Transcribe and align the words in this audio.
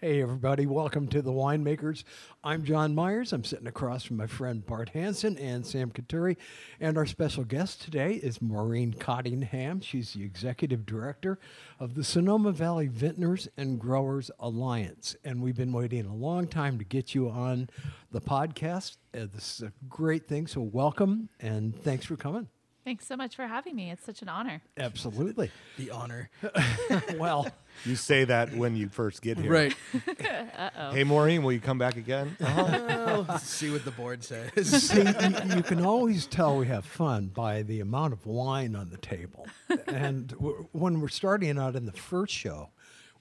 Hey, 0.00 0.22
everybody, 0.22 0.64
welcome 0.64 1.08
to 1.08 1.20
the 1.20 1.32
Winemakers. 1.32 2.04
I'm 2.44 2.62
John 2.62 2.94
Myers. 2.94 3.32
I'm 3.32 3.42
sitting 3.42 3.66
across 3.66 4.04
from 4.04 4.18
my 4.18 4.28
friend 4.28 4.64
Bart 4.64 4.90
Hanson 4.90 5.36
and 5.38 5.66
Sam 5.66 5.90
Coturri. 5.90 6.36
And 6.78 6.96
our 6.96 7.04
special 7.04 7.42
guest 7.42 7.82
today 7.82 8.12
is 8.12 8.40
Maureen 8.40 8.92
Cottingham. 8.92 9.80
She's 9.80 10.12
the 10.12 10.22
executive 10.22 10.86
director 10.86 11.40
of 11.80 11.96
the 11.96 12.04
Sonoma 12.04 12.52
Valley 12.52 12.86
Vintners 12.86 13.48
and 13.56 13.80
Growers 13.80 14.30
Alliance. 14.38 15.16
And 15.24 15.42
we've 15.42 15.56
been 15.56 15.72
waiting 15.72 16.06
a 16.06 16.14
long 16.14 16.46
time 16.46 16.78
to 16.78 16.84
get 16.84 17.12
you 17.12 17.28
on 17.28 17.68
the 18.12 18.20
podcast. 18.20 18.98
Uh, 19.12 19.26
this 19.34 19.56
is 19.56 19.62
a 19.62 19.72
great 19.88 20.28
thing. 20.28 20.46
So, 20.46 20.60
welcome 20.60 21.28
and 21.40 21.74
thanks 21.74 22.06
for 22.06 22.16
coming. 22.16 22.46
Thanks 22.88 23.06
so 23.06 23.18
much 23.18 23.36
for 23.36 23.46
having 23.46 23.76
me. 23.76 23.90
It's 23.90 24.02
such 24.02 24.22
an 24.22 24.30
honor. 24.30 24.62
Absolutely. 24.78 25.50
The 25.76 25.90
honor. 25.90 26.30
well, 27.18 27.46
You 27.84 27.96
say 27.96 28.24
that 28.24 28.54
when 28.54 28.76
you 28.76 28.88
first 28.88 29.20
get 29.20 29.36
here. 29.36 29.52
Right. 29.52 29.76
Hey, 30.94 31.04
Maureen, 31.04 31.42
will 31.42 31.52
you 31.52 31.60
come 31.60 31.76
back 31.76 31.96
again? 31.96 32.34
Let's 32.40 33.42
see 33.44 33.70
what 33.70 33.84
the 33.84 33.90
board 33.90 34.24
says. 34.24 34.84
See, 34.84 35.02
you, 35.02 35.56
you 35.56 35.62
can 35.62 35.84
always 35.84 36.26
tell 36.26 36.56
we 36.56 36.66
have 36.68 36.86
fun 36.86 37.26
by 37.26 37.60
the 37.62 37.80
amount 37.80 38.14
of 38.14 38.24
wine 38.24 38.74
on 38.74 38.88
the 38.88 38.96
table. 38.96 39.46
And 39.86 40.28
w- 40.28 40.66
when 40.72 41.02
we're 41.02 41.08
starting 41.08 41.58
out 41.58 41.76
in 41.76 41.84
the 41.84 41.92
first 41.92 42.32
show 42.32 42.70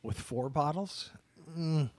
with 0.01 0.17
four 0.17 0.49
bottles, 0.49 1.09
mm, 1.57 1.89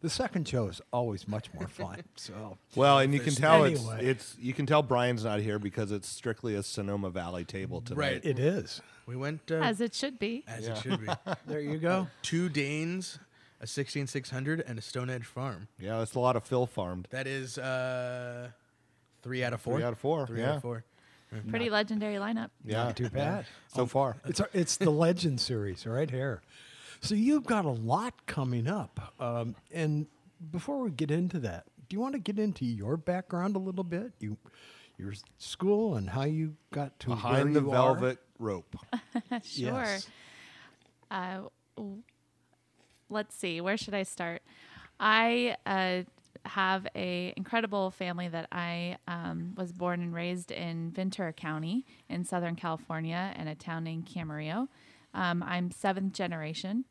the 0.00 0.10
second 0.10 0.46
show 0.48 0.68
is 0.68 0.80
always 0.92 1.26
much 1.28 1.52
more 1.54 1.68
fun. 1.68 2.02
So, 2.16 2.58
Well, 2.76 2.98
and 2.98 3.12
you 3.14 3.20
can 3.20 3.34
tell 3.34 3.64
it's 3.64 3.80
Anyway. 3.80 4.06
it's 4.06 4.36
you 4.40 4.52
can 4.52 4.66
tell 4.66 4.82
Brian's 4.82 5.24
not 5.24 5.40
here 5.40 5.58
because 5.58 5.90
it's 5.92 6.08
strictly 6.08 6.54
a 6.54 6.62
Sonoma 6.62 7.10
Valley 7.10 7.44
table 7.44 7.80
tonight. 7.80 7.98
Right. 7.98 8.24
it 8.24 8.38
is. 8.38 8.80
We 9.06 9.16
went 9.16 9.50
uh, 9.50 9.54
As 9.56 9.80
it 9.80 9.94
should 9.94 10.18
be. 10.18 10.44
as 10.46 10.66
it 10.68 10.76
should 10.78 11.00
be. 11.00 11.06
There 11.46 11.60
you 11.60 11.78
go. 11.78 12.06
Two 12.22 12.48
Danes, 12.48 13.18
a 13.60 13.66
16600, 13.66 14.62
and 14.66 14.78
a 14.78 14.82
Stone 14.82 15.10
Edge 15.10 15.24
Farm. 15.24 15.68
Yeah, 15.78 15.98
that's 15.98 16.14
a 16.14 16.20
lot 16.20 16.36
of 16.36 16.44
Phil 16.44 16.66
farmed. 16.66 17.08
That 17.10 17.26
is 17.26 17.58
uh, 17.58 18.50
three 19.22 19.42
out 19.42 19.52
of 19.52 19.60
four. 19.60 19.74
Three 19.76 19.84
out 19.84 19.92
of 19.92 19.98
four, 19.98 20.26
Three 20.26 20.40
yeah. 20.40 20.50
out 20.50 20.56
of 20.56 20.62
four. 20.62 20.84
Pretty 21.48 21.70
legendary 21.70 22.16
lineup. 22.16 22.50
Yeah, 22.64 22.84
Not 22.84 22.96
too 22.96 23.08
bad. 23.08 23.46
so 23.68 23.86
far. 23.86 24.16
It's, 24.24 24.40
our- 24.40 24.50
it's 24.52 24.76
the 24.76 24.90
Legend 24.90 25.40
series 25.40 25.86
right 25.86 26.10
here. 26.10 26.42
So, 27.00 27.14
you've 27.14 27.44
got 27.44 27.64
a 27.64 27.70
lot 27.70 28.26
coming 28.26 28.68
up. 28.68 29.14
Um, 29.18 29.56
and 29.72 30.06
before 30.50 30.80
we 30.82 30.90
get 30.90 31.10
into 31.10 31.38
that, 31.40 31.64
do 31.88 31.96
you 31.96 32.00
want 32.00 32.14
to 32.14 32.20
get 32.20 32.38
into 32.38 32.64
your 32.64 32.96
background 32.96 33.56
a 33.56 33.58
little 33.58 33.84
bit? 33.84 34.12
You, 34.20 34.36
your 34.98 35.12
school 35.38 35.96
and 35.96 36.08
how 36.10 36.24
you 36.24 36.56
got 36.72 36.98
to 37.00 37.08
where 37.08 37.16
Behind 37.16 37.56
the 37.56 37.60
you 37.62 37.70
are? 37.70 37.94
velvet 37.94 38.18
rope. 38.38 38.76
sure. 39.42 39.82
Yes. 39.82 40.08
Uh, 41.10 41.40
let's 43.08 43.34
see. 43.34 43.60
Where 43.60 43.76
should 43.76 43.94
I 43.94 44.04
start? 44.04 44.42
I 45.00 45.56
uh, 45.66 46.02
have 46.44 46.86
a 46.94 47.32
incredible 47.36 47.90
family 47.90 48.28
that 48.28 48.46
I 48.52 48.98
um, 49.08 49.54
was 49.56 49.72
born 49.72 50.00
and 50.00 50.14
raised 50.14 50.50
in 50.50 50.90
Ventura 50.92 51.32
County 51.32 51.84
in 52.08 52.24
Southern 52.24 52.56
California 52.56 53.34
in 53.38 53.48
a 53.48 53.54
town 53.54 53.84
named 53.84 54.06
Camarillo. 54.06 54.68
Um, 55.14 55.42
I'm 55.42 55.70
seventh 55.70 56.12
generation, 56.12 56.84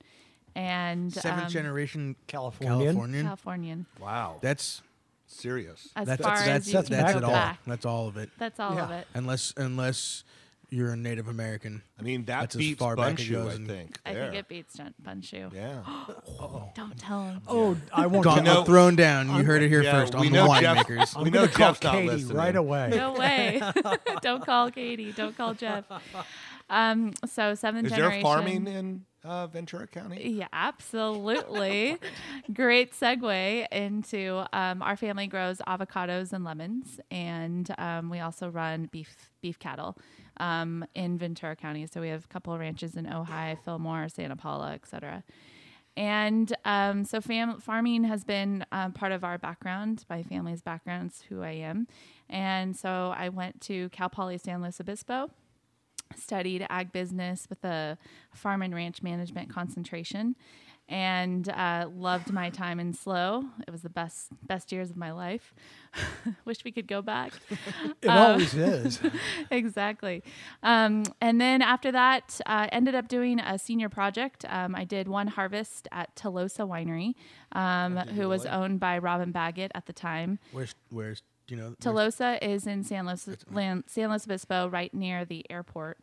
and 0.55 1.11
Seventh 1.13 1.43
um, 1.45 1.49
generation 1.49 2.15
Californian? 2.27 2.79
Californian. 2.81 3.25
Californian. 3.25 3.85
Wow, 4.01 4.37
That's 4.41 4.81
serious. 5.27 5.89
As 5.95 6.07
that's 6.07 6.21
far 6.21 6.35
that's, 6.35 6.47
as 6.47 6.67
you 6.67 6.73
that's, 6.73 6.89
can 6.89 6.97
that's 6.97 7.11
go 7.13 7.17
it 7.19 7.23
all. 7.23 7.31
back. 7.31 7.59
That's 7.67 7.85
all 7.85 8.07
of 8.07 8.17
it. 8.17 8.29
That's 8.37 8.59
all 8.59 8.77
of 8.77 8.91
it. 8.91 9.07
Unless 9.13 9.53
unless 9.57 10.23
you're 10.71 10.91
a 10.91 10.95
Native 10.97 11.27
American. 11.27 11.81
I 11.99 12.03
mean, 12.03 12.25
that 12.25 12.41
That's 12.41 12.55
as 12.55 12.59
beats 12.59 12.79
far 12.79 12.95
back 12.95 13.19
as 13.19 13.25
it 13.25 13.29
Bundschu, 13.29 13.31
goes 13.33 13.51
I 13.53 13.55
and- 13.55 13.67
think. 13.67 13.99
I 14.05 14.13
there. 14.13 14.23
think 14.25 14.35
it 14.39 14.47
beats 14.47 14.73
Jen- 14.75 14.93
Bundschu. 15.03 15.51
Yeah. 15.51 15.81
Don't 16.75 16.95
tell 16.95 17.23
him. 17.23 17.41
Oh, 17.47 17.75
I 17.91 18.05
won't. 18.05 18.23
Gauntlet 18.23 18.45
know- 18.45 18.63
thrown 18.65 18.95
down. 18.95 19.35
You 19.35 19.43
heard 19.43 19.63
it 19.63 19.69
here 19.69 19.81
Yeah, 19.81 19.93
first 19.93 20.13
on 20.13 20.25
the 20.25 20.29
know 20.31 20.45
Jeff- 20.59 20.85
winemakers. 20.87 21.17
I'm 21.17 21.23
we 21.23 21.31
gonna 21.31 21.47
know 21.47 21.51
call 21.51 21.67
Jeff's 21.69 21.83
not 21.83 21.93
Katie 21.93 22.07
listening. 22.09 22.37
right 22.37 22.55
away. 22.55 22.89
No 22.95 23.13
way. 23.13 23.61
Don't 24.21 24.45
call 24.45 24.69
Katie. 24.69 25.11
Don't 25.11 25.35
call 25.35 25.53
Jeff. 25.55 25.85
Um, 26.69 27.13
so 27.25 27.55
seventh 27.55 27.87
Is 27.87 27.91
generation. 27.91 28.21
there 28.23 28.31
farming 28.31 28.67
in 28.67 29.05
uh, 29.23 29.47
Ventura 29.47 29.87
County? 29.87 30.29
Yeah, 30.29 30.47
absolutely. 30.53 31.97
Great 32.53 32.93
segue 32.93 33.67
into 33.71 34.45
um, 34.53 34.81
our 34.81 34.95
family 34.95 35.27
grows 35.27 35.57
avocados 35.67 36.31
and 36.33 36.43
lemons, 36.43 36.99
and 37.11 37.73
um, 37.77 38.09
we 38.09 38.19
also 38.19 38.49
run 38.49 38.87
beef 38.91 39.29
beef 39.41 39.59
cattle 39.59 39.97
um, 40.37 40.85
in 40.95 41.17
Ventura 41.17 41.55
County. 41.55 41.87
So 41.87 42.01
we 42.01 42.09
have 42.09 42.25
a 42.25 42.27
couple 42.27 42.53
of 42.53 42.59
ranches 42.59 42.95
in 42.95 43.05
Ojai, 43.05 43.57
Fillmore, 43.63 44.09
Santa 44.09 44.35
Paula, 44.35 44.73
etc. 44.73 45.23
And 45.97 46.55
um, 46.63 47.03
so 47.03 47.19
fam- 47.19 47.59
farming 47.59 48.05
has 48.05 48.23
been 48.23 48.65
um, 48.71 48.93
part 48.93 49.11
of 49.11 49.25
our 49.25 49.37
background, 49.37 50.05
my 50.09 50.23
family's 50.23 50.61
background, 50.61 51.09
it's 51.11 51.23
who 51.23 51.41
I 51.41 51.51
am. 51.51 51.87
And 52.29 52.77
so 52.77 53.13
I 53.17 53.27
went 53.29 53.59
to 53.61 53.89
Cal 53.89 54.07
Poly 54.09 54.37
San 54.37 54.61
Luis 54.61 54.79
Obispo 54.79 55.29
studied 56.15 56.65
ag 56.69 56.91
business 56.91 57.47
with 57.49 57.63
a 57.63 57.97
farm 58.33 58.61
and 58.61 58.73
ranch 58.73 59.01
management 59.03 59.49
concentration 59.49 60.35
and 60.91 61.49
uh, 61.49 61.87
loved 61.95 62.33
my 62.33 62.49
time 62.49 62.79
in 62.79 62.93
slow 62.93 63.43
it 63.67 63.71
was 63.71 63.83
the 63.83 63.89
best 63.89 64.29
best 64.47 64.71
years 64.71 64.89
of 64.89 64.97
my 64.97 65.11
life. 65.11 65.53
Wish 66.45 66.63
we 66.63 66.71
could 66.71 66.87
go 66.87 67.01
back. 67.03 67.33
It 68.01 68.07
Uh, 68.07 68.13
always 68.13 68.55
is. 68.55 68.99
exactly. 69.51 70.23
Um, 70.63 71.03
and 71.21 71.39
then 71.39 71.61
after 71.61 71.91
that 71.91 72.39
uh, 72.45 72.67
ended 72.71 72.95
up 72.95 73.07
doing 73.07 73.39
a 73.39 73.59
senior 73.59 73.89
project. 73.89 74.45
Um, 74.49 74.73
i 74.75 74.83
did 74.83 75.07
one 75.07 75.27
harvest 75.27 75.87
at 75.91 76.15
Tolosa 76.15 76.67
winery 76.67 77.13
um, 77.51 77.97
who 78.15 78.27
was 78.27 78.45
owned 78.47 78.79
by 78.79 78.97
robin 78.97 79.31
baggett 79.31 79.71
at 79.75 79.85
the 79.85 79.93
time. 79.93 80.39
Where's 80.53 80.73
where's 80.89 81.21
do 81.49 81.55
you 81.55 81.61
know? 81.61 81.75
Tolosa 81.81 82.37
is 82.41 82.67
in 82.67 82.83
San 82.83 83.05
Luis, 83.05 83.27
Lan- 83.51 83.83
San 83.87 84.09
Luis 84.09 84.25
Obispo, 84.25 84.67
right 84.69 84.93
near 84.93 85.25
the 85.25 85.45
airport, 85.49 85.97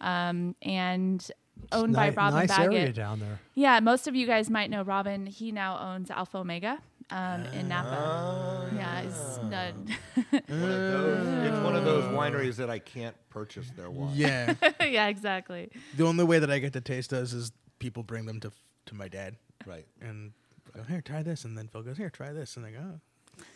um, 0.00 0.56
and 0.62 1.30
owned 1.72 1.94
by 1.94 2.10
Ni- 2.10 2.16
Robin 2.16 2.40
nice 2.40 2.48
Baggett. 2.48 2.72
area 2.72 2.92
down 2.92 3.20
there. 3.20 3.38
Yeah, 3.54 3.80
most 3.80 4.06
of 4.08 4.14
you 4.14 4.26
guys 4.26 4.48
might 4.50 4.70
know 4.70 4.82
Robin. 4.82 5.26
He 5.26 5.52
now 5.52 5.78
owns 5.78 6.10
Alpha 6.10 6.38
Omega 6.38 6.78
um, 7.10 7.44
in 7.46 7.68
Napa. 7.68 8.70
yeah, 8.74 9.02
he's 9.02 9.38
done. 9.50 9.94
One 10.30 10.42
those- 10.48 11.46
it's 11.52 11.64
one 11.64 11.76
of 11.76 11.84
those 11.84 12.04
wineries 12.04 12.56
that 12.56 12.70
I 12.70 12.78
can't 12.78 13.14
purchase 13.30 13.70
their 13.76 13.90
wine. 13.90 14.12
Yeah. 14.14 14.54
yeah, 14.80 15.06
exactly. 15.08 15.70
the 15.96 16.04
only 16.06 16.24
way 16.24 16.38
that 16.38 16.50
I 16.50 16.58
get 16.58 16.72
to 16.72 16.80
taste 16.80 17.10
those 17.10 17.32
is 17.34 17.52
people 17.78 18.02
bring 18.02 18.24
them 18.26 18.40
to 18.40 18.50
to 18.86 18.94
my 18.94 19.08
dad. 19.08 19.36
Right. 19.66 19.86
and 20.00 20.32
go 20.74 20.82
here, 20.82 21.00
try 21.00 21.22
this, 21.22 21.44
and 21.44 21.56
then 21.58 21.68
Phil 21.68 21.82
goes 21.82 21.96
here, 21.96 22.10
try 22.10 22.32
this, 22.32 22.56
and 22.56 22.64
I 22.66 22.70
go, 22.70 22.78
oh, 22.80 23.00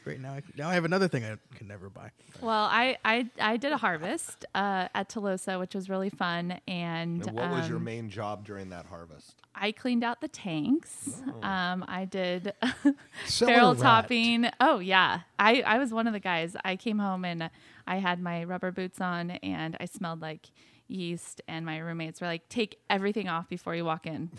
great. 0.04 0.20
Now 0.20 0.32
I 0.32 0.42
now 0.56 0.68
I 0.68 0.74
have 0.74 0.84
another 0.84 1.08
thing 1.08 1.24
I 1.24 1.36
can 1.56 1.68
never 1.68 1.88
buy. 1.88 2.10
Well, 2.40 2.64
I 2.70 2.96
I, 3.04 3.28
I 3.40 3.56
did 3.56 3.72
a 3.72 3.76
harvest 3.76 4.44
uh, 4.54 4.88
at 4.94 5.08
Tolosa, 5.08 5.58
which 5.58 5.74
was 5.74 5.88
really 5.88 6.10
fun, 6.10 6.60
and, 6.66 7.26
And 7.26 7.36
what 7.36 7.50
was 7.50 7.68
your 7.68 7.78
um, 7.78 7.84
main 7.84 8.10
job 8.10 8.44
during 8.44 8.70
that 8.70 8.86
harvest? 8.86 9.36
I 9.54 9.72
cleaned 9.72 10.04
out 10.04 10.20
the 10.20 10.28
tanks. 10.28 11.22
Oh. 11.26 11.46
Um, 11.46 11.84
I 11.88 12.04
did 12.04 12.52
Cellar 13.26 13.52
barrel 13.52 13.74
topping. 13.74 14.48
Oh 14.60 14.78
yeah, 14.78 15.20
I 15.38 15.62
I 15.62 15.78
was 15.78 15.92
one 15.92 16.06
of 16.06 16.12
the 16.12 16.20
guys. 16.20 16.56
I 16.64 16.76
came 16.76 16.98
home 16.98 17.24
and 17.24 17.50
I 17.86 17.96
had 17.96 18.20
my 18.20 18.44
rubber 18.44 18.70
boots 18.70 19.00
on 19.00 19.30
and 19.30 19.76
I 19.80 19.86
smelled 19.86 20.22
like 20.22 20.50
yeast. 20.90 21.40
And 21.48 21.64
my 21.64 21.78
roommates 21.78 22.20
were 22.20 22.26
like, 22.26 22.48
"Take 22.48 22.78
everything 22.88 23.28
off 23.28 23.48
before 23.48 23.74
you 23.74 23.84
walk 23.84 24.06
in." 24.06 24.30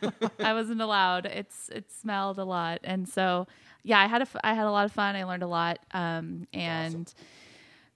I 0.40 0.52
wasn't 0.52 0.80
allowed. 0.80 1.26
It's 1.26 1.68
it 1.70 1.90
smelled 1.92 2.38
a 2.38 2.44
lot, 2.44 2.80
and 2.84 3.08
so 3.08 3.46
yeah, 3.82 3.98
I 4.00 4.06
had 4.06 4.20
a 4.20 4.28
f- 4.28 4.36
I 4.44 4.54
had 4.54 4.66
a 4.66 4.70
lot 4.70 4.84
of 4.84 4.92
fun. 4.92 5.16
I 5.16 5.24
learned 5.24 5.42
a 5.42 5.48
lot, 5.48 5.78
um, 5.92 6.46
and. 6.52 7.12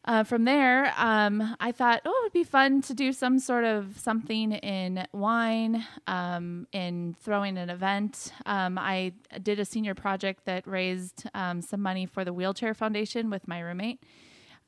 Uh, 0.06 0.22
from 0.22 0.44
there, 0.44 0.92
um, 0.98 1.56
I 1.60 1.72
thought, 1.72 2.02
oh, 2.04 2.10
it 2.10 2.24
would 2.26 2.32
be 2.34 2.44
fun 2.44 2.82
to 2.82 2.92
do 2.92 3.10
some 3.10 3.38
sort 3.38 3.64
of 3.64 3.98
something 3.98 4.52
in 4.52 5.06
wine, 5.14 5.82
um, 6.06 6.66
in 6.72 7.16
throwing 7.22 7.56
an 7.56 7.70
event. 7.70 8.30
Um, 8.44 8.76
I 8.76 9.14
did 9.42 9.58
a 9.58 9.64
senior 9.64 9.94
project 9.94 10.44
that 10.44 10.66
raised 10.66 11.24
um, 11.32 11.62
some 11.62 11.80
money 11.80 12.04
for 12.04 12.22
the 12.22 12.34
Wheelchair 12.34 12.74
Foundation 12.74 13.30
with 13.30 13.48
my 13.48 13.60
roommate. 13.60 13.98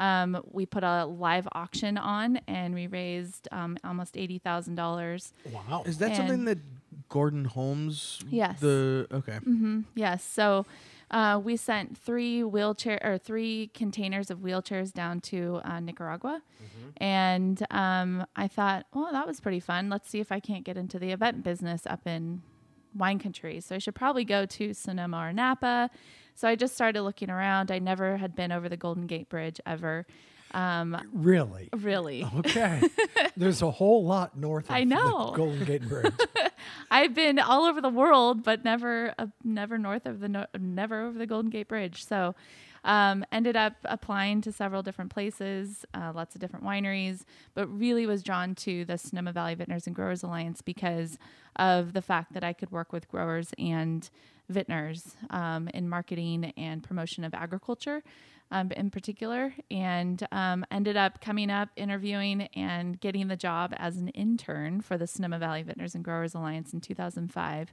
Um, 0.01 0.41
we 0.51 0.65
put 0.65 0.83
a 0.83 1.05
live 1.05 1.47
auction 1.53 1.99
on 1.99 2.41
and 2.49 2.75
we 2.75 2.87
raised 2.87 3.47
um, 3.53 3.77
almost 3.85 4.15
$80,000. 4.15 5.33
Wow. 5.53 5.83
Is 5.85 5.99
that 5.99 6.07
And- 6.09 6.17
something 6.17 6.45
that 6.47 6.61
Gordon 7.11 7.45
Holmes. 7.45 8.21
Yes. 8.31 8.59
The 8.61 9.07
okay. 9.13 9.39
Yes. 9.95 10.25
So 10.25 10.65
uh, 11.11 11.41
we 11.43 11.57
sent 11.57 11.97
three 11.97 12.43
wheelchair 12.43 13.01
or 13.03 13.19
three 13.19 13.71
containers 13.75 14.31
of 14.31 14.41
wheelchairs 14.41 14.93
down 14.93 15.21
to 15.21 15.61
uh, 15.65 15.81
Nicaragua, 15.81 16.43
and 16.97 17.65
um, 17.71 18.27
I 18.35 18.49
thought, 18.49 18.87
well, 18.95 19.11
that 19.13 19.27
was 19.27 19.41
pretty 19.41 19.61
fun. 19.61 19.89
Let's 19.91 20.09
see 20.09 20.21
if 20.21 20.33
I 20.33 20.41
can't 20.41 20.65
get 20.65 20.77
into 20.77 20.99
the 20.99 21.11
event 21.13 21.43
business 21.45 21.87
up 21.87 22.07
in 22.07 22.43
wine 22.95 23.19
country. 23.19 23.61
So 23.61 23.75
I 23.75 23.79
should 23.79 23.95
probably 23.95 24.25
go 24.25 24.47
to 24.47 24.73
Sonoma 24.73 25.19
or 25.19 25.33
Napa. 25.33 25.91
So 26.35 26.49
I 26.49 26.55
just 26.55 26.75
started 26.75 27.03
looking 27.03 27.31
around. 27.31 27.71
I 27.71 27.79
never 27.79 28.17
had 28.17 28.35
been 28.35 28.53
over 28.53 28.69
the 28.69 28.77
Golden 28.77 29.07
Gate 29.07 29.29
Bridge 29.29 29.61
ever. 29.67 30.07
Um, 30.55 30.97
Really? 31.13 31.69
really. 31.77 32.25
Okay. 32.39 32.83
There's 33.37 33.63
a 33.63 33.71
whole 33.71 34.05
lot 34.05 34.37
north 34.39 34.67
of 34.67 34.77
I 34.77 34.85
know. 34.85 35.31
the 35.33 35.37
Golden 35.37 35.65
Gate 35.65 35.83
Bridge. 35.89 36.13
I've 36.91 37.15
been 37.15 37.39
all 37.39 37.65
over 37.65 37.81
the 37.81 37.89
world, 37.91 38.43
but 38.43 38.65
never, 38.65 39.15
uh, 39.19 39.27
never 39.45 39.77
north 39.79 40.07
of 40.07 40.21
the, 40.21 40.29
no- 40.29 40.47
never 40.59 41.03
over 41.07 41.19
the 41.19 41.27
Golden 41.27 41.51
Gate 41.51 41.69
Bridge. 41.69 42.05
So, 42.07 42.35
um, 42.85 43.25
ended 43.33 43.57
up 43.57 43.73
applying 43.85 44.41
to 44.43 44.53
several 44.53 44.81
different 44.85 45.11
places, 45.11 45.85
uh, 45.93 46.13
lots 46.15 46.37
of 46.37 46.41
different 46.41 46.65
wineries, 46.65 47.25
but 47.55 47.67
really 47.67 48.07
was 48.07 48.23
drawn 48.23 48.55
to 48.55 48.85
the 48.85 48.97
Sonoma 48.97 49.33
Valley 49.33 49.57
Vintners 49.57 49.89
and 49.89 49.97
Growers 49.97 50.23
Alliance 50.23 50.63
because 50.63 51.19
of 51.57 51.95
the 51.95 52.03
fact 52.03 52.33
that 52.35 52.45
I 52.45 52.53
could 52.53 52.71
work 52.71 52.93
with 52.93 53.09
growers 53.09 53.51
and 53.59 54.09
vintners 54.49 55.17
um, 55.31 55.67
in 55.75 55.89
marketing 55.89 56.53
and 56.57 56.81
promotion 56.85 57.25
of 57.25 57.35
agriculture 57.35 58.05
um, 58.51 58.71
in 58.73 58.91
particular, 58.91 59.53
and 59.71 60.27
um, 60.33 60.65
ended 60.71 60.97
up 60.97 61.21
coming 61.21 61.51
up, 61.51 61.69
interviewing, 61.77 62.43
and 62.55 63.01
getting 63.01 63.29
the 63.29 63.37
job 63.37 63.75
as 63.77 63.97
an 63.97 64.09
intern 64.09 64.81
for 64.81 64.97
the 64.97 65.07
Sonoma 65.07 65.39
Valley 65.39 65.63
Vintners 65.63 65.95
and 65.95 66.05
Growers 66.05 66.35
Alliance 66.35 66.73
in 66.73 66.81
2005. 66.81 67.73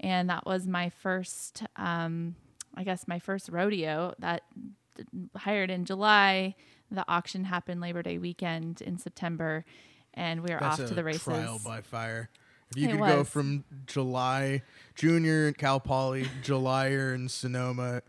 And 0.00 0.28
that 0.30 0.46
was 0.46 0.66
my 0.66 0.90
first, 0.90 1.62
um, 1.76 2.36
I 2.74 2.84
guess, 2.84 3.08
my 3.08 3.18
first 3.18 3.48
rodeo 3.48 4.14
that 4.18 4.42
d- 4.94 5.04
hired 5.36 5.70
in 5.70 5.84
July. 5.84 6.54
The 6.90 7.04
auction 7.08 7.44
happened 7.44 7.80
Labor 7.80 8.02
Day 8.02 8.18
weekend 8.18 8.80
in 8.82 8.98
September, 8.98 9.64
and 10.14 10.42
we 10.42 10.52
were 10.54 10.60
That's 10.60 10.80
off 10.80 10.88
to 10.88 10.94
the 10.94 11.02
races. 11.02 11.22
trial 11.24 11.60
by 11.64 11.80
fire. 11.80 12.30
If 12.70 12.78
you 12.80 12.88
It 12.88 12.92
could 12.92 13.00
go 13.00 13.24
from 13.24 13.64
July 13.86 14.62
junior 14.94 15.48
in 15.48 15.54
Cal 15.54 15.80
Poly, 15.80 16.26
Julyer 16.42 17.14
in 17.14 17.28
Sonoma, 17.28 18.02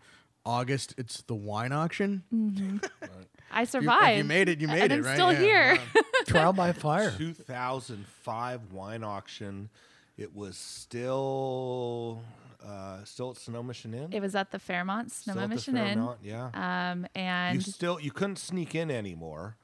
August 0.47 0.95
it's 0.97 1.21
the 1.23 1.35
wine 1.35 1.71
auction. 1.73 2.23
I 3.51 3.59
You- 3.59 3.63
if 3.63 3.69
survived. 3.69 4.17
You 4.17 4.23
made 4.23 4.49
it. 4.49 4.59
You 4.61 4.67
made 4.67 4.83
and 4.83 4.94
it. 4.94 4.95
I'm 4.95 5.03
right? 5.03 5.13
still 5.15 5.33
Yeah, 5.33 5.39
here. 5.39 5.77
wow. 5.95 6.01
Trial 6.25 6.53
by 6.53 6.71
fire. 6.73 7.11
2005 7.17 8.71
wine 8.71 9.03
auction. 9.03 9.69
It 10.17 10.35
was 10.35 10.57
still 10.57 12.21
uh, 12.65 13.03
still 13.03 13.31
at 13.31 13.38
Sonoma 13.38 13.73
Chenin. 13.73 14.13
It 14.13 14.21
was 14.21 14.35
at 14.35 14.51
the 14.51 14.59
Fairmont 14.59 15.11
Still 15.11 15.33
Sonoma 15.35 15.44
at 15.45 15.49
Mission 15.57 15.75
Fairmont, 15.75 16.17
Yeah. 16.23 16.94
Um, 16.94 17.53
you 17.53 17.61
still 17.61 17.99
you 17.99 18.11
couldn't 18.11 18.38
sneak 18.38 18.73
in 18.75 18.89
anymore. 18.89 19.55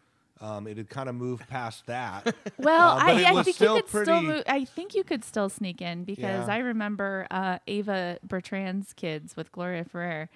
Um, 0.41 0.67
it 0.67 0.75
had 0.77 0.89
kind 0.89 1.07
of 1.07 1.15
moved 1.15 1.47
past 1.47 1.85
that. 1.87 2.35
well, 2.57 2.97
Uh, 2.97 3.01
I, 3.03 3.11
I 3.11 3.15
think 3.15 3.37
you 3.37 3.43
could 3.43 3.55
still. 3.55 3.81
pretty- 3.81 4.11
Move, 4.27 4.43
I 4.47 4.65
think 4.65 4.93
you 4.93 5.03
could 5.05 5.23
still 5.23 5.47
sneak 5.49 5.81
in 5.81 6.03
because 6.03 6.47
Yeah. 6.47 6.53
I 6.53 6.57
remember 6.57 7.27
uh, 7.31 7.59
Ava 7.67 8.17
Bertrand's 8.27 8.91
kids 8.93 9.37
with 9.37 9.51
Gloria 9.53 9.85
Ferrer, 9.85 10.29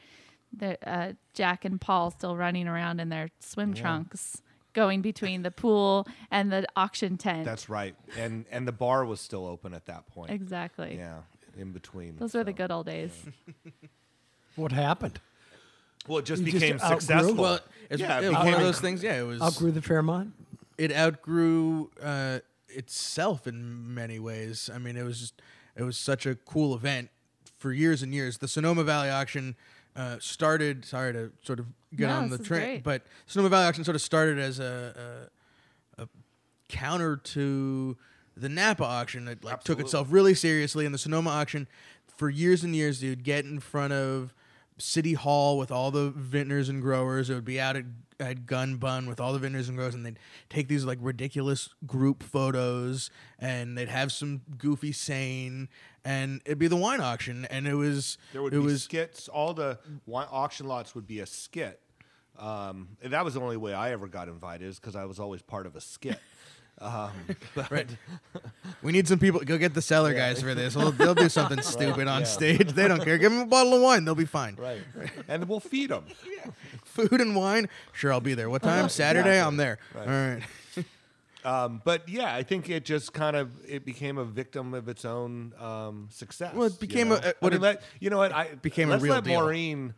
the 0.55 0.77
uh, 0.89 1.13
Jack 1.33 1.65
and 1.65 1.79
Paul 1.79 2.11
still 2.11 2.35
running 2.35 2.67
around 2.67 2.99
in 2.99 3.09
their 3.09 3.29
swim 3.39 3.73
trunks, 3.73 4.41
going 4.73 5.01
between 5.01 5.41
the 5.43 5.51
pool 5.51 6.07
and 6.31 6.51
the 6.51 6.65
auction 6.75 7.17
tent. 7.17 7.45
That's 7.45 7.69
right. 7.69 7.95
And 8.17 8.45
and 8.51 8.67
the 8.67 8.71
bar 8.71 9.05
was 9.05 9.19
still 9.21 9.45
open 9.45 9.73
at 9.73 9.85
that 9.87 10.07
point. 10.07 10.31
exactly. 10.31 10.95
Yeah, 10.97 11.19
in 11.57 11.71
between. 11.71 12.17
Those 12.17 12.33
were 12.33 12.43
the 12.43 12.53
good 12.53 12.71
old 12.71 12.85
days. 12.85 13.11
What 14.55 14.71
happened? 14.71 15.19
Well, 16.07 16.17
it 16.17 16.25
just 16.25 16.41
You 16.43 16.51
became 16.51 16.77
outgrew? 16.79 16.99
successful. 16.99 17.35
Well, 17.35 17.59
it's 17.91 18.01
yeah, 18.01 18.19
it 18.19 18.23
it 18.25 18.29
was 18.29 18.37
one 18.37 18.53
of 18.55 18.59
those 18.61 18.79
things. 18.79 19.03
Yeah, 19.03 19.19
it 19.21 19.23
was. 19.23 19.41
Outgrew 19.41 19.71
the 19.71 19.81
Fairmont? 19.81 20.33
it 20.79 20.91
outgrew 20.91 21.89
uh, 22.01 22.39
itself 22.69 23.45
in 23.47 23.93
many 23.93 24.17
ways. 24.19 24.69
I 24.73 24.77
mean, 24.79 24.95
it 24.97 25.03
was 25.03 25.19
just, 25.19 25.41
it 25.75 25.83
was 25.83 25.97
such 25.97 26.25
a 26.25 26.35
cool 26.35 26.73
event 26.75 27.09
for 27.57 27.71
years 27.71 28.01
and 28.03 28.13
years. 28.13 28.37
The 28.39 28.47
Sonoma 28.47 28.83
Valley 28.83 29.09
auction 29.09 29.55
uh, 29.97 30.17
started. 30.19 30.85
Sorry 30.85 31.11
to 31.11 31.31
sort 31.41 31.59
of 31.59 31.65
get 31.95 32.07
No, 32.07 32.15
on 32.17 32.29
the 32.29 32.39
is 32.39 32.47
train, 32.47 32.81
but 32.83 33.01
Sonoma 33.25 33.49
Valley 33.49 33.65
auction 33.65 33.83
sort 33.83 33.95
of 33.95 34.01
started 34.01 34.39
as 34.39 34.59
a, 34.59 35.27
a, 35.97 36.03
a 36.03 36.07
counter 36.69 37.17
to 37.17 37.97
the 38.35 38.47
Napa 38.47 38.83
auction 38.85 39.25
that 39.25 39.43
like 39.43 39.63
took 39.63 39.79
itself 39.79 40.07
really 40.11 40.35
seriously. 40.35 40.85
And 40.85 40.93
the 40.93 40.99
Sonoma 40.99 41.31
auction, 41.31 41.67
for 42.05 42.29
years 42.29 42.63
and 42.63 42.75
years, 42.75 42.99
dude, 42.99 43.23
get 43.23 43.45
in 43.45 43.59
front 43.59 43.93
of 43.93 44.33
City 44.77 45.13
Hall 45.13 45.57
with 45.57 45.71
all 45.71 45.89
the 45.89 46.11
vintners 46.11 46.69
and 46.69 46.81
growers. 46.81 47.29
It 47.29 47.33
would 47.33 47.45
be 47.45 47.59
out 47.59 47.75
at, 47.75 47.85
at 48.19 48.45
Gun 48.45 48.77
Bun 48.77 49.07
with 49.07 49.19
all 49.19 49.33
the 49.33 49.39
vintners 49.39 49.67
and 49.69 49.77
growers, 49.77 49.95
and 49.95 50.05
they'd 50.05 50.19
take 50.49 50.67
these 50.67 50.85
like 50.85 50.99
ridiculous 51.01 51.69
group 51.87 52.21
photos, 52.21 53.09
and 53.39 53.75
they'd 53.75 53.89
have 53.89 54.11
some 54.11 54.41
goofy 54.57 54.91
saying, 54.91 55.67
and 56.07 56.41
it'd 56.45 56.57
be 56.57 56.67
the 56.67 56.77
wine 56.77 57.01
auction, 57.01 57.45
and 57.51 57.67
it 57.67 57.73
was 57.75 58.17
There 58.31 58.41
would 58.41 58.53
it 58.53 58.59
be 58.59 58.63
was 58.65 58.83
skits. 58.83 59.27
All 59.27 59.53
the 59.53 59.77
wine 60.05 60.27
auction 60.31 60.65
lots 60.65 60.95
would 60.95 61.05
be 61.05 61.19
a 61.19 61.25
skit. 61.25 61.81
Um, 62.39 62.89
and 63.01 63.11
that 63.11 63.25
was 63.25 63.33
the 63.33 63.41
only 63.41 63.57
way 63.57 63.73
I 63.73 63.91
ever 63.91 64.07
got 64.07 64.29
invited, 64.29 64.67
is 64.67 64.79
because 64.79 64.95
I 64.95 65.03
was 65.05 65.19
always 65.19 65.41
part 65.41 65.65
of 65.65 65.75
a 65.75 65.81
skit. 65.81 66.19
Um, 66.79 67.09
Right. 67.71 67.89
We 68.83 68.91
need 68.91 69.07
some 69.07 69.17
people. 69.17 69.39
Go 69.39 69.57
get 69.57 69.73
the 69.73 69.81
cellar 69.81 70.13
guys 70.13 70.43
for 70.43 70.53
this. 70.53 70.75
They'll, 70.75 70.91
they'll 70.91 71.15
do 71.15 71.27
something 71.27 71.59
stupid 71.63 72.07
on 72.07 72.19
yeah. 72.21 72.27
stage. 72.27 72.71
They 72.73 72.87
don't 72.87 73.03
care. 73.03 73.17
Give 73.17 73.31
them 73.31 73.41
a 73.41 73.45
bottle 73.47 73.73
of 73.73 73.81
wine. 73.81 74.05
They'll 74.05 74.13
be 74.13 74.25
fine. 74.25 74.55
right, 74.57 74.83
and 75.27 75.49
we'll 75.49 75.59
feed 75.59 75.89
them. 75.89 76.05
Yeah. 76.23 76.51
Food 76.85 77.19
and 77.19 77.35
wine. 77.35 77.67
Sure, 77.93 78.13
I'll 78.13 78.21
be 78.21 78.35
there. 78.35 78.47
What 78.47 78.61
time? 78.61 78.89
Saturday. 78.89 79.41
I'm 79.41 79.57
there. 79.57 79.79
All 79.95 80.05
right. 80.05 80.43
Um, 81.47 81.81
but 81.85 82.09
yeah, 82.09 82.35
I 82.35 82.43
think 82.43 82.69
it 82.69 82.83
just 82.83 83.13
kind 83.13 83.35
of 83.37 83.51
it 83.65 83.85
became 83.85 84.17
a 84.17 84.25
victim 84.25 84.73
of 84.73 84.89
its 84.89 85.05
own 85.05 85.53
um, 85.59 86.09
success. 86.11 86.53
Well, 86.53 86.67
it 86.67 86.73
you 86.73 86.79
became 86.79 87.09
know? 87.09 87.15
a- 87.15 87.19
a- 87.19 87.29
I 87.29 87.33
what 87.39 87.53
mean, 87.53 87.61
it- 87.61 87.63
let, 87.63 87.81
you 88.01 88.09
know 88.09 88.17
what? 88.17 88.33
I 88.33 88.55
became 88.55 88.89
a 88.89 88.91
let's 88.93 89.03
real 89.03 89.13
let 89.15 89.23
deal. 89.23 89.39
Maureen 89.39 89.93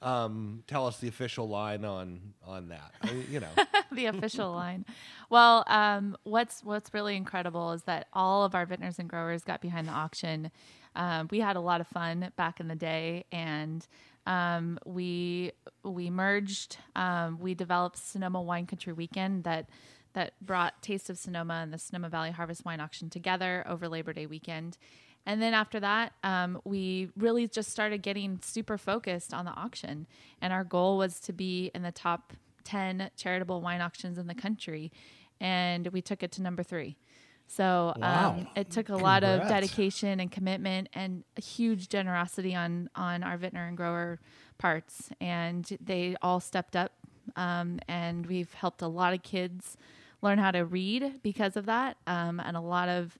um, 0.00 0.62
tell 0.66 0.86
us 0.86 0.98
the 1.00 1.08
official 1.08 1.46
line 1.48 1.84
on 1.84 2.20
on 2.46 2.68
that. 2.68 2.92
I 3.02 3.12
mean, 3.12 3.26
you 3.30 3.40
know, 3.40 3.48
the 3.92 4.06
official 4.06 4.50
line. 4.52 4.86
Well, 5.28 5.64
um, 5.66 6.16
what's 6.24 6.64
what's 6.64 6.94
really 6.94 7.16
incredible 7.16 7.72
is 7.72 7.82
that 7.82 8.06
all 8.14 8.44
of 8.44 8.54
our 8.54 8.64
vintners 8.64 8.98
and 8.98 9.08
growers 9.08 9.44
got 9.44 9.60
behind 9.60 9.88
the 9.88 9.92
auction. 9.92 10.50
Um, 10.96 11.28
we 11.30 11.40
had 11.40 11.56
a 11.56 11.60
lot 11.60 11.80
of 11.82 11.86
fun 11.88 12.30
back 12.36 12.60
in 12.60 12.68
the 12.68 12.76
day, 12.76 13.24
and 13.32 13.86
um, 14.26 14.78
we 14.86 15.52
we 15.82 16.10
merged. 16.10 16.78
Um, 16.96 17.38
we 17.38 17.54
developed 17.54 17.98
Sonoma 17.98 18.40
Wine 18.40 18.66
Country 18.66 18.92
Weekend 18.92 19.44
that 19.44 19.68
that 20.14 20.34
brought 20.40 20.80
Taste 20.82 21.10
of 21.10 21.18
Sonoma 21.18 21.54
and 21.54 21.72
the 21.72 21.78
Sonoma 21.78 22.08
Valley 22.08 22.30
Harvest 22.30 22.64
Wine 22.64 22.80
Auction 22.80 23.10
together 23.10 23.64
over 23.68 23.88
Labor 23.88 24.12
Day 24.12 24.26
weekend. 24.26 24.78
And 25.26 25.40
then 25.40 25.54
after 25.54 25.80
that, 25.80 26.12
um, 26.22 26.60
we 26.64 27.08
really 27.16 27.48
just 27.48 27.70
started 27.70 28.02
getting 28.02 28.38
super 28.42 28.76
focused 28.76 29.32
on 29.32 29.44
the 29.44 29.52
auction. 29.52 30.06
And 30.40 30.52
our 30.52 30.64
goal 30.64 30.98
was 30.98 31.18
to 31.20 31.32
be 31.32 31.70
in 31.74 31.82
the 31.82 31.92
top 31.92 32.34
10 32.64 33.10
charitable 33.16 33.60
wine 33.60 33.80
auctions 33.80 34.18
in 34.18 34.26
the 34.26 34.34
country. 34.34 34.92
And 35.40 35.88
we 35.88 36.02
took 36.02 36.22
it 36.22 36.30
to 36.32 36.42
number 36.42 36.62
three. 36.62 36.96
So 37.46 37.94
Wow. 38.00 38.30
um, 38.30 38.48
it 38.56 38.70
took 38.70 38.88
a 38.88 38.96
lot 38.96 39.22
of 39.22 39.48
dedication 39.48 40.18
and 40.20 40.30
commitment 40.30 40.88
and 40.92 41.24
a 41.36 41.40
huge 41.40 41.88
generosity 41.88 42.54
on, 42.54 42.90
on 42.96 43.22
our 43.22 43.36
vintner 43.36 43.66
and 43.66 43.76
grower 43.76 44.18
parts. 44.58 45.10
And 45.20 45.64
they 45.80 46.16
all 46.22 46.40
stepped 46.40 46.74
up. 46.76 46.92
Um, 47.36 47.78
and 47.88 48.26
we've 48.26 48.52
helped 48.54 48.82
a 48.82 48.88
lot 48.88 49.14
of 49.14 49.22
kids 49.22 49.76
learn 50.20 50.38
how 50.38 50.50
to 50.50 50.64
read 50.64 51.22
because 51.22 51.56
of 51.56 51.66
that. 51.66 51.96
Um, 52.06 52.40
and 52.40 52.56
a 52.56 52.60
lot 52.60 52.88
of 52.88 53.16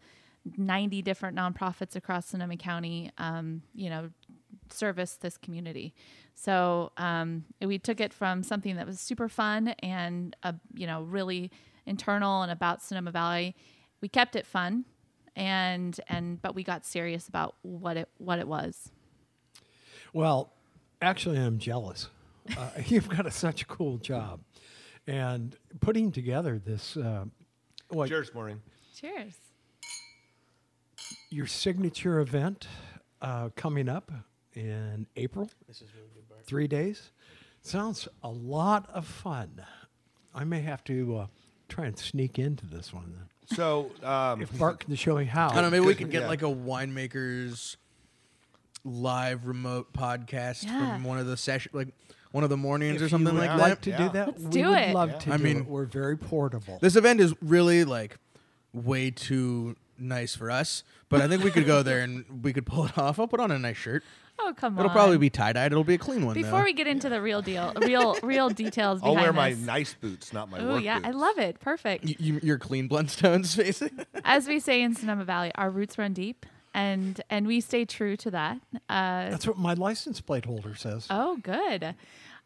90 0.56 1.00
different 1.02 1.36
nonprofits 1.36 1.96
across 1.96 2.26
Sonoma 2.26 2.56
County, 2.56 3.10
um, 3.18 3.62
you 3.74 3.88
know, 3.88 4.10
service 4.70 5.16
this 5.16 5.36
community. 5.36 5.94
So 6.34 6.92
um, 6.96 7.44
we 7.62 7.78
took 7.78 8.00
it 8.00 8.12
from 8.12 8.42
something 8.42 8.76
that 8.76 8.86
was 8.86 9.00
super 9.00 9.28
fun 9.28 9.68
and, 9.80 10.34
uh, 10.42 10.52
you 10.74 10.86
know, 10.86 11.02
really 11.02 11.50
internal 11.86 12.42
and 12.42 12.50
about 12.50 12.82
Sonoma 12.82 13.10
Valley. 13.10 13.54
We 14.04 14.08
kept 14.08 14.36
it 14.36 14.46
fun, 14.46 14.84
and 15.34 15.98
and 16.10 16.42
but 16.42 16.54
we 16.54 16.62
got 16.62 16.84
serious 16.84 17.26
about 17.26 17.54
what 17.62 17.96
it 17.96 18.06
what 18.18 18.38
it 18.38 18.46
was. 18.46 18.90
Well, 20.12 20.52
actually, 21.00 21.38
I'm 21.38 21.56
jealous. 21.56 22.10
Uh, 22.54 22.68
you've 22.86 23.08
got 23.08 23.24
a, 23.24 23.30
such 23.30 23.62
a 23.62 23.64
cool 23.64 23.96
job. 23.96 24.40
And 25.06 25.56
putting 25.80 26.12
together 26.12 26.60
this, 26.62 26.98
uh, 26.98 27.24
what, 27.88 28.10
cheers, 28.10 28.34
Maureen. 28.34 28.60
Cheers. 28.94 29.36
your 31.30 31.46
signature 31.46 32.20
event 32.20 32.68
uh, 33.22 33.48
coming 33.56 33.88
up 33.88 34.12
in 34.52 35.06
April. 35.16 35.48
This 35.66 35.80
is 35.80 35.88
really 35.94 36.10
good, 36.12 36.44
Three 36.44 36.68
days. 36.68 37.10
Sounds 37.62 38.06
a 38.22 38.28
lot 38.28 38.86
of 38.92 39.06
fun. 39.06 39.62
I 40.34 40.44
may 40.44 40.60
have 40.60 40.84
to 40.84 41.16
uh, 41.16 41.26
try 41.70 41.86
and 41.86 41.98
sneak 41.98 42.38
into 42.38 42.66
this 42.66 42.92
one 42.92 43.14
then. 43.16 43.28
So, 43.46 43.90
um, 44.02 44.40
If 44.42 44.58
Bart 44.58 44.80
can 44.80 44.94
show 44.96 45.16
me 45.16 45.24
how. 45.24 45.50
I 45.50 45.54
don't 45.54 45.64
know. 45.64 45.70
Maybe 45.70 45.80
we 45.86 45.92
Good- 45.94 45.98
could 46.04 46.10
get 46.10 46.22
yeah. 46.22 46.28
like 46.28 46.42
a 46.42 46.46
winemakers 46.46 47.76
live 48.84 49.46
remote 49.46 49.92
podcast 49.92 50.64
Yeah. 50.64 50.78
from 50.94 51.04
one 51.04 51.18
of 51.18 51.26
the 51.26 51.36
session, 51.36 51.70
like 51.74 51.88
one 52.32 52.44
of 52.44 52.50
the 52.50 52.56
mornings 52.56 53.00
or 53.00 53.08
something 53.08 53.32
you 53.34 53.40
like 53.40 53.50
would 53.50 53.60
that. 53.60 53.68
like 53.68 53.80
to 53.82 53.90
Yeah. 53.90 53.98
do 53.98 54.08
that, 54.10 54.26
Let's 54.28 54.42
we 54.42 54.50
do 54.50 54.68
would 54.68 54.78
it. 54.78 54.94
love 54.94 55.10
Yeah. 55.10 55.18
to 55.18 55.32
I 55.32 55.36
do 55.36 55.42
mean- 55.44 55.56
it. 55.58 55.66
We're 55.66 55.84
very 55.84 56.16
portable. 56.16 56.78
This 56.80 56.96
event 56.96 57.20
is 57.20 57.34
really 57.40 57.84
like 57.84 58.18
way 58.72 59.10
too 59.10 59.76
nice 59.98 60.34
for 60.34 60.50
us, 60.50 60.84
but 61.08 61.20
I 61.20 61.28
think 61.28 61.42
we 61.44 61.50
could 61.50 61.66
go 61.66 61.82
there 61.82 62.00
and 62.00 62.24
we 62.42 62.52
could 62.52 62.66
pull 62.66 62.86
it 62.86 62.96
off. 62.98 63.18
I'll 63.18 63.28
put 63.28 63.40
on 63.40 63.50
a 63.50 63.58
nice 63.58 63.76
shirt. 63.76 64.02
Oh 64.38 64.52
come 64.56 64.74
on. 64.74 64.80
It'll 64.80 64.90
on. 64.90 64.94
probably 64.96 65.18
be 65.18 65.30
tie 65.30 65.52
dyed. 65.52 65.70
It'll 65.70 65.84
be 65.84 65.94
a 65.94 65.98
clean 65.98 66.26
one. 66.26 66.34
Before 66.34 66.58
though. 66.60 66.64
we 66.64 66.72
get 66.72 66.86
into 66.88 67.08
the 67.08 67.20
real 67.22 67.40
deal, 67.40 67.72
real 67.82 68.16
real 68.22 68.48
details 68.48 69.00
I'll 69.02 69.10
behind 69.14 69.22
wear 69.26 69.32
my 69.32 69.50
this. 69.50 69.58
nice 69.60 69.94
boots, 69.94 70.32
not 70.32 70.50
my 70.50 70.58
Oh 70.58 70.74
work 70.74 70.82
yeah, 70.82 70.96
boots. 70.98 71.08
I 71.08 71.10
love 71.12 71.38
it. 71.38 71.60
Perfect. 71.60 72.04
Y- 72.04 72.16
you, 72.18 72.40
your 72.42 72.58
clean 72.58 72.88
Blundstones 72.88 73.54
facing. 73.56 73.90
As 74.24 74.48
we 74.48 74.58
say 74.58 74.82
in 74.82 74.94
Sonoma 74.96 75.24
Valley, 75.24 75.52
our 75.54 75.70
roots 75.70 75.98
run 75.98 76.12
deep, 76.14 76.46
and 76.74 77.20
and 77.30 77.46
we 77.46 77.60
stay 77.60 77.84
true 77.84 78.16
to 78.16 78.30
that. 78.32 78.58
Uh, 78.88 79.30
That's 79.30 79.46
what 79.46 79.56
my 79.56 79.74
license 79.74 80.20
plate 80.20 80.46
holder 80.46 80.74
says. 80.74 81.06
oh, 81.10 81.36
good. 81.36 81.94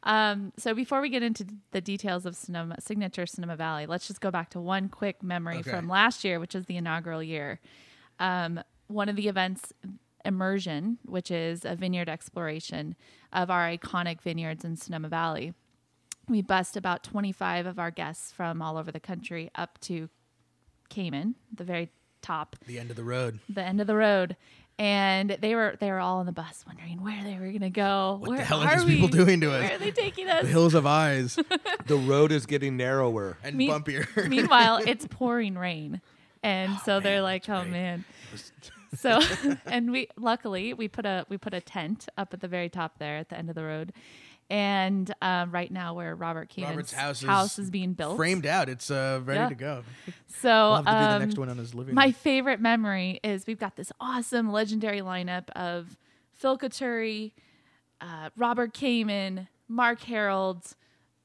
Um, 0.05 0.53
so 0.57 0.75
before 0.75 1.01
we 1.01 1.09
get 1.09 1.23
into 1.23 1.47
the 1.73 1.81
details 1.81 2.25
of 2.25 2.37
Sonoma 2.37 2.77
signature 2.81 3.27
Sonoma 3.27 3.57
Valley, 3.57 3.87
let's 3.87 4.07
just 4.07 4.21
go 4.21 4.31
back 4.31 4.51
to 4.51 4.61
one 4.61 4.89
quick 4.89 5.23
memory 5.23 5.59
Okay. 5.59 5.71
from 5.71 5.89
last 5.89 6.25
year, 6.25 6.39
which 6.39 6.55
is 6.55 6.67
the 6.67 6.77
inaugural 6.77 7.23
year. 7.23 7.61
Um, 8.21 8.61
one 8.87 9.09
of 9.09 9.17
the 9.17 9.29
events, 9.29 9.73
Immersion, 10.25 10.99
which 11.05 11.31
is 11.31 11.65
a 11.65 11.75
vineyard 11.75 12.09
exploration 12.09 12.95
of 13.33 13.51
our 13.51 13.69
iconic 13.69 14.21
vineyards 14.21 14.65
in 14.65 14.77
Sonoma 14.77 15.09
Valley. 15.09 15.55
We 16.29 16.43
bussed 16.43 16.77
about 16.77 17.03
25 17.03 17.67
of 17.67 17.79
our 17.79 17.91
guests 17.91 18.31
from 18.33 18.61
all 18.61 18.77
over 18.77 18.93
the 18.93 19.01
country 19.01 19.51
up 19.55 19.79
to 19.83 20.09
Kamen, 20.91 21.35
the 21.55 21.65
very 21.65 21.91
top 22.21 22.57
the 22.67 22.79
end 22.79 22.91
of 22.91 22.97
the 22.97 23.05
road. 23.05 23.39
the 23.49 23.63
end 23.63 23.81
of 23.81 23.87
the 23.87 23.95
road 23.95 24.37
and 24.79 25.31
they 25.41 25.55
were 25.55 25.77
they 25.81 25.91
were 25.91 25.99
all 25.99 26.19
on 26.19 26.27
the 26.27 26.33
bus 26.33 26.65
wondering 26.67 27.03
where 27.03 27.23
they 27.25 27.37
were 27.39 27.51
gonna 27.51 27.71
go. 27.71 28.19
What 28.21 28.29
where 28.29 28.39
the 28.39 28.45
hell 28.45 28.61
are 28.63 28.69
are 28.69 28.77
these 28.77 28.85
people 28.85 29.09
doing 29.09 29.41
to 29.41 29.53
us? 29.53 29.63
where 29.63 29.75
are 29.75 29.79
they 29.79 29.91
taking 29.91 30.29
us? 30.29 30.43
The 30.43 30.49
hills 30.49 30.75
of 30.75 30.87
eyes. 30.87 31.39
The 31.87 31.97
road 31.97 32.33
is 32.33 32.45
getting 32.45 32.77
narrower. 32.77 33.39
and 33.43 33.57
Me- 33.57 33.67
bumpier. 33.69 34.29
meanwhile 34.29 34.77
it's 34.77 35.07
pouring 35.09 35.57
rain. 35.57 36.03
And 36.43 36.79
so 36.85 36.97
oh, 36.97 37.01
they're 37.01 37.23
like 37.23 37.49
oh 37.49 37.65
man. 37.65 38.05
So 38.97 39.21
and 39.67 39.91
we 39.93 40.09
luckily 40.17 40.73
we 40.73 40.89
put 40.89 41.05
a 41.05 41.27
we 41.29 41.37
put 41.37 41.53
a 41.53 41.61
tent 41.61 42.09
up 42.17 42.33
at 42.33 42.41
the 42.41 42.49
very 42.49 42.71
top 42.71 42.99
there 42.99 43.19
at 43.19 43.29
the 43.29 43.37
end 43.37 43.51
of 43.51 43.55
the 43.55 43.65
road 43.65 43.93
and 44.51 45.13
um, 45.21 45.51
right 45.51 45.71
now 45.71 45.95
where 45.95 46.15
Robert 46.15 46.49
Keenan's 46.49 46.93
house 46.93 47.23
is 47.23 47.59
is 47.59 47.71
being 47.71 47.93
built 47.93 48.17
Framed 48.17 48.47
out. 48.47 48.69
It's 48.69 48.91
uh, 48.91 49.21
ready 49.25 49.41
Yeah. 49.41 49.49
to 49.49 49.55
go. 49.55 49.85
so 50.27 50.49
We'll 50.49 50.77
have 50.77 50.85
to 50.87 50.91
do 50.93 51.07
the 51.07 51.13
um, 51.15 51.19
next 51.21 51.39
one 51.39 51.49
on 51.49 51.59
his 51.59 51.75
living 51.75 51.95
My 51.95 52.05
room. 52.07 52.13
favorite 52.15 52.61
memory 52.61 53.21
is 53.23 53.47
we've 53.47 53.59
got 53.59 53.77
this 53.77 53.93
awesome 54.01 54.51
legendary 54.53 55.01
lineup 55.01 55.51
of 55.51 55.97
Phil 56.35 56.57
Coturri, 56.57 57.33
uh, 58.01 58.31
Robert 58.37 58.73
Kamen, 58.73 59.49
Mark 59.69 60.01
Herold, 60.01 60.75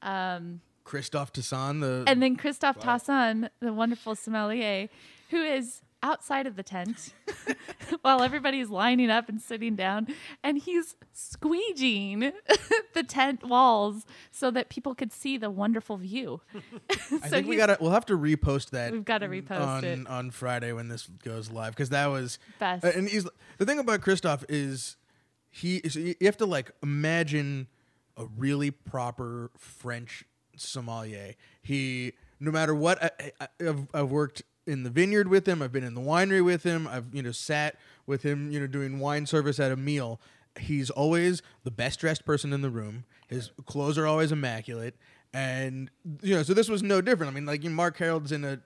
um, 0.02 0.60
Christophe 0.84 1.32
Tassan, 1.32 1.80
the 1.80 2.04
and 2.06 2.22
then 2.22 2.36
Christophe 2.36 2.78
Tassan, 2.78 3.48
the 3.60 3.72
wonderful 3.72 4.14
sommelier, 4.14 4.88
who 5.30 5.42
is 5.42 5.80
outside 6.04 6.46
of 6.46 6.54
the 6.54 6.62
tent 6.62 7.14
while 8.02 8.22
everybody's 8.22 8.68
lining 8.68 9.10
up 9.10 9.28
and 9.28 9.40
sitting 9.40 9.74
down, 9.74 10.06
and 10.44 10.58
he's 10.58 10.94
squeegeeing 11.12 12.32
the 12.94 13.02
tent 13.02 13.42
walls 13.42 14.04
so 14.30 14.50
that 14.50 14.68
people 14.68 14.94
could 14.94 15.12
see 15.12 15.36
the 15.36 15.50
wonderful 15.50 15.96
view. 15.96 16.42
I 16.90 17.28
think 17.28 17.48
we 17.48 17.56
gotta. 17.56 17.78
We'll 17.80 17.90
have 17.90 18.06
to 18.06 18.18
repost 18.18 18.70
that. 18.70 18.92
We've 18.92 19.04
gotta 19.04 19.26
repost 19.26 19.66
on 19.66 19.84
it. 19.84 20.06
on 20.06 20.30
Friday 20.30 20.72
when 20.72 20.88
this 20.88 21.08
goes 21.24 21.50
live 21.50 21.72
because 21.74 21.88
that 21.88 22.06
was 22.06 22.38
Best. 22.60 22.84
uh, 22.84 22.92
and 22.94 23.08
he's 23.08 23.26
the 23.58 23.66
thing 23.66 23.78
about 23.78 24.02
Christoph 24.02 24.44
is 24.48 24.96
he 25.50 25.78
is 25.78 25.96
you 25.96 26.14
have 26.22 26.36
to 26.36 26.46
like 26.46 26.70
imagine 26.82 27.66
a 28.16 28.26
really 28.36 28.70
proper 28.70 29.50
French 29.56 30.24
sommelier. 30.56 31.34
He 31.62 32.12
no 32.38 32.50
matter 32.50 32.74
what 32.74 33.02
I, 33.02 33.32
I, 33.40 33.48
I've, 33.60 33.86
I've 33.94 34.10
worked 34.10 34.42
in 34.66 34.82
the 34.82 34.90
vineyard 34.90 35.28
with 35.28 35.46
him. 35.46 35.62
I've 35.62 35.72
been 35.72 35.84
in 35.84 35.94
the 35.94 36.00
winery 36.00 36.44
with 36.44 36.62
him. 36.62 36.86
I've 36.86 37.06
you 37.12 37.22
know 37.22 37.32
sat 37.32 37.76
with 38.06 38.22
him. 38.22 38.50
You 38.50 38.60
know 38.60 38.66
doing 38.66 38.98
wine 38.98 39.26
service 39.26 39.60
at 39.60 39.72
a 39.72 39.76
meal. 39.76 40.20
He's 40.58 40.90
always 40.90 41.42
the 41.64 41.70
best 41.70 42.00
dressed 42.00 42.24
person 42.24 42.52
in 42.52 42.62
the 42.62 42.70
room. 42.70 43.04
His 43.28 43.50
clothes 43.66 43.98
are 43.98 44.06
always 44.06 44.32
immaculate, 44.32 44.94
and 45.32 45.90
you 46.22 46.34
know 46.34 46.42
so 46.42 46.54
this 46.54 46.68
was 46.68 46.82
no 46.82 47.00
different. 47.00 47.32
I 47.32 47.34
mean, 47.34 47.46
like 47.46 47.64
you 47.64 47.70
know, 47.70 47.76
Mark 47.76 47.96
Herold's 47.98 48.32
in 48.32 48.44
a 48.44 48.60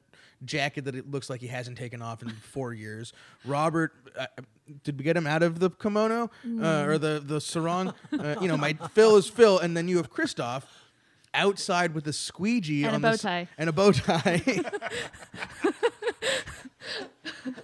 jacket 0.44 0.84
that 0.84 0.94
it 0.94 1.10
looks 1.10 1.28
like 1.28 1.40
he 1.40 1.48
hasn't 1.48 1.76
taken 1.76 2.02
off 2.02 2.22
in 2.22 2.30
four 2.30 2.72
years. 2.72 3.12
Robert, 3.44 3.92
uh, 4.16 4.26
did 4.84 4.98
we 4.98 5.04
get 5.04 5.16
him 5.16 5.26
out 5.26 5.42
of 5.42 5.58
the 5.58 5.70
kimono 5.70 6.30
uh, 6.60 6.84
or 6.84 6.98
the 6.98 7.22
the 7.24 7.40
sarong? 7.40 7.94
Uh, 8.18 8.34
you 8.40 8.48
know, 8.48 8.56
my 8.56 8.72
Phil 8.92 9.16
is 9.16 9.28
Phil, 9.28 9.58
and 9.58 9.76
then 9.76 9.86
you 9.86 9.96
have 9.96 10.10
Christoph 10.10 10.66
outside 11.34 11.94
with 11.94 12.06
a 12.06 12.12
squeegee 12.12 12.84
And 12.84 12.96
a 12.96 12.98
bow 12.98 13.08
the 13.10 13.14
s- 13.14 13.22
tie. 13.22 13.48
and 13.58 13.68
a 13.68 13.72
bow 13.72 13.92
tie. 13.92 14.42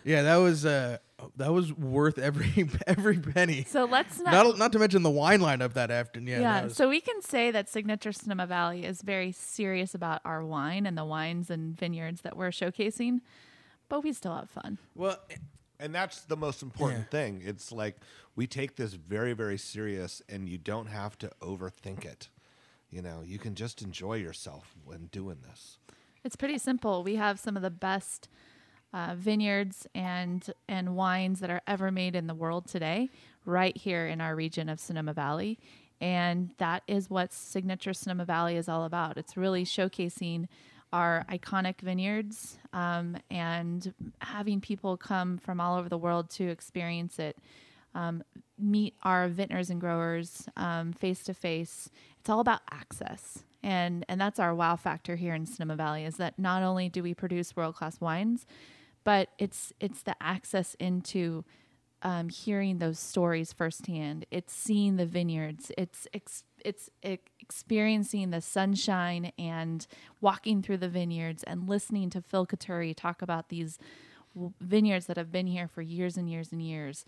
yeah, 0.04 0.22
that 0.22 0.36
was 0.36 0.64
uh, 0.66 0.98
that 1.36 1.52
was 1.52 1.72
worth 1.72 2.18
every 2.18 2.68
every 2.86 3.18
penny. 3.18 3.64
So 3.68 3.84
let's 3.84 4.18
not. 4.20 4.32
Not 4.32 4.58
not 4.58 4.72
to 4.72 4.78
mention 4.78 5.02
the 5.02 5.10
wine 5.10 5.40
lineup 5.40 5.72
that 5.74 5.90
afternoon. 5.90 6.28
Yeah, 6.34 6.40
yeah, 6.40 6.52
that 6.54 6.64
was- 6.64 6.76
so 6.76 6.88
we 6.88 7.00
can 7.00 7.20
say 7.22 7.50
that 7.50 7.68
Signature 7.68 8.12
Sonoma 8.12 8.46
Valley 8.46 8.84
is 8.84 9.02
very 9.02 9.32
serious 9.32 9.94
about 9.94 10.20
our 10.24 10.44
wine 10.44 10.86
and 10.86 10.96
the 10.96 11.04
wines 11.04 11.50
and 11.50 11.76
vineyards 11.78 12.20
that 12.22 12.36
we're 12.36 12.50
showcasing, 12.50 13.20
but 13.88 14.02
we 14.04 14.12
still 14.12 14.34
have 14.34 14.50
fun. 14.50 14.78
well, 14.94 15.18
And 15.80 15.94
that's 15.94 16.20
the 16.22 16.36
most 16.36 16.62
important 16.62 17.00
Yeah. 17.06 17.18
thing. 17.18 17.42
It's 17.44 17.72
like 17.72 17.96
we 18.36 18.46
take 18.46 18.76
this 18.76 18.94
very, 18.94 19.32
very 19.32 19.58
serious, 19.58 20.22
and 20.28 20.48
you 20.48 20.56
don't 20.58 20.86
have 20.86 21.18
to 21.18 21.30
overthink 21.40 22.04
it. 22.04 22.28
You 22.94 23.02
know, 23.02 23.22
you 23.26 23.40
can 23.40 23.56
just 23.56 23.82
enjoy 23.82 24.18
yourself 24.18 24.72
when 24.84 25.06
doing 25.06 25.38
this. 25.42 25.78
It's 26.22 26.36
pretty 26.36 26.58
simple. 26.58 27.02
We 27.02 27.16
have 27.16 27.40
some 27.40 27.56
of 27.56 27.62
the 27.62 27.70
best 27.70 28.28
uh, 28.92 29.16
vineyards 29.18 29.88
and 29.96 30.48
and 30.68 30.94
wines 30.94 31.40
that 31.40 31.50
are 31.50 31.60
ever 31.66 31.90
made 31.90 32.14
in 32.14 32.28
the 32.28 32.36
world 32.36 32.68
today, 32.68 33.10
right 33.44 33.76
here 33.76 34.06
in 34.06 34.20
our 34.20 34.36
region 34.36 34.68
of 34.68 34.78
Sonoma 34.78 35.12
Valley, 35.12 35.58
and 36.00 36.50
that 36.58 36.84
is 36.86 37.10
what 37.10 37.32
Signature 37.32 37.94
Sonoma 37.94 38.24
Valley 38.24 38.54
is 38.54 38.68
all 38.68 38.84
about. 38.84 39.18
It's 39.18 39.36
really 39.36 39.64
showcasing 39.64 40.46
our 40.92 41.26
iconic 41.28 41.80
vineyards 41.80 42.58
um, 42.72 43.16
and 43.28 43.92
having 44.20 44.60
people 44.60 44.96
come 44.96 45.38
from 45.38 45.60
all 45.60 45.76
over 45.76 45.88
the 45.88 45.98
world 45.98 46.30
to 46.30 46.48
experience 46.48 47.18
it 47.18 47.36
um, 47.94 48.22
meet 48.58 48.94
our 49.02 49.28
vintners 49.28 49.70
and 49.70 49.80
growers 49.80 50.48
face 50.96 51.22
to 51.24 51.34
face. 51.34 51.90
It's 52.24 52.30
all 52.30 52.40
about 52.40 52.62
access, 52.70 53.44
and 53.62 54.02
and 54.08 54.18
that's 54.18 54.38
our 54.38 54.54
wow 54.54 54.76
factor 54.76 55.14
here 55.14 55.34
in 55.34 55.44
Sonoma 55.44 55.76
Valley 55.76 56.06
is 56.06 56.16
that 56.16 56.38
not 56.38 56.62
only 56.62 56.88
do 56.88 57.02
we 57.02 57.12
produce 57.12 57.54
world 57.54 57.74
class 57.74 58.00
wines, 58.00 58.46
but 59.04 59.28
it's 59.38 59.74
it's 59.78 60.00
the 60.00 60.16
access 60.22 60.72
into 60.80 61.44
um, 62.00 62.30
hearing 62.30 62.78
those 62.78 62.98
stories 62.98 63.52
firsthand. 63.52 64.24
It's 64.30 64.54
seeing 64.54 64.96
the 64.96 65.04
vineyards. 65.04 65.70
It's 65.76 66.08
ex- 66.14 66.44
it's 66.64 66.88
ex- 67.02 67.30
experiencing 67.40 68.30
the 68.30 68.40
sunshine 68.40 69.30
and 69.38 69.86
walking 70.22 70.62
through 70.62 70.78
the 70.78 70.88
vineyards 70.88 71.42
and 71.42 71.68
listening 71.68 72.08
to 72.08 72.22
Phil 72.22 72.46
Coturri 72.46 72.96
talk 72.96 73.20
about 73.20 73.50
these 73.50 73.78
vineyards 74.62 75.04
that 75.08 75.18
have 75.18 75.30
been 75.30 75.46
here 75.46 75.68
for 75.68 75.82
years 75.82 76.16
and 76.16 76.30
years 76.30 76.52
and 76.52 76.62
years. 76.62 77.04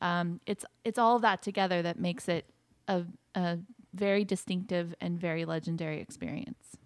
Um, 0.00 0.40
it's 0.44 0.64
it's 0.82 0.98
all 0.98 1.14
of 1.14 1.22
that 1.22 1.40
together 1.40 1.82
that 1.82 2.00
makes 2.00 2.28
it 2.28 2.46
a, 2.88 3.04
a 3.36 3.58
very 3.96 4.24
distinctive 4.24 4.94
and 5.00 5.18
very 5.18 5.44
legendary 5.44 6.00
experience. 6.00 6.76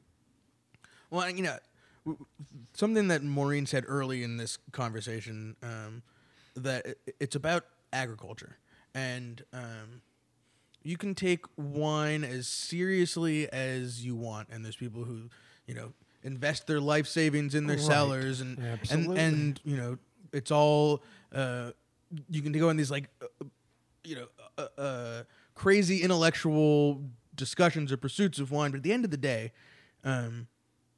Well, 1.10 1.28
you 1.30 1.42
know, 1.42 1.56
w- 2.04 2.18
w- 2.18 2.26
something 2.74 3.08
that 3.08 3.22
Maureen 3.22 3.66
said 3.66 3.84
early 3.86 4.22
in 4.22 4.36
this 4.36 4.58
conversation 4.72 5.56
um, 5.62 6.02
that 6.54 6.86
it's 7.18 7.34
about 7.34 7.64
agriculture, 7.92 8.56
and 8.94 9.42
um, 9.52 10.02
you 10.82 10.96
can 10.96 11.14
take 11.14 11.44
wine 11.56 12.24
as 12.24 12.46
seriously 12.46 13.50
as 13.52 14.04
you 14.04 14.14
want, 14.14 14.48
and 14.50 14.64
there's 14.64 14.76
people 14.76 15.04
who, 15.04 15.28
you 15.66 15.74
know, 15.74 15.92
invest 16.22 16.66
their 16.66 16.80
life 16.80 17.06
savings 17.06 17.54
in 17.54 17.66
their 17.66 17.76
Right. 17.76 17.84
cellars, 17.86 18.40
and 18.40 18.58
and 18.58 18.72
Absolutely. 18.80 19.20
and 19.20 19.60
you 19.64 19.76
know, 19.76 19.98
it's 20.32 20.50
all 20.50 21.02
uh, 21.34 21.72
you 22.28 22.40
can 22.42 22.52
go 22.52 22.70
in 22.70 22.76
these 22.76 22.90
like 22.90 23.08
uh, 23.22 23.44
you 24.04 24.16
know, 24.16 24.26
uh, 24.58 24.66
uh, 24.80 25.22
crazy 25.60 26.00
intellectual 26.02 27.02
discussions 27.34 27.92
or 27.92 27.98
pursuits 27.98 28.38
of 28.38 28.50
wine, 28.50 28.70
but 28.70 28.78
at 28.78 28.82
the 28.82 28.92
end 28.94 29.04
of 29.04 29.10
the 29.10 29.16
day, 29.18 29.52
um, 30.04 30.46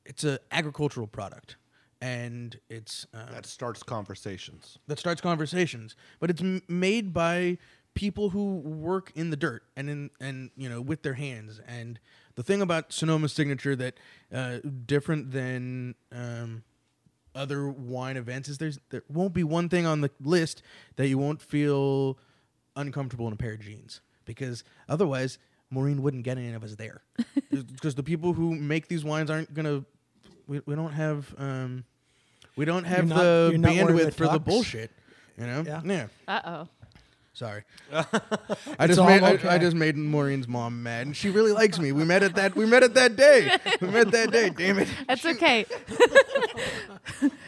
it's 0.07 0.23
an 0.23 0.39
agricultural 0.53 1.09
product, 1.09 1.57
and 2.01 2.61
it's 2.71 3.05
um, 3.13 3.27
That 3.33 3.45
starts 3.45 3.83
conversations. 3.83 4.79
that 4.87 5.01
starts 5.01 5.21
conversations. 5.21 5.97
But 6.21 6.31
it's 6.31 6.41
m- 6.41 6.63
made 6.69 7.13
by 7.13 7.59
people 7.95 8.31
who 8.31 8.55
work 8.61 9.11
in 9.17 9.31
the 9.31 9.37
dirt 9.37 9.65
and 9.77 9.91
in 9.91 10.11
and 10.21 10.51
you 10.57 10.69
know 10.69 10.81
with 10.81 11.03
their 11.03 11.15
hands, 11.15 11.61
and 11.67 11.99
the 12.37 12.45
thing 12.45 12.63
about 12.63 12.91
Sonoma's 12.91 13.33
signature 13.33 13.75
that 13.75 13.95
uh, 14.33 14.59
different 14.87 15.33
than 15.33 15.97
um, 16.13 16.63
other 17.35 17.69
wine 17.69 18.17
events 18.17 18.49
is 18.49 18.59
there's 18.59 18.79
there 18.91 19.03
won't 19.09 19.35
be 19.35 19.43
one 19.43 19.69
thing 19.69 19.87
on 19.87 20.03
the 20.03 20.11
list 20.21 20.63
that 20.95 21.09
you 21.09 21.19
won't 21.19 21.43
feel 21.43 22.17
uncomfortable 22.77 23.27
in 23.27 23.33
a 23.33 23.37
pair 23.37 23.55
of 23.55 23.61
jeans 23.61 24.01
because 24.25 24.65
otherwise 24.89 25.39
Maureen 25.71 26.03
wouldn't 26.03 26.23
get 26.25 26.39
any 26.39 26.53
of 26.53 26.63
us 26.65 26.75
there 26.77 27.03
because 27.51 27.95
the 27.95 28.03
people 28.03 28.33
who 28.33 28.55
make 28.55 28.89
these 28.89 29.05
wines 29.05 29.31
aren't 29.31 29.53
gonna 29.55 29.85
we, 30.47 30.61
we 30.67 30.75
don't 30.75 30.93
have 30.93 31.35
um 31.39 31.85
we 32.57 32.65
don't 32.65 32.85
have 32.85 33.07
not- 33.07 33.19
the 33.23 33.49
you're 33.53 33.59
not 33.59 33.75
wearing 33.75 33.87
the 33.97 34.03
bandwidth 34.05 34.15
for 34.15 34.29
the 34.29 34.39
bullshit 34.41 34.91
you 35.39 35.47
know 35.47 35.63
Yeah. 35.67 35.81
yeah 35.85 36.07
Uh 36.29 36.41
oh. 36.45 36.69
Sorry. 37.35 37.63
I 38.79 38.87
just 38.87 38.99
all 38.99 39.07
made 39.07 39.23
I. 39.23 39.55
I 39.55 39.57
just 39.57 39.75
made 39.75 39.97
Maureen's 39.97 40.47
mom 40.47 40.83
mad, 40.83 41.07
and 41.07 41.17
she 41.17 41.31
really 41.31 41.53
likes 41.53 41.79
me. 41.79 41.91
We 41.91 42.05
met 42.05 42.23
at 42.23 42.35
that 42.35 42.55
we 42.55 42.67
met 42.67 42.83
at 42.83 42.93
that 42.93 43.17
day. 43.17 43.51
We 43.81 43.89
met 43.89 44.11
that 44.11 44.31
day. 44.31 44.51
Damn 44.57 44.79
it. 44.81 44.89
That's 45.09 45.25
okay. 45.25 45.65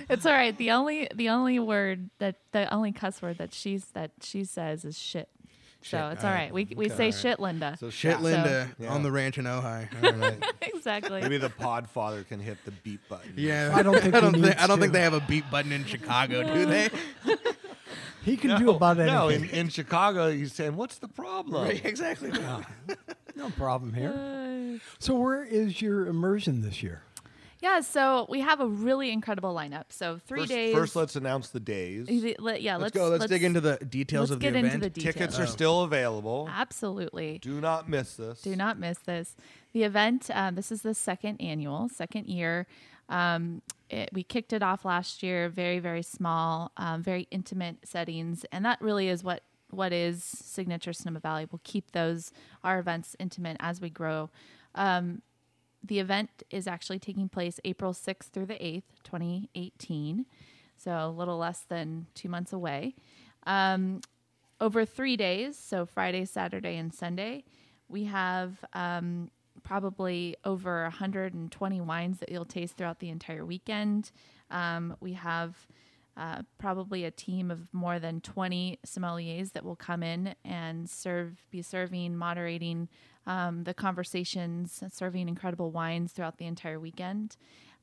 it's 0.09 0.25
all 0.25 0.33
right. 0.33 0.57
The 0.57 0.71
only 0.71 1.09
the 1.15 1.29
only 1.29 1.59
word 1.59 2.09
that 2.19 2.37
the 2.53 2.73
only 2.73 2.93
cuss 2.93 3.21
word 3.21 3.37
that 3.37 3.53
she's 3.53 3.85
that 3.89 4.13
she 4.23 4.45
says 4.45 4.87
is 4.87 4.99
shit. 4.99 5.29
So 5.85 5.99
Shit. 5.99 6.13
it's 6.15 6.25
all 6.25 6.31
All 6.31 6.35
right. 6.37 6.43
right. 6.45 6.53
We 6.53 6.75
we 6.77 6.89
say 6.89 7.11
shit, 7.11 7.39
Linda. 7.39 7.77
So 7.79 7.91
Shit, 7.91 8.13
shit. 8.15 8.21
Linda 8.23 8.71
Yeah. 8.79 8.93
on 8.93 9.03
the 9.03 9.13
ranch 9.13 9.37
in 9.37 9.45
Ojai. 9.45 9.87
All 10.05 10.13
right. 10.13 10.43
exactly. 10.63 11.21
Maybe 11.21 11.37
the 11.37 11.51
Podfather 11.51 12.27
can 12.27 12.41
hit 12.41 12.57
the 12.65 12.71
beat 12.71 13.01
button. 13.09 13.35
Yeah, 13.37 13.71
I 13.75 13.83
don't 13.83 14.01
think 14.01 14.15
I 14.19 14.21
don't 14.21 14.33
think 14.41 14.59
I 14.63 14.67
don't 14.67 14.81
think 14.81 14.95
they 14.95 15.03
have 15.03 15.13
a 15.13 15.21
beat 15.21 15.51
button 15.51 15.73
in 15.73 15.85
Chicago, 15.85 16.43
do 16.55 16.65
they? 16.67 16.89
He 18.25 18.39
can 18.39 18.59
do 18.59 18.71
about 18.71 18.99
anything. 18.99 19.15
No, 19.15 19.29
in, 19.29 19.45
in 19.51 19.69
Chicago, 19.69 20.31
he's 20.33 20.55
saying, 20.55 20.77
"What's 20.77 20.97
the 20.97 21.09
problem?" 21.09 21.63
Right, 21.63 21.85
exactly. 21.85 22.33
no 23.37 23.51
problem 23.59 23.93
here. 23.93 24.15
Uh, 24.15 24.79
So 24.99 25.15
where 25.17 25.45
is 25.45 25.83
your 25.83 26.07
immersion 26.07 26.63
this 26.63 26.83
year? 26.83 27.03
Yeah. 27.65 27.81
So 27.81 28.27
we 28.29 28.41
have 28.41 28.61
a 28.61 28.67
really 28.67 29.11
incredible 29.11 29.55
lineup. 29.55 29.85
So 29.89 30.21
three 30.27 30.41
First, 30.41 30.51
days. 30.51 30.75
first, 30.75 30.97
let's 30.97 31.17
announce 31.17 31.49
the 31.49 31.61
days. 31.61 32.07
Yeah. 32.11 32.35
Let's, 32.39 32.63
Let's, 32.67 32.91
go. 32.93 33.09
Let's, 33.09 33.27
dig 33.27 33.43
into 33.43 33.63
the 33.63 33.79
details 33.79 34.29
let's 34.29 34.33
of 34.33 34.41
the 34.41 34.45
get 34.45 34.51
event. 34.51 34.67
into 34.67 34.79
the 34.81 34.91
details. 34.91 35.15
Tickets 35.15 35.39
are 35.39 35.47
still 35.47 35.81
available. 35.81 36.47
Absolutely. 36.53 37.39
Do 37.39 37.63
not 37.63 37.89
miss 37.89 38.17
this. 38.17 38.43
Do 38.43 38.55
not 38.55 38.79
miss 38.79 38.99
this. 38.99 39.35
The 39.73 39.83
event, 39.85 40.31
um, 40.35 40.57
this 40.57 40.71
is 40.71 40.83
the 40.83 40.93
second 40.93 41.41
annual, 41.41 41.89
second 41.89 42.27
year. 42.27 42.67
Um, 43.09 43.63
it, 43.89 44.11
we 44.13 44.23
kicked 44.23 44.53
it 44.53 44.63
off 44.63 44.85
last 44.85 45.23
year, 45.23 45.49
very, 45.49 45.79
very 45.79 46.03
small, 46.03 46.71
um, 46.77 47.03
very 47.03 47.27
intimate 47.31 47.89
settings. 47.89 48.45
And 48.53 48.65
that 48.67 48.81
really 48.83 49.09
is 49.09 49.25
what, 49.25 49.43
what 49.71 49.93
is 49.93 50.23
Signature 50.23 50.93
Sonoma 50.93 51.21
Valley. 51.21 51.47
We'll 51.51 51.63
keep 51.65 51.93
those, 51.93 52.31
our 52.63 52.79
events 52.79 53.17
intimate 53.19 53.57
as 53.61 53.81
we 53.81 53.89
grow. 53.89 54.29
Um, 54.75 55.23
the 55.85 55.99
event 55.99 56.43
is 56.51 56.67
actually 56.67 56.99
taking 56.99 57.29
place 57.29 57.61
April 57.65 57.93
6th 57.93 58.31
through 58.31 58.47
the 58.47 58.55
8th, 58.55 59.03
2018. 59.05 60.25
So 60.77 60.91
a 60.91 61.09
little 61.09 61.39
less 61.39 61.61
than 61.61 62.07
two 62.15 62.29
months 62.29 62.53
away. 62.53 62.95
Um, 63.47 64.01
over 64.61 64.85
three 64.87 65.17
days, 65.17 65.59
so 65.59 65.85
Friday, 65.85 66.25
Saturday, 66.25 66.77
and 66.79 66.93
Sunday, 66.93 67.45
we 67.89 68.05
have 68.05 68.65
um, 68.73 69.31
probably 69.63 70.37
over 70.45 70.85
120 70.85 71.81
wines 71.83 72.19
that 72.21 72.31
you'll 72.31 72.45
taste 72.47 72.77
throughout 72.77 73.01
the 73.01 73.11
entire 73.11 73.45
weekend. 73.45 74.11
Um, 74.51 74.97
we 75.01 75.13
have 75.13 75.67
uh, 76.17 76.43
probably 76.59 77.05
a 77.05 77.11
team 77.11 77.51
of 77.51 77.73
more 77.75 77.99
than 77.99 78.21
20 78.21 78.79
sommeliers 78.87 79.53
that 79.53 79.65
will 79.65 79.77
come 79.77 80.03
in 80.03 80.35
and 80.45 80.89
serve, 80.89 81.43
be 81.51 81.61
serving, 81.61 82.17
moderating 82.17 82.89
um, 83.27 83.65
the 83.65 83.75
conversations, 83.75 84.83
serving 84.93 85.29
incredible 85.29 85.71
wines 85.71 86.13
throughout 86.13 86.39
the 86.39 86.47
entire 86.47 86.79
weekend. 86.79 87.37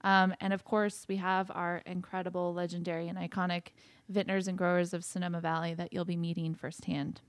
Um, 0.03 0.33
and 0.39 0.53
of 0.53 0.63
course, 0.65 1.05
we 1.07 1.17
have 1.17 1.51
our 1.53 1.81
incredible, 1.85 2.53
legendary, 2.53 3.07
and 3.07 3.17
iconic 3.17 3.67
vintners 4.09 4.47
and 4.47 4.57
growers 4.57 4.93
of 4.93 5.03
Sonoma 5.03 5.41
Valley 5.41 5.73
that 5.75 5.93
you'll 5.93 6.05
be 6.05 6.17
meeting 6.17 6.55
firsthand. 6.55 7.21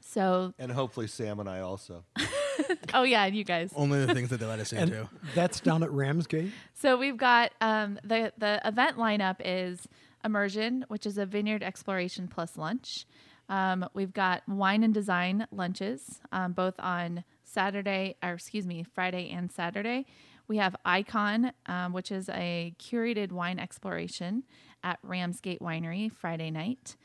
So, 0.00 0.54
And 0.58 0.72
hopefully, 0.72 1.06
Sam 1.06 1.40
and 1.40 1.48
I 1.48 1.60
also. 1.60 2.04
oh 2.94 3.02
yeah, 3.02 3.26
you 3.26 3.44
guys. 3.44 3.72
Only 3.74 4.04
the 4.04 4.12
things 4.14 4.28
that 4.30 4.38
they 4.38 4.46
let 4.46 4.60
us 4.60 4.72
into. 4.72 5.08
that's 5.34 5.60
down 5.60 5.82
at 5.82 5.90
Ramsgate. 5.90 6.52
So 6.76 6.98
we've 6.98 7.16
got 7.16 7.52
um, 7.62 7.98
the 8.04 8.32
the 8.36 8.60
event 8.62 8.98
lineup 8.98 9.36
is 9.42 9.88
immersion, 10.22 10.84
which 10.88 11.06
is 11.06 11.16
a 11.16 11.24
vineyard 11.24 11.62
exploration 11.62 12.28
plus 12.28 12.58
lunch. 12.58 13.06
Um, 13.54 13.88
we've 13.94 14.12
got 14.12 14.42
wine 14.48 14.82
and 14.82 14.92
design 14.92 15.46
lunches, 15.52 16.18
um, 16.32 16.54
both 16.54 16.74
on 16.80 17.22
Saturday, 17.44 18.16
or 18.20 18.32
excuse 18.32 18.66
me, 18.66 18.82
Friday 18.82 19.30
and 19.30 19.52
Saturday. 19.52 20.06
We 20.48 20.56
have 20.56 20.74
Icon, 20.84 21.52
um, 21.66 21.92
which 21.92 22.10
is 22.10 22.28
a 22.30 22.74
curated 22.80 23.30
wine 23.30 23.60
exploration 23.60 24.42
at 24.82 24.98
Ramsgate 25.04 25.60
Winery 25.60 26.10
Friday 26.10 26.50
night. 26.50 26.96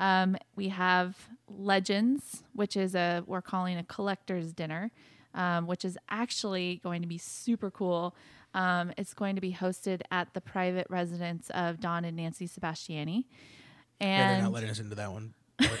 Um, 0.00 0.36
we 0.56 0.70
have 0.70 1.28
Legends, 1.48 2.42
which 2.52 2.76
is 2.76 2.96
a 2.96 3.22
we're 3.24 3.40
calling 3.40 3.78
a 3.78 3.84
collector's 3.84 4.52
dinner, 4.52 4.90
um, 5.34 5.68
which 5.68 5.84
is 5.84 5.96
actually 6.10 6.80
going 6.82 7.02
to 7.02 7.08
be 7.08 7.18
super 7.18 7.70
cool. 7.70 8.16
Um, 8.54 8.92
it's 8.98 9.14
going 9.14 9.36
to 9.36 9.40
be 9.40 9.52
hosted 9.52 10.00
at 10.10 10.34
the 10.34 10.40
private 10.40 10.88
residence 10.90 11.48
of 11.54 11.78
Don 11.78 12.04
and 12.04 12.16
Nancy 12.16 12.48
Sebastiani. 12.48 13.26
Yeah, 14.00 14.32
they're 14.32 14.42
not 14.42 14.52
letting 14.52 14.70
us 14.70 14.80
into 14.80 14.96
that 14.96 15.12
one. 15.12 15.34
But 15.58 15.78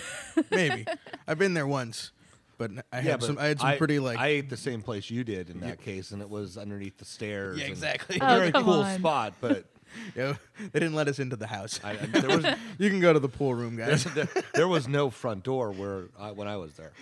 maybe 0.50 0.86
I've 1.28 1.38
been 1.38 1.54
there 1.54 1.66
once, 1.66 2.12
but 2.58 2.70
I 2.92 3.00
had 3.00 3.20
but 3.20 3.26
some. 3.26 3.38
I 3.38 3.46
had 3.46 3.60
some 3.60 3.76
pretty 3.76 3.98
like. 3.98 4.18
I 4.18 4.28
ate 4.28 4.50
the 4.50 4.56
same 4.56 4.82
place 4.82 5.10
you 5.10 5.24
did 5.24 5.50
in 5.50 5.60
that 5.60 5.80
case, 5.80 6.10
and 6.12 6.22
it 6.22 6.28
was 6.30 6.56
underneath 6.56 6.98
the 6.98 7.04
stairs. 7.04 7.58
yeah, 7.58 7.64
and 7.64 7.72
exactly. 7.72 8.18
A 8.20 8.24
Oh, 8.24 8.38
very 8.38 8.52
cool 8.52 8.70
on. 8.82 8.98
spot, 8.98 9.34
but 9.40 9.64
Yo, 10.16 10.34
they 10.58 10.80
didn't 10.80 10.94
let 10.94 11.06
us 11.08 11.18
into 11.18 11.36
the 11.36 11.46
house. 11.46 11.78
I, 11.84 11.90
I- 11.90 11.94
there 12.06 12.36
was 12.36 12.46
you 12.78 12.88
can 12.88 13.00
go 13.00 13.12
to 13.12 13.18
the 13.18 13.28
pool 13.28 13.54
room, 13.54 13.76
guys. 13.76 14.04
there, 14.04 14.28
there 14.54 14.68
was 14.68 14.88
no 14.88 15.10
front 15.10 15.42
door 15.44 15.70
where 15.72 16.04
I, 16.18 16.30
when 16.30 16.48
I 16.48 16.56
was 16.56 16.74
there. 16.74 16.92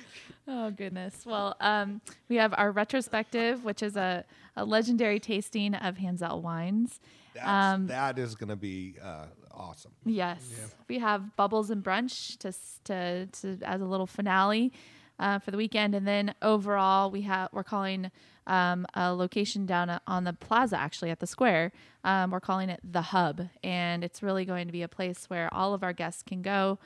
Oh 0.48 0.70
goodness. 0.72 1.24
Well, 1.24 1.54
um, 1.60 2.00
we 2.28 2.36
have 2.36 2.52
our 2.56 2.72
retrospective, 2.72 3.62
which 3.64 3.82
is 3.82 3.96
a, 3.96 4.24
a 4.56 4.64
legendary 4.64 5.20
tasting 5.20 5.74
of 5.76 5.96
Hanzell 5.98 6.40
wines. 6.42 6.98
That's, 7.34 7.46
Um, 7.46 7.86
that 7.86 8.18
is 8.18 8.34
going 8.34 8.48
to 8.48 8.56
be 8.56 8.94
uh, 9.00 9.26
awesome. 9.60 9.92
Yes, 10.04 10.40
we 10.88 10.98
have 10.98 11.36
bubbles 11.36 11.70
and 11.70 11.84
brunch 11.84 12.36
to 12.38 12.52
to, 12.84 13.26
to 13.26 13.58
as 13.64 13.80
a 13.80 13.84
little 13.84 14.06
finale 14.06 14.72
uh, 15.18 15.38
for 15.38 15.50
the 15.50 15.56
weekend, 15.56 15.94
and 15.94 16.06
then 16.06 16.34
overall 16.42 17.10
we 17.10 17.22
have 17.22 17.48
we're 17.52 17.62
calling 17.64 18.10
um, 18.46 18.86
a 18.94 19.12
location 19.14 19.66
down 19.66 19.90
a- 19.90 20.00
on 20.06 20.24
the 20.24 20.32
plaza, 20.32 20.76
actually 20.78 21.10
at 21.10 21.20
the 21.20 21.26
square. 21.26 21.72
Um, 22.04 22.30
we're 22.30 22.40
calling 22.40 22.70
it 22.70 22.80
the 22.82 23.02
Hub, 23.02 23.48
and 23.62 24.02
it's 24.02 24.22
really 24.22 24.44
going 24.44 24.66
to 24.66 24.72
be 24.72 24.82
a 24.82 24.88
place 24.88 25.26
where 25.28 25.52
all 25.52 25.74
of 25.74 25.82
our 25.82 25.92
guests 25.92 26.22
can 26.22 26.42
go 26.42 26.78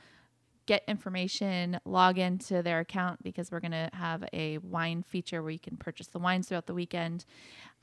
get 0.67 0.83
information, 0.87 1.79
log 1.85 2.17
into 2.17 2.63
their 2.63 2.79
account 2.79 3.21
because 3.21 3.51
we're 3.51 3.59
going 3.59 3.71
to 3.71 3.87
have 3.93 4.23
a 4.33 4.57
wine 4.59 5.03
feature 5.03 5.43
where 5.43 5.51
you 5.51 5.59
can 5.59 5.77
purchase 5.77 6.07
the 6.07 6.17
wines 6.17 6.47
throughout 6.47 6.65
the 6.65 6.73
weekend. 6.73 7.23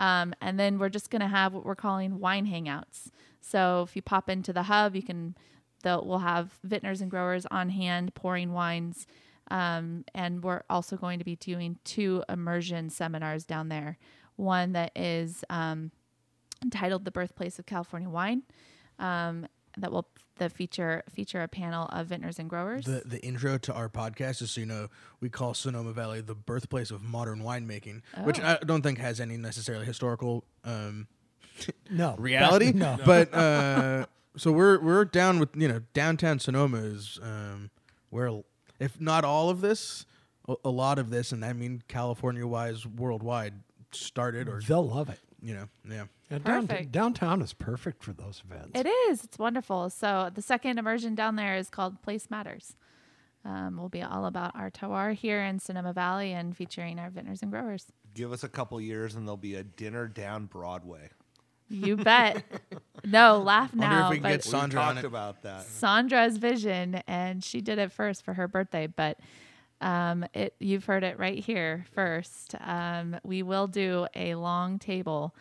Um, 0.01 0.35
and 0.41 0.59
then 0.59 0.81
we're 0.81 0.89
just 0.89 1.09
going 1.09 1.21
to 1.23 1.29
have 1.29 1.55
what 1.55 1.65
we're 1.65 1.77
calling 1.77 2.19
wine 2.19 2.45
hangouts. 2.47 3.11
So 3.43 3.83
if 3.87 3.95
you 3.97 4.03
pop 4.03 4.31
into 4.31 4.53
the 4.53 4.63
hub, 4.65 4.97
you 4.97 5.03
can, 5.03 5.37
we'll 5.85 6.21
have 6.21 6.59
vintners 6.65 7.01
and 7.01 7.11
growers 7.11 7.45
on 7.51 7.69
hand 7.71 8.15
pouring 8.15 8.53
wines. 8.53 9.07
Um, 9.51 10.05
and 10.15 10.43
we're 10.43 10.63
also 10.71 10.97
going 10.97 11.19
to 11.19 11.25
be 11.25 11.37
doing 11.37 11.79
two 11.85 12.23
immersion 12.29 12.89
seminars 12.89 13.45
down 13.45 13.69
there. 13.69 13.99
One 14.37 14.73
that 14.73 14.93
is 14.97 15.45
um, 15.51 15.91
entitled 16.63 17.05
"The 17.05 17.11
Birthplace 17.11 17.59
of 17.59 17.67
California 17.67 18.09
Wine," 18.09 18.45
um, 18.99 19.47
that 19.77 19.93
will 19.93 20.09
the 20.39 20.49
feature 20.49 21.03
feature 21.11 21.43
a 21.43 21.49
panel 21.49 21.87
of 21.93 22.07
vintners 22.07 22.39
and 22.39 22.49
growers. 22.49 22.87
The 22.87 23.03
the 23.05 23.23
intro 23.23 23.59
to 23.59 23.75
our 23.75 23.91
podcast 23.91 24.41
is 24.41 24.53
so 24.53 24.61
you 24.61 24.67
know 24.67 24.89
we 25.21 25.29
call 25.29 25.53
Sonoma 25.53 25.93
Valley 25.93 26.23
the 26.23 26.35
birthplace 26.35 26.91
of 26.91 27.03
modern 27.03 27.43
winemaking, 27.43 28.01
which 28.23 28.41
Oh. 28.41 28.57
I 28.63 28.65
don't 28.65 28.83
think 28.83 28.99
has 28.99 29.21
any 29.21 29.37
necessarily 29.37 29.85
historical 29.85 30.45
um, 30.65 31.09
No 31.91 32.15
reality. 32.19 32.73
No. 32.73 32.99
But 33.05 33.33
uh, 33.35 34.07
so 34.37 34.51
we're 34.53 34.81
we're 34.81 35.05
down 35.05 35.39
with 35.39 35.51
you 35.55 35.69
know 35.69 35.81
downtown 35.95 36.39
Sonoma 36.39 36.79
is 36.79 37.19
um, 37.23 37.71
where 38.11 38.43
if 38.81 39.01
not 39.01 39.25
all 39.25 39.49
of 39.51 39.61
this, 39.61 40.07
a, 40.49 40.55
a 40.65 40.71
lot 40.71 40.99
of 40.99 41.11
this, 41.11 41.31
and 41.33 41.45
I 41.45 41.53
mean 41.53 41.83
California 41.89 42.47
wise, 42.47 42.87
worldwide 42.87 43.55
started 43.93 44.49
or 44.49 44.61
They'll 44.61 44.89
love 44.89 45.09
it. 45.11 45.21
you 45.43 45.55
know 45.55 45.69
yeah. 45.89 46.05
Yeah, 46.31 46.39
down- 46.39 46.67
Perfect. 46.67 46.93
downtown 46.93 47.43
is 47.43 47.53
perfect 47.53 48.03
for 48.03 48.15
those 48.15 48.43
events. 48.51 48.71
It 48.75 48.87
is. 49.11 49.23
It's 49.23 49.39
wonderful. 49.39 49.91
So 49.91 50.31
the 50.35 50.41
second 50.41 50.79
immersion 50.79 51.15
down 51.15 51.37
there 51.37 51.57
is 51.57 51.69
called 51.69 52.01
Place 52.01 52.31
Matters. 52.31 52.75
Um, 53.45 53.77
we'll 53.77 53.91
be 53.91 54.01
all 54.03 54.25
about 54.25 54.57
our 54.57 54.71
terroir 54.71 55.13
here 55.15 55.43
in 55.43 55.59
Sonoma 55.59 55.93
Valley 55.93 56.33
and 56.33 56.57
featuring 56.57 56.99
our 56.99 57.11
vintners 57.11 57.43
and 57.43 57.51
growers. 57.51 57.87
Give 58.15 58.33
us 58.33 58.43
a 58.45 58.49
couple 58.49 58.81
years, 58.81 59.15
and 59.15 59.27
there'll 59.29 59.37
be 59.37 59.57
a 59.57 59.63
dinner 59.65 60.07
down 60.09 60.47
Broadway. 60.47 61.11
You 61.73 61.97
bet. 61.97 62.45
no, 63.05 63.39
laugh 63.39 63.75
Wonder 63.75 63.87
now. 63.97 64.05
if 64.07 64.11
we 64.11 64.17
can 64.17 64.23
but 64.23 64.29
get 64.31 64.45
Sandra 64.45 64.81
we 64.81 64.85
on 64.87 64.95
talked 64.97 65.05
it. 65.05 65.09
about 65.09 65.43
that. 65.43 65.63
Sandra's 65.65 66.37
vision, 66.37 67.03
and 67.07 67.43
she 67.43 67.61
did 67.61 67.79
it 67.79 67.91
first 67.93 68.25
for 68.25 68.35
her 68.35 68.47
birthday. 68.47 68.87
But 68.87 69.19
Um, 69.81 70.25
it 70.35 70.55
you've 70.61 70.85
heard 70.85 71.03
it 71.03 71.19
right 71.19 71.39
here 71.39 71.87
first. 71.93 72.55
Um, 72.61 73.17
we 73.25 73.43
will 73.43 73.67
do 73.67 74.07
a 74.15 74.35
long 74.37 74.79
table 74.79 75.35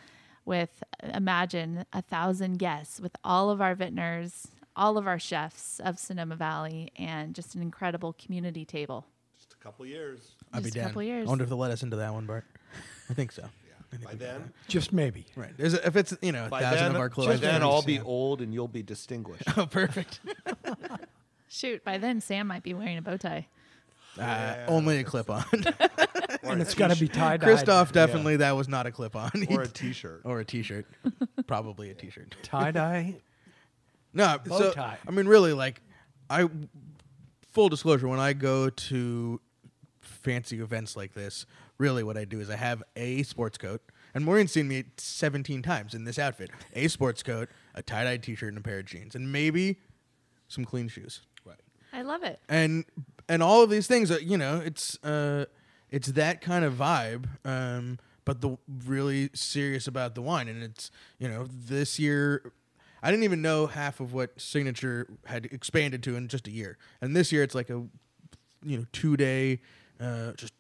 with 0.46 0.84
imagine 1.14 1.86
a 1.94 2.02
thousand 2.02 2.58
guests 2.58 3.00
with 3.00 3.16
all 3.24 3.52
of 3.52 3.62
our 3.62 3.76
vintners, 3.76 4.48
all 4.76 4.98
of 4.98 5.06
our 5.06 5.20
chefs 5.20 5.80
of 5.82 6.00
Sonoma 6.00 6.36
Valley, 6.36 6.92
and 6.98 7.36
just 7.36 7.54
an 7.54 7.62
incredible 7.62 8.14
community 8.14 8.66
table. 8.66 9.06
Just 9.38 9.54
a 9.54 9.58
couple 9.58 9.86
years. 9.86 10.32
I'd 10.52 10.60
be 10.64 10.70
Just 10.70 10.76
a 10.76 10.80
down. 10.80 10.88
couple 10.90 11.04
years. 11.04 11.28
I 11.28 11.30
wonder 11.30 11.44
if 11.44 11.50
they'll 11.50 11.60
let 11.60 11.70
us 11.72 11.84
into 11.84 11.98
that 11.98 12.12
one, 12.14 12.26
Bart. 12.26 12.46
I 13.10 13.14
think 13.14 13.32
so. 13.32 13.48
By 14.04 14.14
then, 14.16 14.54
Just 14.68 14.94
maybe. 14.94 15.26
Right. 15.36 15.52
Is 15.58 15.74
it, 15.74 15.82
if 15.86 15.96
it's 15.96 16.16
you 16.22 16.32
know 16.32 16.46
a 16.46 16.50
by 16.50 16.62
thousand 16.62 16.80
then, 16.80 16.92
of 16.92 17.02
our 17.02 17.10
by 17.10 17.14
clothes. 17.14 17.42
then 17.42 17.62
I'll 17.62 17.82
be 17.82 18.00
old 18.00 18.42
and 18.42 18.54
you'll 18.54 18.68
be 18.70 18.84
distinguished. 18.84 19.44
oh, 19.58 19.66
perfect. 19.66 20.22
Shoot, 21.50 21.84
by 21.84 21.98
then 21.98 22.22
Sam 22.22 22.48
might 22.48 22.64
be 22.64 22.74
wearing 22.74 22.98
a 22.98 23.02
bow 23.02 23.18
tie. 23.18 23.48
Uh, 24.20 24.56
only 24.68 25.00
a 25.00 25.04
clip 25.04 25.30
on. 25.30 25.44
And 26.44 26.60
it's 26.62 26.74
got 26.74 26.92
to 26.92 27.00
be 27.00 27.08
tied. 27.08 27.42
Christoph 27.42 27.92
definitely 27.92 28.38
that 28.38 28.56
was 28.56 28.68
not 28.68 28.88
a 28.88 28.92
clip 28.92 29.16
on. 29.16 29.32
or 29.50 29.62
a 29.62 29.68
T-shirt. 29.68 30.22
or 30.24 30.40
a 30.40 30.46
t-shirt. 30.46 30.88
Probably 31.46 31.92
a 31.92 31.94
t-shirt. 31.94 32.36
tie 32.42 32.72
dye. 32.72 33.18
No, 34.14 34.38
Bow 34.44 34.58
so 34.58 34.72
tie. 34.72 34.98
I 35.08 35.12
mean, 35.12 35.28
really, 35.28 35.54
like, 35.54 35.82
I 36.30 36.50
full 37.52 37.70
disclosure 37.70 38.08
when 38.08 38.20
I 38.20 38.34
go 38.34 38.70
to 38.70 39.40
fancy 40.02 40.60
events 40.62 40.96
like 40.96 41.14
this, 41.14 41.46
really, 41.82 42.04
what 42.04 42.16
I 42.16 42.26
do 42.26 42.40
is 42.40 42.50
I 42.50 42.56
have 42.56 42.84
a 42.96 43.24
sports 43.24 43.58
coat, 43.58 43.82
and 44.14 44.24
Maureen's 44.24 44.52
seen 44.52 44.68
me 44.68 44.84
17 44.98 45.62
times 45.64 45.94
in 45.94 46.06
this 46.06 46.20
outfit: 46.20 46.52
a 46.74 46.88
sports 46.88 47.24
coat, 47.24 47.50
a 47.74 47.82
tie 47.82 48.04
dye 48.04 48.18
T-shirt, 48.18 48.50
and 48.50 48.58
a 48.58 48.62
pair 48.62 48.80
of 48.80 48.86
jeans, 48.86 49.16
and 49.16 49.32
maybe 49.32 49.80
some 50.48 50.64
clean 50.64 50.88
shoes. 50.88 51.22
Right. 51.44 51.60
I 51.92 52.04
love 52.04 52.24
it. 52.24 52.40
And 52.48 52.86
and 53.28 53.42
all 53.42 53.64
of 53.64 53.70
these 53.70 53.88
things, 53.88 54.12
are, 54.12 54.22
you 54.22 54.38
know, 54.38 54.62
it's 54.64 55.04
uh, 55.04 55.46
it's 55.90 56.10
that 56.10 56.42
kind 56.42 56.64
of 56.64 56.76
vibe. 56.76 57.26
Um, 57.44 57.98
but 58.24 58.42
the 58.42 58.58
really 58.86 59.32
serious 59.34 59.88
about 59.88 60.14
the 60.14 60.22
wine, 60.22 60.48
and 60.48 60.62
it's 60.62 60.92
you 61.18 61.28
know 61.28 61.48
this 61.50 62.00
year 62.00 62.54
I 63.02 63.10
didn't 63.10 63.24
even 63.24 63.42
know 63.42 63.66
half 63.66 64.00
of 64.00 64.14
what 64.14 64.40
Signature 64.40 65.08
had 65.26 65.46
expanded 65.46 66.04
to 66.04 66.16
in 66.16 66.28
just 66.28 66.48
a 66.48 66.52
year, 66.52 66.78
and 67.02 67.16
this 67.16 67.32
year 67.32 67.42
it's 67.42 67.56
like 67.56 67.72
a 67.72 67.84
you 68.64 68.78
know 68.78 68.86
two 68.92 69.18
day 69.18 69.62
uh, 70.00 70.34
just 70.34 70.54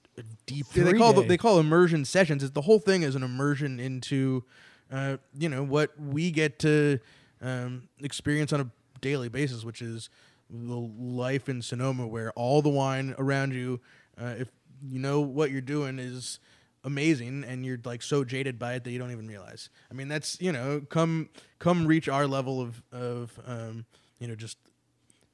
deep. 0.46 0.68
they 0.74 0.94
call 0.94 1.14
the, 1.14 1.24
they 1.24 1.38
call 1.38 1.60
immersion 1.60 2.06
sessions. 2.06 2.44
It's 2.44 2.54
the 2.54 2.62
whole 2.62 2.80
thing 2.80 3.04
is 3.04 3.16
an 3.16 3.24
immersion 3.24 3.80
into 3.80 4.44
uh, 4.92 5.18
you 5.38 5.50
know 5.50 5.64
what 5.64 6.00
we 6.00 6.32
get 6.32 6.60
to 6.60 7.00
um, 7.42 7.88
experience 8.02 8.54
on 8.54 8.62
a 8.62 8.72
daily 9.02 9.30
basis, 9.30 9.64
which 9.64 9.82
is 9.82 10.10
the 10.50 10.76
life 10.76 11.50
in 11.50 11.62
Sonoma, 11.62 12.08
where 12.08 12.32
all 12.32 12.62
the 12.62 12.70
wine 12.70 13.16
around 13.18 13.54
you, 13.54 13.80
uh, 14.22 14.36
if 14.38 14.50
you 14.84 15.00
know 15.00 15.22
what 15.22 15.52
you're 15.52 15.62
doing, 15.62 16.00
is 16.00 16.40
amazing 16.84 17.44
and 17.44 17.66
you're 17.66 17.80
like 17.86 18.02
so 18.02 18.24
jaded 18.24 18.58
by 18.58 18.74
it 18.74 18.84
that 18.84 18.92
you 18.92 19.00
don't 19.00 19.12
even 19.12 19.28
realize. 19.28 19.70
I 19.90 19.94
mean, 19.94 20.08
that's 20.08 20.40
you 20.42 20.52
know, 20.52 20.82
come 20.90 21.30
come 21.60 21.88
reach 21.88 22.10
our 22.10 22.28
level 22.28 22.62
of 22.62 22.82
of 22.92 23.40
um, 23.46 23.86
you 24.20 24.28
know 24.28 24.36
just 24.36 24.58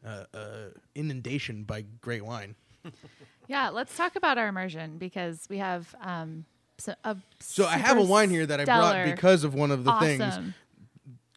uh, 0.05 0.25
uh, 0.33 0.69
inundation 0.95 1.63
by 1.63 1.83
great 2.01 2.23
wine. 2.23 2.55
Yeah, 3.47 3.69
let's 3.69 3.95
talk 3.95 4.15
about 4.15 4.37
our 4.37 4.47
immersion 4.47 4.97
because 4.97 5.47
we 5.49 5.57
have 5.59 5.95
um, 6.01 6.45
so, 6.77 6.93
a 7.03 7.17
So 7.39 7.65
I 7.65 7.77
have 7.77 7.97
a 7.97 8.03
wine 8.03 8.29
here 8.29 8.45
that 8.45 8.59
I 8.59 8.65
brought 8.65 9.05
because 9.05 9.43
of 9.43 9.53
one 9.53 9.71
of 9.71 9.83
the 9.83 9.93
things 9.93 10.53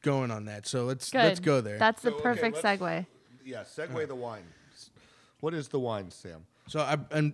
going 0.02 0.30
on 0.30 0.46
that. 0.46 0.66
So 0.66 0.84
let's 0.84 1.10
Good. 1.10 1.18
let's 1.18 1.40
go 1.40 1.60
there. 1.60 1.78
That's 1.78 2.02
the 2.02 2.10
So, 2.10 2.14
okay, 2.16 2.22
perfect 2.22 2.64
let's- 2.64 2.80
segue. 2.80 3.06
Yeah, 3.44 3.62
segue 3.62 4.06
the 4.06 4.14
wine. 4.14 4.44
What 5.40 5.54
is 5.54 5.68
the 5.68 5.80
wine, 5.80 6.10
Sam? 6.10 6.46
So 6.68 6.80
I 6.80 6.98
and 7.10 7.32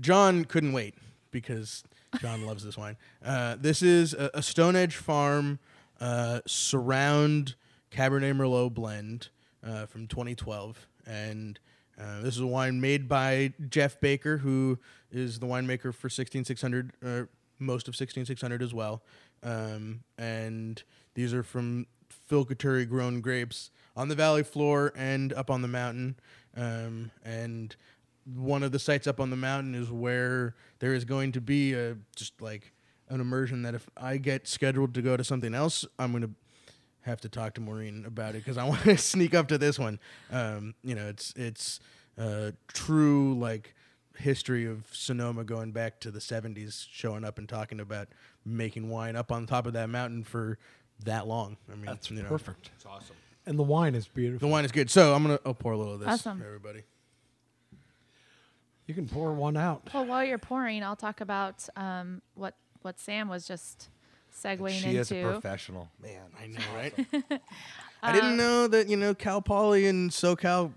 John 0.00 0.44
couldn't 0.44 0.72
wait 0.72 0.94
because 1.30 1.82
John 2.20 2.46
loves 2.46 2.64
this 2.64 2.76
wine. 2.76 2.96
Uh, 3.24 3.56
this 3.58 3.82
is 3.82 4.14
a, 4.14 4.30
a 4.34 4.42
Stone 4.42 4.76
Edge 4.76 4.96
Farm 4.96 5.58
uh, 6.00 6.40
Surround 6.46 7.56
Cabernet 7.90 8.34
Merlot 8.36 8.72
blend 8.72 9.28
uh, 9.66 9.86
from 9.86 10.06
2012, 10.06 10.86
and 11.06 11.58
uh, 12.00 12.20
this 12.20 12.34
is 12.34 12.40
a 12.40 12.46
wine 12.46 12.80
made 12.80 13.08
by 13.08 13.52
Jeff 13.68 14.00
Baker, 14.00 14.38
who 14.38 14.78
is 15.10 15.40
the 15.40 15.46
winemaker 15.46 15.94
for 15.94 16.08
16600, 16.08 16.92
uh, 17.04 17.22
most 17.58 17.88
of 17.88 17.96
16600 17.96 18.62
as 18.62 18.72
well. 18.72 19.02
Um, 19.42 20.00
and 20.16 20.82
these 21.14 21.34
are 21.34 21.42
from 21.42 21.86
Phil 22.26 22.44
grown 22.44 23.20
grapes 23.20 23.70
on 23.96 24.08
the 24.08 24.14
valley 24.14 24.42
floor 24.42 24.92
and 24.96 25.32
up 25.32 25.50
on 25.50 25.62
the 25.62 25.68
mountain. 25.68 26.16
Um, 26.56 27.10
and 27.24 27.74
one 28.24 28.62
of 28.62 28.72
the 28.72 28.78
sites 28.78 29.06
up 29.06 29.20
on 29.20 29.30
the 29.30 29.36
mountain 29.36 29.74
is 29.74 29.90
where 29.90 30.54
there 30.78 30.94
is 30.94 31.04
going 31.04 31.32
to 31.32 31.40
be 31.40 31.72
a 31.72 31.96
just 32.14 32.40
like 32.40 32.72
an 33.08 33.20
immersion 33.20 33.62
that 33.62 33.74
if 33.74 33.88
I 33.96 34.18
get 34.18 34.46
scheduled 34.46 34.94
to 34.94 35.02
go 35.02 35.16
to 35.16 35.24
something 35.24 35.54
else, 35.54 35.86
I'm 35.98 36.12
going 36.12 36.22
to 36.22 36.30
have 37.08 37.20
to 37.22 37.28
talk 37.28 37.54
to 37.54 37.60
Maureen 37.60 38.04
about 38.06 38.34
it 38.34 38.44
because 38.44 38.58
I 38.58 38.64
want 38.68 38.82
to 38.82 38.96
sneak 38.96 39.34
up 39.34 39.48
to 39.48 39.58
this 39.58 39.78
one. 39.78 39.98
Um, 40.30 40.74
you 40.82 40.94
know, 40.94 41.08
it's 41.08 41.32
it's 41.36 41.80
uh, 42.16 42.52
true 42.68 43.38
like 43.38 43.74
history 44.16 44.66
of 44.66 44.86
Sonoma 44.92 45.44
going 45.44 45.72
back 45.72 46.00
to 46.00 46.10
the 46.10 46.18
70s, 46.18 46.86
showing 46.90 47.24
up 47.24 47.38
and 47.38 47.48
talking 47.48 47.78
about 47.80 48.08
making 48.44 48.88
wine 48.88 49.14
up 49.16 49.30
on 49.30 49.46
top 49.46 49.66
of 49.66 49.72
that 49.74 49.88
mountain 49.88 50.24
for 50.24 50.58
that 51.04 51.26
long. 51.26 51.56
I 51.70 51.76
mean, 51.76 51.86
That's 51.86 52.10
you 52.10 52.22
know, 52.22 52.28
perfect. 52.28 52.70
It's 52.74 52.84
awesome. 52.84 53.16
And 53.46 53.58
the 53.58 53.62
wine 53.62 53.94
is 53.94 54.08
beautiful. 54.08 54.46
The 54.46 54.52
wine 54.52 54.64
is 54.64 54.72
good. 54.72 54.90
So 54.90 55.14
I'm 55.14 55.22
gonna 55.22 55.38
I'll 55.46 55.54
pour 55.54 55.72
a 55.72 55.76
little 55.78 55.94
of 55.94 56.00
this 56.00 56.08
Awesome. 56.08 56.38
for 56.38 56.46
everybody. 56.46 56.82
You 58.86 58.94
can 58.94 59.06
pour 59.06 59.32
one 59.32 59.56
out. 59.56 59.88
Well, 59.92 60.06
while 60.06 60.24
you're 60.24 60.38
pouring, 60.38 60.82
I'll 60.82 60.96
talk 60.96 61.20
about 61.20 61.66
um, 61.76 62.22
what 62.34 62.54
what 62.82 62.98
Sam 62.98 63.28
was 63.28 63.46
just 63.46 63.88
segueing 64.42 64.70
She 64.70 64.96
is 64.96 65.10
a 65.12 65.22
professional. 65.22 65.88
Man, 66.02 66.22
I 66.40 66.46
know, 66.46 66.60
right? 66.74 67.40
I 68.02 68.12
didn't 68.12 68.36
know 68.36 68.66
that 68.68 68.88
you 68.88 68.96
know 68.96 69.14
Cal 69.14 69.42
Poly 69.42 69.86
and 69.86 70.10
SoCal 70.10 70.72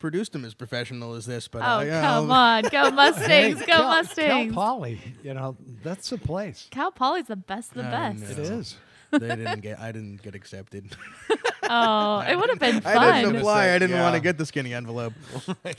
produced 0.00 0.34
him 0.34 0.44
as 0.44 0.54
professional 0.54 1.14
as 1.14 1.24
this, 1.24 1.48
but 1.48 1.62
Oh, 1.62 1.78
uh, 1.78 1.80
yeah, 1.82 2.00
come 2.02 2.30
I'll- 2.30 2.32
on. 2.32 2.62
Go 2.64 2.90
Mustangs. 2.94 3.26
Hey, 3.60 3.66
Go 3.66 3.72
Cal- 3.72 3.88
Mustangs. 3.88 4.52
Cal 4.52 4.64
Poly, 4.64 5.00
you 5.22 5.34
know, 5.34 5.56
that's 5.82 6.10
the 6.10 6.18
place. 6.18 6.66
Cal 6.70 6.90
Poly's 6.90 7.26
the 7.26 7.36
best 7.36 7.70
of 7.70 7.76
the 7.78 7.86
I 7.86 7.90
best. 8.12 8.20
know. 8.22 8.30
It 8.30 8.38
is. 8.50 8.76
they 9.12 9.28
didn't 9.28 9.60
get. 9.60 9.78
I 9.78 9.92
didn't 9.92 10.22
get 10.22 10.34
accepted. 10.34 10.94
Oh, 11.66 12.20
it 12.20 12.36
would 12.36 12.50
have 12.50 12.58
been 12.58 12.82
fun. 12.82 12.94
I 12.98 13.22
didn't 13.22 13.36
apply. 13.36 13.70
I 13.70 13.78
didn't 13.78 13.98
want 13.98 14.14
to 14.14 14.20
get 14.20 14.36
the 14.36 14.44
skinny 14.44 14.74
envelope. 14.74 15.14
I 15.64 15.74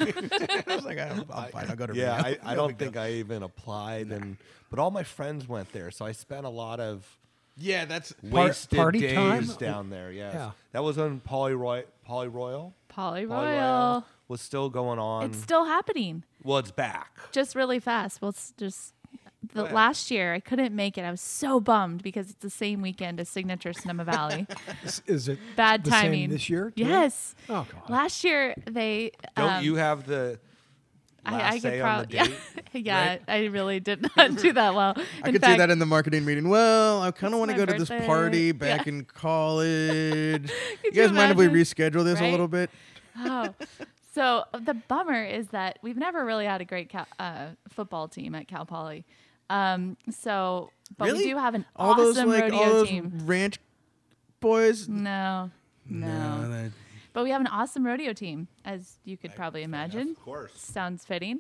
was 0.67 0.83
like, 0.83 0.97
I'm, 0.97 1.23
I'm 1.31 1.51
fine. 1.51 1.69
I'll 1.69 1.75
go 1.75 1.85
to 1.85 1.93
Yeah, 1.95 2.15
Rio. 2.25 2.37
I, 2.43 2.53
I 2.53 2.55
don't 2.55 2.75
think 2.77 2.97
I 2.97 3.11
even 3.11 3.43
applied, 3.43 4.07
and 4.07 4.37
but 4.71 4.79
all 4.79 4.89
my 4.89 5.03
friends 5.03 5.47
went 5.47 5.71
there, 5.73 5.91
so 5.91 6.03
I 6.03 6.11
spent 6.11 6.47
a 6.47 6.49
lot 6.49 6.79
of 6.79 7.05
Yeah, 7.57 7.85
that's 7.85 8.11
Par- 8.13 8.45
wasted 8.45 8.77
party 8.77 8.99
days 8.99 9.15
time? 9.15 9.57
down 9.57 9.89
there. 9.89 10.11
Yes. 10.11 10.33
Yeah. 10.35 10.51
that 10.73 10.83
was 10.83 10.97
when 10.97 11.19
Poly 11.21 11.53
Roy, 11.53 11.85
Poly 12.03 12.27
Royal, 12.27 12.73
Poly 12.89 13.25
Poly 13.25 13.45
Royal. 13.47 14.05
was 14.27 14.41
still 14.41 14.69
going 14.69 14.99
on. 14.99 15.25
It's 15.25 15.37
still 15.41 15.65
happening. 15.65 16.23
well, 16.43 16.57
it's 16.57 16.71
back. 16.71 17.17
Just 17.31 17.55
really 17.55 17.79
fast. 17.79 18.21
Well, 18.21 18.29
it's 18.29 18.53
just 18.57 18.93
the 19.53 19.63
ahead. 19.63 19.73
last 19.75 20.11
year 20.11 20.33
I 20.33 20.39
couldn't 20.41 20.75
make 20.75 20.97
it. 20.97 21.03
I 21.03 21.11
was 21.11 21.21
so 21.21 21.59
bummed 21.61 22.01
because 22.03 22.31
it's 22.31 22.41
the 22.41 22.49
same 22.49 22.81
weekend 22.81 23.19
as 23.21 23.29
Signature 23.29 23.71
Sonoma 23.73 24.03
Valley. 24.03 24.47
Is, 24.83 25.01
is 25.05 25.27
it 25.29 25.39
Bad 25.55 25.83
the 25.83 25.91
same 25.91 26.01
timing. 26.01 26.29
this 26.31 26.49
year? 26.49 26.71
too? 26.75 26.83
Yes. 26.83 27.35
Oh 27.47 27.65
God. 27.71 27.89
Last 27.89 28.23
year 28.23 28.55
they 28.69 29.11
Don't 29.37 29.53
um, 29.53 29.63
you 29.63 29.75
have 29.75 30.05
the 30.07 30.39
last 30.39 30.39
I, 31.25 31.47
I 31.47 31.51
could 31.53 31.61
say 31.61 31.81
on 31.81 31.99
the 32.07 32.07
probably 32.07 32.15
yeah, 32.73 32.73
yeah 32.73 33.17
I 33.27 33.45
really 33.45 33.79
did 33.79 34.05
not 34.15 34.35
do 34.35 34.53
that 34.53 34.75
well. 34.75 34.95
I 35.23 35.31
could 35.31 35.41
fact, 35.41 35.53
see 35.53 35.57
that 35.57 35.69
in 35.69 35.79
the 35.79 35.85
marketing 35.85 36.25
meeting. 36.25 36.49
Well, 36.49 37.01
I 37.01 37.11
kind 37.11 37.33
of 37.33 37.39
want 37.39 37.51
to 37.51 37.57
go 37.57 37.65
to 37.65 37.73
this 37.73 37.89
party 38.05 38.51
back 38.51 38.85
Yeah. 38.85 38.93
in 38.93 39.05
college. 39.05 40.49
you 40.49 40.49
you 40.83 40.91
guys 40.91 41.11
mind 41.11 41.31
if 41.31 41.37
we 41.37 41.47
reschedule 41.47 42.03
this 42.03 42.19
a 42.19 42.29
little 42.31 42.47
bit? 42.47 42.69
oh. 43.19 43.53
So 44.13 44.45
the 44.53 44.73
bummer 44.73 45.23
is 45.25 45.47
that 45.49 45.77
we've 45.81 45.97
never 45.97 46.23
really 46.23 46.45
had 46.45 46.61
a 46.61 46.65
great 46.65 46.87
Cal, 46.87 47.05
uh, 47.19 47.47
football 47.67 48.07
team 48.07 48.33
at 48.33 48.47
Cal 48.47 48.65
Poly. 48.65 49.03
Um, 49.49 49.97
so, 50.09 50.71
but 50.97 51.05
really? 51.05 51.19
we 51.19 51.25
do 51.31 51.37
have 51.37 51.53
an 51.53 51.65
all 51.75 51.91
awesome 51.91 52.03
those 52.03 52.17
like 52.25 52.43
rodeo 52.43 52.57
all 52.57 52.69
those 52.75 52.87
team. 52.87 53.11
ranch 53.25 53.59
boys. 54.39 54.87
No, 54.87 55.51
no, 55.89 56.49
they- 56.49 56.71
But 57.15 57.23
we 57.23 57.29
have 57.31 57.39
an 57.39 57.47
awesome 57.47 57.85
rodeo 57.85 58.11
team, 58.11 58.49
as 58.65 58.99
you 59.05 59.15
could 59.15 59.33
probably 59.35 59.63
imagine. 59.63 60.09
Of 60.09 60.19
course. 60.21 60.51
Sounds 60.59 61.05
fitting. 61.05 61.39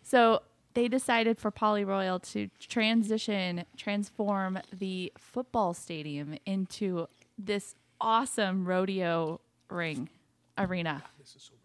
So 0.00 0.42
they 0.74 0.86
decided 0.86 1.38
for 1.38 1.50
Poly 1.50 1.84
Royal 1.84 2.20
to 2.20 2.48
transition, 2.60 3.64
transform 3.76 4.60
the 4.72 5.12
football 5.18 5.74
stadium 5.74 6.36
into 6.46 7.08
this 7.36 7.74
awesome 8.00 8.64
rodeo 8.64 9.40
ring 9.68 10.08
arena. 10.56 11.02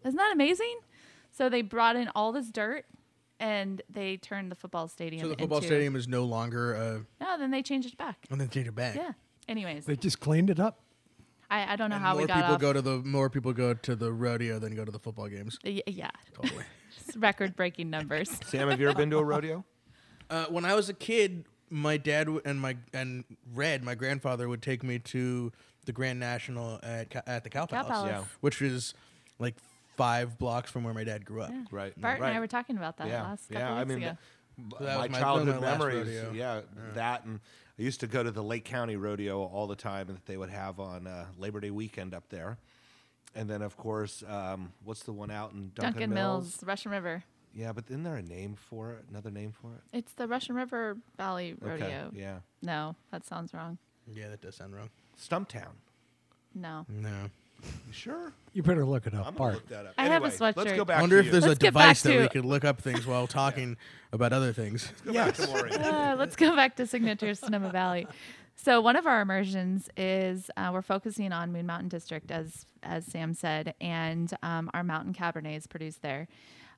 Isn't 0.04 0.16
that 0.16 0.32
amazing? 0.34 0.78
So 1.30 1.48
they 1.48 1.62
brought 1.62 1.94
in 1.94 2.10
all 2.16 2.32
this 2.32 2.50
dirt 2.50 2.86
and 3.38 3.80
they 3.88 4.16
turned 4.16 4.50
the 4.50 4.56
football 4.56 4.88
stadium. 4.88 5.22
So 5.22 5.28
the 5.28 5.36
football 5.36 5.58
into, 5.58 5.68
stadium 5.68 5.94
is 5.94 6.08
no 6.08 6.24
longer. 6.24 6.74
Uh, 6.74 6.98
No, 7.24 7.38
then 7.38 7.52
they 7.52 7.62
changed 7.62 7.92
it 7.92 7.96
back. 7.98 8.18
and 8.32 8.40
then 8.40 8.48
change 8.48 8.66
it 8.66 8.74
back. 8.74 8.96
Yeah. 8.96 9.12
Anyways, 9.46 9.86
They 9.86 9.94
just 9.94 10.18
cleaned 10.18 10.50
it 10.50 10.58
up. 10.58 10.80
I, 11.54 11.72
I 11.72 11.76
don't 11.76 11.90
know 11.90 11.96
And 11.96 12.04
how 12.04 12.12
more 12.12 12.22
we 12.22 12.26
got 12.26 12.36
people 12.36 12.54
off. 12.54 12.60
go 12.60 12.72
to 12.72 12.82
the 12.82 12.96
more 12.98 13.30
people 13.30 13.52
go 13.52 13.74
to 13.74 13.94
the 13.96 14.12
rodeo 14.12 14.58
than 14.58 14.74
go 14.74 14.84
to 14.84 14.90
the 14.90 14.98
football 14.98 15.28
games. 15.28 15.58
Y- 15.64 15.82
yeah, 15.86 16.10
Totally. 16.34 16.64
record 17.16 17.54
breaking 17.56 17.90
numbers. 17.90 18.30
Sam, 18.46 18.68
have 18.68 18.80
you 18.80 18.88
ever 18.88 18.96
been 18.96 19.10
to 19.10 19.18
a 19.18 19.24
rodeo? 19.24 19.64
Uh, 20.30 20.46
when 20.46 20.64
I 20.64 20.74
was 20.74 20.88
a 20.88 20.94
kid, 20.94 21.44
my 21.70 21.96
dad 21.96 22.24
w- 22.24 22.40
and 22.44 22.60
my 22.60 22.76
and 22.92 23.24
Red, 23.54 23.84
my 23.84 23.94
grandfather, 23.94 24.48
would 24.48 24.62
take 24.62 24.82
me 24.82 24.98
to 25.00 25.52
the 25.84 25.92
Grand 25.92 26.18
National 26.18 26.80
at 26.82 27.10
Ca- 27.10 27.22
at 27.26 27.44
the 27.44 27.50
Cow 27.50 27.66
Cow 27.66 27.82
Palace, 27.82 27.88
Palace. 27.88 28.10
Yeah. 28.10 28.24
which 28.40 28.60
is 28.62 28.94
like 29.38 29.54
five 29.96 30.38
blocks 30.38 30.70
from 30.70 30.82
where 30.82 30.94
my 30.94 31.04
dad 31.04 31.24
grew 31.24 31.42
up. 31.42 31.52
Right. 31.70 31.98
Bart 32.00 32.20
right. 32.20 32.28
and 32.28 32.36
I 32.36 32.40
were 32.40 32.46
talking 32.48 32.76
about 32.76 32.96
that 32.96 33.06
yeah. 33.08 33.22
last 33.22 33.48
couple 33.48 33.60
yeah. 33.68 33.78
weeks 33.78 33.80
I 33.80 33.84
mean, 33.94 34.02
ago. 34.02 34.16
b- 34.56 34.76
So 34.78 34.84
that 34.84 34.96
my 34.96 35.02
was 35.02 35.10
my- 35.10 35.20
childhood 35.20 35.46
that 35.48 35.52
was 35.54 35.60
my 35.60 35.66
last 35.68 35.78
memories. 35.78 36.06
rodeo. 36.24 36.32
Yeah, 36.32 36.60
that 36.94 37.24
and 37.26 37.40
I 37.78 37.82
used 37.82 38.00
to 38.00 38.06
go 38.06 38.22
to 38.22 38.30
the 38.30 38.42
Lake 38.42 38.64
County 38.64 38.96
Rodeo 38.96 39.42
all 39.42 39.66
the 39.66 39.74
time 39.76 40.06
that 40.06 40.26
they 40.26 40.36
would 40.36 40.50
have 40.50 40.78
on 40.78 41.06
uh, 41.06 41.26
Labor 41.38 41.60
Day 41.60 41.70
weekend 41.70 42.14
up 42.14 42.28
there. 42.28 42.58
And 43.34 43.50
then, 43.50 43.62
of 43.62 43.76
course, 43.76 44.22
um, 44.28 44.72
what's 44.84 45.02
the 45.02 45.12
one 45.12 45.30
out 45.30 45.52
in 45.52 45.72
Duncan, 45.74 45.92
Duncan 45.92 46.14
Mills, 46.14 46.62
Russian 46.64 46.92
River. 46.92 47.24
Yeah, 47.52 47.72
but 47.72 47.84
isn't 47.88 48.04
there 48.04 48.16
a 48.16 48.22
name 48.22 48.54
for 48.54 48.92
it? 48.92 49.04
Another 49.10 49.30
name 49.30 49.52
for 49.52 49.72
it? 49.72 49.96
It's 49.96 50.12
the 50.12 50.28
Russian 50.28 50.54
River 50.54 50.96
Valley 51.16 51.56
Rodeo. 51.60 51.86
Okay. 51.86 52.20
Yeah. 52.20 52.38
No, 52.62 52.94
that 53.10 53.24
sounds 53.26 53.52
wrong. 53.52 53.78
Yeah, 54.12 54.28
that 54.28 54.40
does 54.40 54.56
sound 54.56 54.74
wrong. 54.74 54.90
Stumptown. 55.20 55.72
No. 56.54 56.86
No. 56.88 57.30
You 57.86 57.92
sure? 57.92 58.32
You 58.52 58.62
better 58.62 58.84
look 58.84 59.06
it 59.06 59.14
up, 59.14 59.20
I'm 59.20 59.24
gonna 59.34 59.36
Bart. 59.38 59.54
look 59.54 59.68
that 59.68 59.86
up. 59.86 59.94
I 59.98 60.04
have 60.04 60.22
a 60.22 60.26
Anyway, 60.26 60.36
Let's 60.40 60.58
sweatshirt. 60.58 60.76
go 60.76 60.84
back. 60.84 60.98
I 60.98 61.00
wonder 61.00 61.16
to 61.16 61.20
if 61.20 61.26
you. 61.26 61.32
there's 61.32 61.46
Let's 61.46 61.56
a 61.58 61.60
get 61.60 61.74
back 61.74 61.82
device 61.82 62.02
that 62.02 62.12
to- 62.12 62.20
we 62.20 62.28
could 62.28 62.44
look 62.44 62.64
up 62.64 62.80
things 62.80 63.06
while 63.06 63.26
talking 63.26 63.76
about 64.12 64.32
other 64.32 64.52
things. 64.52 64.92
Go 65.04 65.12
back 65.12 65.34
to 65.34 65.46
Maureen. 65.48 65.72
Uh, 65.80 66.14
let's 66.18 66.36
go 66.36 66.54
back 66.54 66.76
to 66.76 66.86
Signature 66.86 67.34
Sonoma 67.34 67.70
Valley. 67.70 68.06
So 68.56 68.80
one 68.80 68.94
of 68.96 69.06
our 69.06 69.20
immersions 69.20 69.88
is 69.96 70.50
uh, 70.56 70.70
we're 70.72 70.82
focusing 70.82 71.32
on 71.32 71.52
Moon 71.52 71.66
Mountain 71.66 71.88
District, 71.88 72.30
as 72.30 72.66
as 72.84 73.04
Sam 73.06 73.34
said, 73.34 73.74
and 73.80 74.32
um, 74.42 74.70
our 74.72 74.84
mountain 74.84 75.12
cabernet 75.12 75.56
is 75.56 75.66
produced 75.66 76.02
there. 76.02 76.28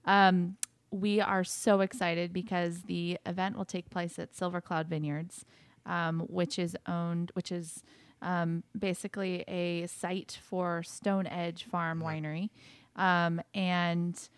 Um, 0.07 0.57
we 0.90 1.20
are 1.20 1.44
so 1.44 1.81
excited 1.81 2.33
because 2.33 2.83
the 2.85 3.18
event 3.27 3.57
will 3.59 3.64
take 3.66 3.90
place 3.90 4.18
at 4.18 4.35
Silver 4.35 4.61
Cloud 4.62 4.88
Vineyards, 4.88 5.44
um, 5.85 6.20
which 6.20 6.59
is 6.59 6.77
owned, 6.87 7.31
which 7.35 7.53
is 7.53 7.83
um, 8.22 8.62
basically 8.79 9.44
a 9.48 9.87
site 9.87 10.38
for 10.42 10.83
Stone 10.83 11.26
Edge 11.26 11.64
Farm 11.64 12.00
Winery, 12.00 12.50
um, 12.96 13.40
and 13.55 14.29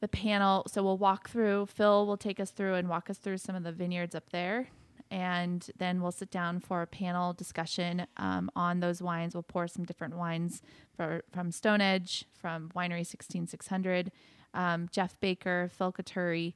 the 0.00 0.08
panel. 0.08 0.64
So 0.68 0.82
we'll 0.82 0.98
walk 0.98 1.28
through. 1.28 1.66
Phil 1.66 2.06
will 2.06 2.16
take 2.16 2.40
us 2.40 2.50
through 2.50 2.74
and 2.74 2.88
walk 2.88 3.08
us 3.08 3.18
through 3.18 3.38
some 3.38 3.54
of 3.54 3.62
the 3.62 3.72
vineyards 3.72 4.14
up 4.14 4.30
there, 4.30 4.68
and 5.10 5.68
then 5.78 6.02
we'll 6.02 6.12
sit 6.12 6.30
down 6.30 6.60
for 6.60 6.82
a 6.82 6.86
panel 6.86 7.32
discussion 7.32 8.06
um, 8.16 8.50
on 8.56 8.80
those 8.80 9.00
wines. 9.00 9.34
We'll 9.34 9.42
pour 9.42 9.68
some 9.68 9.84
different 9.84 10.16
wines 10.16 10.62
for, 10.96 11.22
from 11.32 11.52
Stone 11.52 11.80
Edge, 11.80 12.24
from 12.34 12.70
Winery 12.74 13.06
16600, 13.06 14.10
um, 14.54 14.88
Jeff 14.90 15.18
Baker, 15.20 15.70
Phil 15.76 15.92
Coturri, 15.92 16.54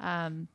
um, 0.00 0.48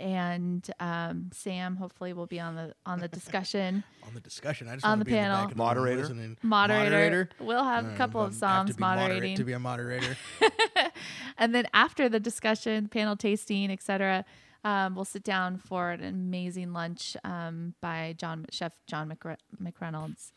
and 0.00 0.68
um, 0.80 1.30
Sam. 1.32 1.76
Hopefully, 1.76 2.12
will 2.12 2.26
be 2.26 2.40
on 2.40 2.54
the 2.56 2.74
on 2.86 3.00
the 3.00 3.08
discussion. 3.08 3.82
On 4.06 4.12
the 4.12 4.20
discussion, 4.20 4.68
I 4.68 4.74
just 4.74 4.84
On 4.84 4.90
want 4.90 4.98
the 5.00 5.04
to 5.06 5.10
be 5.12 5.16
in 5.16 5.24
panel. 5.24 5.36
the 5.36 5.42
back 5.42 5.52
of 5.52 5.56
the 5.56 5.62
room 5.80 5.96
Moderator? 6.08 6.36
Moderator. 6.42 7.28
We'll 7.40 7.64
have 7.64 7.86
a 7.86 7.92
Uh, 7.92 7.96
couple 7.96 8.20
um, 8.20 8.26
of 8.26 8.32
have 8.34 8.66
to 8.66 8.72
songs 8.74 8.78
moderating. 8.78 9.36
to 9.36 9.44
be 9.44 9.52
a 9.54 9.58
moderator. 9.58 10.14
and 11.38 11.54
then 11.54 11.66
after 11.72 12.08
the 12.10 12.20
discussion, 12.20 12.88
panel 12.88 13.16
tasting, 13.16 13.70
etc., 13.70 14.26
um, 14.62 14.94
we'll 14.94 15.06
sit 15.06 15.24
down 15.24 15.56
for 15.56 15.90
an 15.90 16.04
amazing 16.04 16.72
lunch 16.74 17.16
um, 17.24 17.74
by 17.80 18.14
John 18.18 18.44
Chef 18.50 18.74
John 18.86 19.08
McRe- 19.10 19.38
McReynolds, 19.62 20.32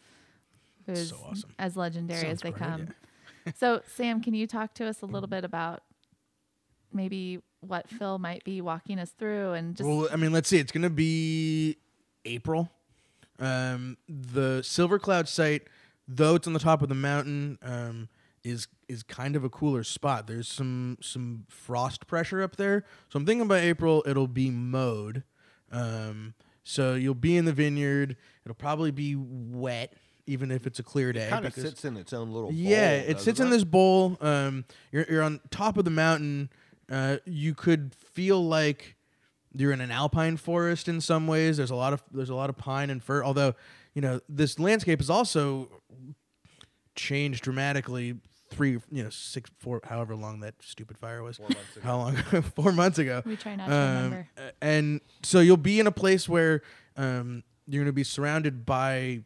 who's 0.86 1.10
So 1.10 1.18
awesome. 1.30 1.50
as 1.60 1.76
legendary 1.76 2.22
Sounds 2.22 2.32
as 2.36 2.40
they 2.42 2.52
great, 2.52 2.64
come. 2.70 2.88
so, 3.56 3.82
Sam, 3.86 4.22
can 4.24 4.34
you 4.34 4.48
talk 4.48 4.74
to 4.76 4.86
us 4.88 5.02
a 5.02 5.06
little 5.06 5.28
bit 5.30 5.44
about 5.44 5.82
maybe 6.94 7.40
what 7.62 7.90
Phil 7.90 8.20
might 8.20 8.44
be 8.44 8.62
walking 8.62 9.00
us 9.00 9.12
through 9.12 9.54
and 9.54 9.76
just 9.76 9.88
well, 9.88 10.08
I 10.12 10.16
mean, 10.16 10.32
let's 10.32 10.50
see. 10.50 10.58
It's 10.58 10.72
going 10.72 10.84
to 10.84 10.90
be 10.90 11.78
April. 12.26 12.70
Um, 13.40 13.98
the 14.08 14.62
Silver 14.64 15.00
Cloud 15.00 15.28
site, 15.28 15.64
though 16.08 16.36
it's 16.36 16.48
on 16.48 16.54
the 16.54 16.60
top 16.60 16.82
of 16.82 16.90
the 16.90 16.96
mountain, 16.96 17.58
um, 17.62 18.10
is 18.44 18.68
is 18.88 19.04
kind 19.04 19.36
of 19.36 19.44
a 19.44 19.50
cooler 19.50 19.84
spot. 19.84 20.28
There's 20.28 20.48
some 20.48 20.98
some 21.02 21.46
frost 21.50 22.08
pressure 22.08 22.42
up 22.42 22.56
there, 22.56 22.86
so 23.10 23.18
I'm 23.18 23.26
thinking 23.26 23.48
by 23.48 23.60
April 23.60 24.04
it'll 24.08 24.28
be 24.28 24.50
mowed. 24.50 25.24
Um, 25.72 26.34
so 26.64 26.96
you'll 26.96 27.14
be 27.14 27.38
in 27.38 27.46
the 27.46 27.54
vineyard. 27.54 28.18
It'll 28.46 28.56
probably 28.56 28.92
be 28.92 29.16
wet, 29.16 29.94
even 30.26 30.52
if 30.52 30.66
it's 30.66 30.80
a 30.80 30.84
clear 30.84 31.14
day. 31.14 31.28
kind 31.30 31.46
of 31.46 31.54
sits 31.54 31.86
in 31.86 31.98
its 31.98 32.14
own 32.14 32.32
little. 32.32 32.52
yeah, 32.52 32.90
bowl, 32.90 33.10
it 33.10 33.14
doesn't 33.14 33.20
sits 33.20 33.40
in 33.40 33.50
this 33.50 33.64
bowl. 33.64 34.18
Um, 34.22 34.66
you're 34.92 35.06
you're 35.10 35.24
on 35.24 35.40
top 35.52 35.78
of 35.78 35.86
the 35.86 35.92
mountain. 35.92 36.50
Uh, 36.92 37.18
you 37.26 37.54
could 37.54 37.94
feel 38.14 38.44
like 38.46 38.96
you're 39.54 39.72
in 39.72 39.82
an 39.82 39.92
alpine 39.92 40.38
forest 40.38 40.88
in 40.88 41.02
some 41.02 41.28
ways. 41.28 41.58
There's 41.58 41.72
a 41.72 41.76
lot 41.76 41.94
of 41.94 42.04
there's 42.12 42.30
a 42.30 42.36
lot 42.36 42.50
of 42.50 42.58
pine 42.58 42.90
and 42.90 43.04
fir. 43.04 43.24
Although, 43.24 43.56
you 43.94 44.02
know, 44.02 44.20
this 44.30 44.60
landscape 44.60 45.00
has 45.00 45.10
also 45.10 45.70
changed 46.96 47.44
dramatically. 47.44 48.16
Three, 48.50 48.80
you 48.90 49.04
know, 49.04 49.10
six, 49.10 49.52
four, 49.60 49.82
however 49.84 50.16
long 50.16 50.40
that 50.40 50.56
stupid 50.62 50.98
fire 50.98 51.22
was. 51.22 51.38
How 51.84 51.98
long? 51.98 52.16
four 52.56 52.72
months 52.72 52.98
ago. 52.98 53.22
we 53.26 53.36
try 53.36 53.58
not 53.58 53.68
to 53.68 53.74
Um, 53.76 53.96
remember? 53.96 54.28
uh, 54.38 54.42
and 54.62 55.02
so 55.22 55.42
you'll 55.42 55.58
be 55.58 55.82
in 55.82 55.88
a 55.88 55.92
place 55.92 56.30
where 56.30 56.62
um, 56.96 57.44
you're 57.68 57.82
going 57.84 57.88
to 57.90 57.94
be 57.94 58.06
surrounded 58.06 58.66
by 58.66 59.24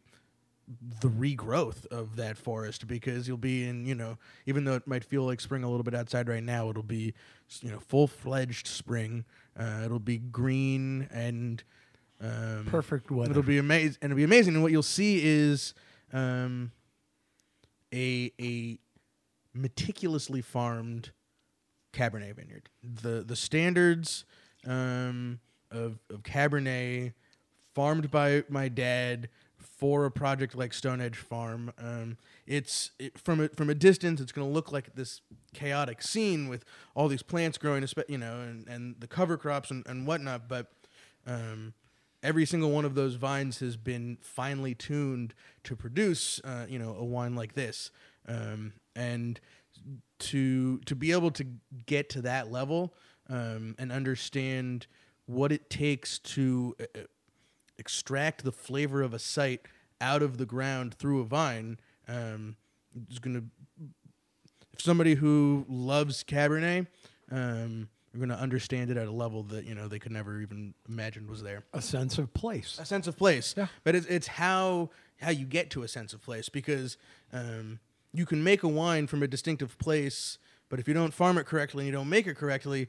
the 1.00 1.08
regrowth 1.08 1.86
of 1.86 2.16
that 2.16 2.36
forest 2.36 2.86
because 2.86 3.26
you'll 3.26 3.36
be 3.36 3.64
in, 3.68 3.84
you 3.84 3.94
know, 3.94 4.18
even 4.46 4.64
though 4.64 4.74
it 4.74 4.86
might 4.86 5.04
feel 5.04 5.24
like 5.24 5.40
spring 5.40 5.64
a 5.64 5.70
little 5.70 5.84
bit 5.84 5.94
outside 5.94 6.28
right 6.28 6.42
now, 6.42 6.70
it'll 6.70 6.82
be, 6.82 7.14
you 7.60 7.70
know, 7.70 7.78
full 7.78 8.06
fledged 8.06 8.66
spring. 8.66 9.24
Uh, 9.58 9.82
it'll 9.84 9.98
be 9.98 10.18
green 10.18 11.08
and 11.12 11.62
um, 12.22 12.66
Perfect 12.66 13.10
weather. 13.10 13.32
It'll 13.32 13.42
be 13.42 13.58
amazing, 13.58 13.98
and 14.00 14.12
it'll 14.12 14.16
be 14.16 14.24
amazing. 14.24 14.54
And 14.54 14.62
what 14.62 14.70
you'll 14.70 14.82
see 14.82 15.20
is 15.22 15.74
um, 16.12 16.70
a 17.92 18.32
a 18.40 18.78
meticulously 19.54 20.40
farmed 20.40 21.10
Cabernet 21.92 22.36
vineyard. 22.36 22.68
The 22.82 23.24
the 23.26 23.36
standards 23.36 24.24
um, 24.66 25.40
of 25.70 25.98
of 26.10 26.22
Cabernet 26.22 27.12
farmed 27.74 28.10
by 28.10 28.44
my 28.48 28.68
dad 28.68 29.28
for 29.82 30.04
a 30.04 30.12
project 30.12 30.54
like 30.54 30.72
Stone 30.72 31.00
Edge 31.00 31.16
Farm. 31.16 31.72
Um, 31.76 32.16
it's 32.46 32.92
it, 33.00 33.18
from 33.18 33.40
a, 33.40 33.48
from 33.48 33.68
a 33.68 33.74
distance, 33.74 34.20
it's 34.20 34.30
going 34.30 34.46
to 34.46 34.54
look 34.54 34.70
like 34.70 34.94
this 34.94 35.22
chaotic 35.54 36.02
scene 36.02 36.48
with 36.48 36.64
all 36.94 37.08
these 37.08 37.24
plants 37.24 37.58
growing, 37.58 37.84
you 38.06 38.16
know, 38.16 38.42
and, 38.42 38.68
and 38.68 38.94
the 39.00 39.08
cover 39.08 39.36
crops 39.36 39.72
and, 39.72 39.84
and 39.88 40.06
whatnot. 40.06 40.48
But 40.48 40.68
um, 41.26 41.74
every 42.22 42.46
single 42.46 42.70
one 42.70 42.84
of 42.84 42.94
those 42.94 43.16
vines 43.16 43.58
has 43.58 43.76
been 43.76 44.18
finely 44.20 44.76
tuned 44.76 45.34
to 45.64 45.74
produce, 45.74 46.40
uh, 46.44 46.66
you 46.68 46.78
know, 46.78 46.94
a 46.96 47.04
wine 47.04 47.34
like 47.34 47.54
this. 47.54 47.90
Um, 48.28 48.74
and 48.94 49.40
to 50.20 50.78
to 50.78 50.94
be 50.94 51.10
able 51.10 51.32
to 51.32 51.44
get 51.86 52.08
to 52.10 52.22
that 52.22 52.52
level 52.52 52.94
um, 53.28 53.74
and 53.80 53.90
understand 53.90 54.86
what 55.26 55.50
it 55.50 55.68
takes 55.68 56.20
to 56.20 56.76
uh, 56.80 57.00
extract 57.78 58.44
the 58.44 58.52
flavor 58.52 59.02
of 59.02 59.12
a 59.12 59.18
site 59.18 59.62
out 60.02 60.22
of 60.22 60.36
the 60.36 60.44
ground 60.44 60.92
through 60.94 61.20
a 61.20 61.24
vine 61.24 61.78
um, 62.08 62.56
is 63.10 63.18
going 63.18 63.34
to 63.34 63.44
if 64.74 64.80
somebody 64.80 65.14
who 65.14 65.64
loves 65.68 66.24
cabernet 66.24 66.86
um, 67.30 67.88
are 68.14 68.18
going 68.18 68.28
to 68.28 68.38
understand 68.38 68.90
it 68.90 68.96
at 68.96 69.06
a 69.06 69.10
level 69.12 69.42
that 69.44 69.64
you 69.64 69.74
know 69.74 69.88
they 69.88 69.98
could 69.98 70.12
never 70.12 70.40
even 70.40 70.74
imagine 70.88 71.26
was 71.30 71.42
there 71.42 71.62
a 71.72 71.80
sense 71.80 72.18
of 72.18 72.32
place. 72.34 72.78
a 72.80 72.84
sense 72.84 73.06
of 73.06 73.16
place. 73.16 73.54
Yeah. 73.56 73.66
But 73.84 73.94
it's, 73.94 74.06
it's 74.06 74.26
how 74.26 74.90
how 75.20 75.30
you 75.30 75.46
get 75.46 75.70
to 75.70 75.82
a 75.82 75.88
sense 75.88 76.12
of 76.12 76.22
place 76.22 76.48
because 76.48 76.96
um, 77.32 77.78
you 78.12 78.26
can 78.26 78.42
make 78.42 78.62
a 78.62 78.68
wine 78.68 79.06
from 79.06 79.22
a 79.22 79.28
distinctive 79.28 79.78
place, 79.78 80.38
but 80.68 80.80
if 80.80 80.88
you 80.88 80.94
don't 80.94 81.14
farm 81.14 81.38
it 81.38 81.46
correctly 81.46 81.84
and 81.84 81.86
you 81.86 81.92
don't 81.92 82.08
make 82.08 82.26
it 82.26 82.34
correctly, 82.36 82.88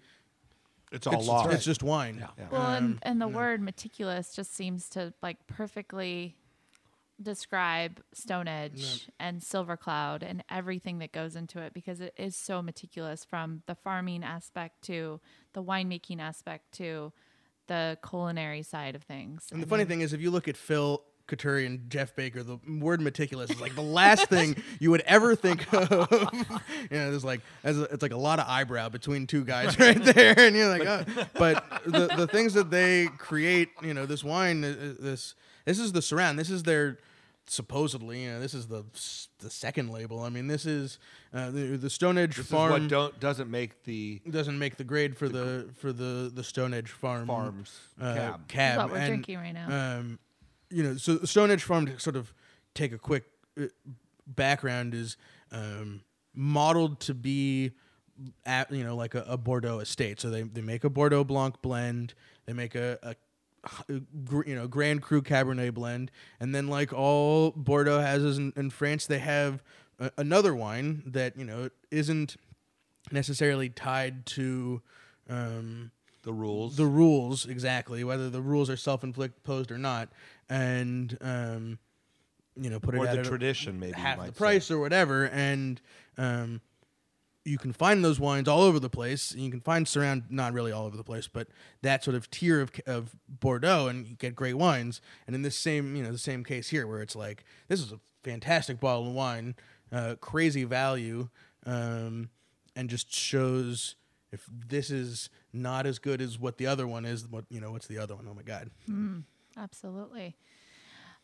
It's 0.92 1.06
all 1.08 1.20
it's, 1.20 1.28
lost. 1.28 1.54
it's 1.54 1.66
just 1.66 1.84
wine. 1.84 2.18
Yeah. 2.20 2.46
Well, 2.52 2.62
Um, 2.62 2.76
and, 2.76 3.00
and 3.04 3.22
the 3.22 3.28
word 3.28 3.62
meticulous 3.62 4.34
just 4.36 4.54
seems 4.56 4.90
to 4.90 5.14
like 5.22 5.38
perfectly 5.48 6.36
describe 7.24 8.02
Stone 8.14 8.48
Edge 8.48 9.08
and 9.20 9.42
Silver 9.42 9.78
Cloud 9.78 10.24
and 10.24 10.44
everything 10.50 11.00
that 11.00 11.12
goes 11.12 11.36
into 11.36 11.60
it 11.60 11.74
because 11.74 12.02
it 12.02 12.14
is 12.18 12.36
so 12.36 12.62
meticulous 12.62 13.26
from 13.26 13.64
the 13.66 13.76
farming 13.76 14.24
aspect 14.24 14.84
to 14.84 15.20
the 15.54 15.64
winemaking 15.64 16.20
aspect 16.20 16.72
to 16.74 17.12
the 17.68 17.98
culinary 18.08 18.64
side 18.64 18.96
of 18.96 19.04
things. 19.04 19.48
And 19.52 19.60
I 19.60 19.64
the 19.64 19.70
funny 19.70 19.86
thing 19.86 20.02
is, 20.02 20.14
if 20.14 20.22
you 20.22 20.32
look 20.32 20.48
at 20.48 20.58
Phil 20.58 21.02
Coturri 21.28 21.66
and 21.66 21.90
Jeff 21.90 22.16
Baker, 22.16 22.44
the 22.44 22.60
word 22.68 23.00
meticulous 23.00 23.50
is 23.50 23.62
like 23.62 23.76
the 23.76 23.82
last 23.82 24.28
thing 24.28 24.62
you 24.80 24.92
would 24.92 25.02
ever 25.02 25.36
think 25.36 25.72
of. 25.74 25.90
you 26.12 26.98
know, 26.98 27.12
there's 27.12 27.24
like 27.24 27.42
as 27.64 27.80
a, 27.80 27.84
it's 27.84 28.02
like 28.02 28.12
a 28.12 28.18
lot 28.18 28.40
of 28.40 28.46
eyebrow 28.48 28.90
between 28.90 29.26
two 29.26 29.46
guys 29.46 29.80
right, 29.80 30.04
there, 30.04 30.38
and 30.38 30.56
you're 30.56 30.68
like, 30.68 30.86
oh. 30.86 31.06
but 31.34 31.84
the 31.86 32.08
the 32.08 32.28
things 32.28 32.54
that 32.56 32.70
they 32.70 33.08
create, 33.18 33.70
you 33.82 33.94
know, 33.94 34.06
this 34.06 34.24
wine, 34.24 34.64
uh, 34.64 34.68
uh, 34.68 34.94
this 35.00 35.36
this 35.66 35.80
is 35.80 35.94
the 35.94 36.02
surround. 36.02 36.38
This 36.38 36.50
is 36.50 36.64
their 36.64 37.00
supposedly, 37.48 38.24
you 38.24 38.32
know, 38.32 38.40
this 38.40 38.54
is 38.54 38.68
the 38.68 38.84
the 39.40 39.50
second 39.50 39.90
label. 39.90 40.22
I 40.22 40.30
mean, 40.30 40.48
this 40.48 40.66
is 40.66 41.00
uh, 41.34 41.52
the, 41.52 41.78
the 41.78 41.90
Stone 41.90 42.18
Edge 42.18 42.38
This 42.38 42.48
farm 42.48 42.74
is 42.74 42.82
what 42.82 42.90
don't 42.90 43.20
doesn't 43.20 43.50
make 43.50 43.84
the 43.84 44.22
doesn't 44.30 44.58
make 44.58 44.78
the 44.78 44.84
grade 44.84 45.18
for 45.18 45.30
the 45.30 45.70
for 45.76 45.92
the 45.92 46.32
the 46.34 46.44
Stone 46.44 46.74
Edge 46.74 46.90
farm 46.90 47.28
farms 47.28 47.80
uh, 48.00 48.14
cab. 48.16 48.48
cab. 48.48 48.78
What 48.78 48.92
we're 48.92 48.98
and, 48.98 49.08
drinking 49.08 49.38
right 49.38 49.54
now. 49.54 49.98
Um, 49.98 50.20
you 50.70 50.84
know, 50.84 50.98
so 50.98 51.20
Stone 51.20 51.52
Edge 51.52 51.64
Farm 51.64 51.86
to 51.86 52.00
sort 52.00 52.16
of 52.16 52.34
take 52.74 52.92
a 52.92 52.98
quick 52.98 53.26
uh, 53.60 53.66
background 54.26 54.94
is 54.96 55.18
um, 55.52 56.02
modeled 56.34 57.00
to 57.02 57.14
be 57.14 57.72
at 58.46 58.72
you 58.72 58.84
know 58.84 58.96
like 58.96 59.16
a, 59.16 59.24
a 59.28 59.38
Bordeaux 59.38 59.80
estate. 59.80 60.20
So 60.20 60.30
they 60.30 60.44
they 60.44 60.62
make 60.62 60.84
a 60.84 60.90
Bordeaux 60.90 61.24
Blanc 61.24 61.62
blend. 61.62 62.14
They 62.46 62.54
make 62.54 62.76
a, 62.76 62.98
a 63.04 63.10
a 63.10 63.16
gr- 63.16 63.20
you 63.90 64.56
know 64.56 64.68
Grand 64.68 65.02
Cru 65.02 65.22
Cabernet 65.22 65.74
blend, 65.74 66.12
and 66.40 66.54
then 66.54 66.68
like 66.68 66.92
all 66.94 67.52
Bordeaux 67.52 68.00
has 68.00 68.38
in, 68.38 68.54
in 68.56 68.70
France, 68.70 69.06
they 69.08 69.20
have 69.20 69.64
a, 70.00 70.12
another 70.18 70.54
wine 70.56 71.04
that 71.08 71.38
you 71.38 71.46
know 71.46 71.70
isn't 71.92 72.36
necessarily 73.12 73.70
tied 73.70 74.26
to. 74.28 74.82
Um, 75.30 75.92
the 76.24 76.32
rules. 76.34 76.78
the 76.78 76.86
rules 76.86 77.46
exactly 77.46 78.02
whether 78.06 78.30
the 78.30 78.42
rules 78.42 78.70
are 78.70 78.78
self-imposed 78.78 79.72
or 79.72 79.78
not 79.78 80.08
and 80.50 81.18
um 81.20 81.78
you 82.56 82.70
know 82.70 82.80
put 82.80 82.96
or 82.96 83.04
it 83.06 83.10
at 83.10 83.16
the 83.16 83.22
a- 83.22 83.24
tradition, 83.26 83.78
maybe 83.78 83.90
you 83.98 84.02
half 84.04 84.20
the 84.20 84.26
say. 84.28 84.32
price 84.32 84.72
or 84.72 84.80
whatever 84.80 85.28
and 85.28 85.82
um 86.18 86.62
you 87.46 87.58
can 87.58 87.74
find 87.74 88.04
those 88.04 88.20
wines 88.20 88.48
all 88.48 88.62
over 88.62 88.80
the 88.80 88.90
place. 88.90 89.34
You 89.36 89.52
can 89.52 89.60
find 89.60 89.88
surround 89.88 90.24
not 90.30 90.54
really 90.54 90.72
all 90.72 90.86
over 90.86 90.98
the 90.98 91.04
place 91.04 91.28
but 91.28 91.48
that 91.82 92.04
sort 92.04 92.16
of 92.16 92.30
tier 92.32 92.62
of, 92.62 92.72
of 92.86 93.16
bordeaux 93.28 93.88
and 93.88 94.06
you 94.06 94.16
get 94.16 94.36
great 94.36 94.56
wines. 94.56 95.02
And 95.28 95.36
in 95.36 95.42
this 95.42 95.58
same 95.58 95.96
you 95.96 96.04
know 96.04 96.12
the 96.12 96.18
same 96.18 96.44
case 96.44 96.70
here 96.70 96.88
where 96.88 97.02
it's 97.02 97.16
like 97.16 97.44
this 97.68 97.80
is 97.80 97.92
a 97.92 98.00
fantastic 98.24 98.80
bottle 98.80 99.08
of 99.08 99.14
wine 99.14 99.56
uh, 99.92 100.16
crazy 100.20 100.64
value 100.64 101.30
um, 101.66 102.30
and 102.76 102.90
just 102.90 103.14
shows 103.14 103.96
if 104.32 104.48
this 104.52 104.90
is 104.90 105.30
not 105.54 105.86
as 105.86 106.00
good 106.00 106.20
as 106.22 106.40
what 106.40 106.58
the 106.58 106.66
other 106.66 106.88
one 106.88 107.06
is 107.06 107.28
what 107.28 107.46
you 107.50 107.62
know 107.62 107.72
what's 107.72 107.88
the 107.88 107.98
other 108.00 108.16
one? 108.16 108.28
Oh 108.30 108.34
my 108.34 108.42
god. 108.42 108.72
Absolutely. 109.56 110.36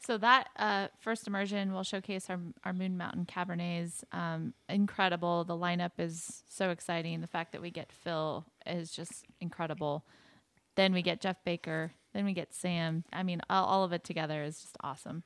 So 0.05 0.17
that 0.17 0.47
uh, 0.55 0.87
first 0.99 1.27
immersion 1.27 1.73
will 1.73 1.83
showcase 1.83 2.29
our 2.29 2.39
our 2.63 2.73
Moon 2.73 2.97
Mountain 2.97 3.25
Cabernets. 3.25 4.03
Um, 4.11 4.53
incredible. 4.69 5.43
The 5.43 5.57
lineup 5.57 5.91
is 5.97 6.43
so 6.47 6.69
exciting. 6.69 7.21
The 7.21 7.27
fact 7.27 7.51
that 7.51 7.61
we 7.61 7.69
get 7.69 7.91
Phil 7.91 8.45
is 8.65 8.91
just 8.91 9.25
incredible. 9.41 10.05
Then 10.75 10.93
we 10.93 11.01
get 11.01 11.19
Jeff 11.19 11.43
Baker. 11.43 11.91
Then 12.13 12.25
we 12.25 12.33
get 12.33 12.53
Sam. 12.53 13.03
I 13.11 13.23
mean, 13.23 13.41
all, 13.49 13.65
all 13.65 13.83
of 13.83 13.91
it 13.91 14.03
together 14.03 14.43
is 14.43 14.61
just 14.61 14.77
awesome. 14.81 15.23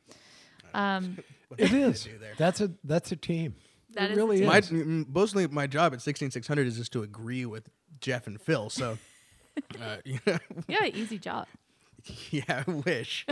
Um, 0.74 1.18
It 1.58 1.72
is. 1.72 2.08
That's 2.38 2.62
a 2.62 2.72
that's 2.84 3.12
a 3.12 3.16
team. 3.16 3.54
That 3.92 4.06
it 4.06 4.12
is 4.14 4.18
really 4.18 4.38
team. 4.40 4.48
my 4.48 4.58
is. 4.58 4.72
mostly 4.72 5.46
my 5.48 5.68
job 5.68 5.94
at 5.94 6.02
16600 6.02 6.66
is 6.66 6.78
just 6.78 6.92
to 6.94 7.04
agree 7.04 7.46
with 7.46 7.70
Jeff 8.00 8.26
and 8.26 8.42
Phil. 8.42 8.72
So, 8.72 8.98
uh, 9.80 9.98
you 10.04 10.20
know, 10.26 10.40
yeah, 10.68 10.86
easy 10.86 11.20
job. 11.20 11.48
yeah, 12.32 12.64
I 12.68 12.72
wish. 12.72 13.28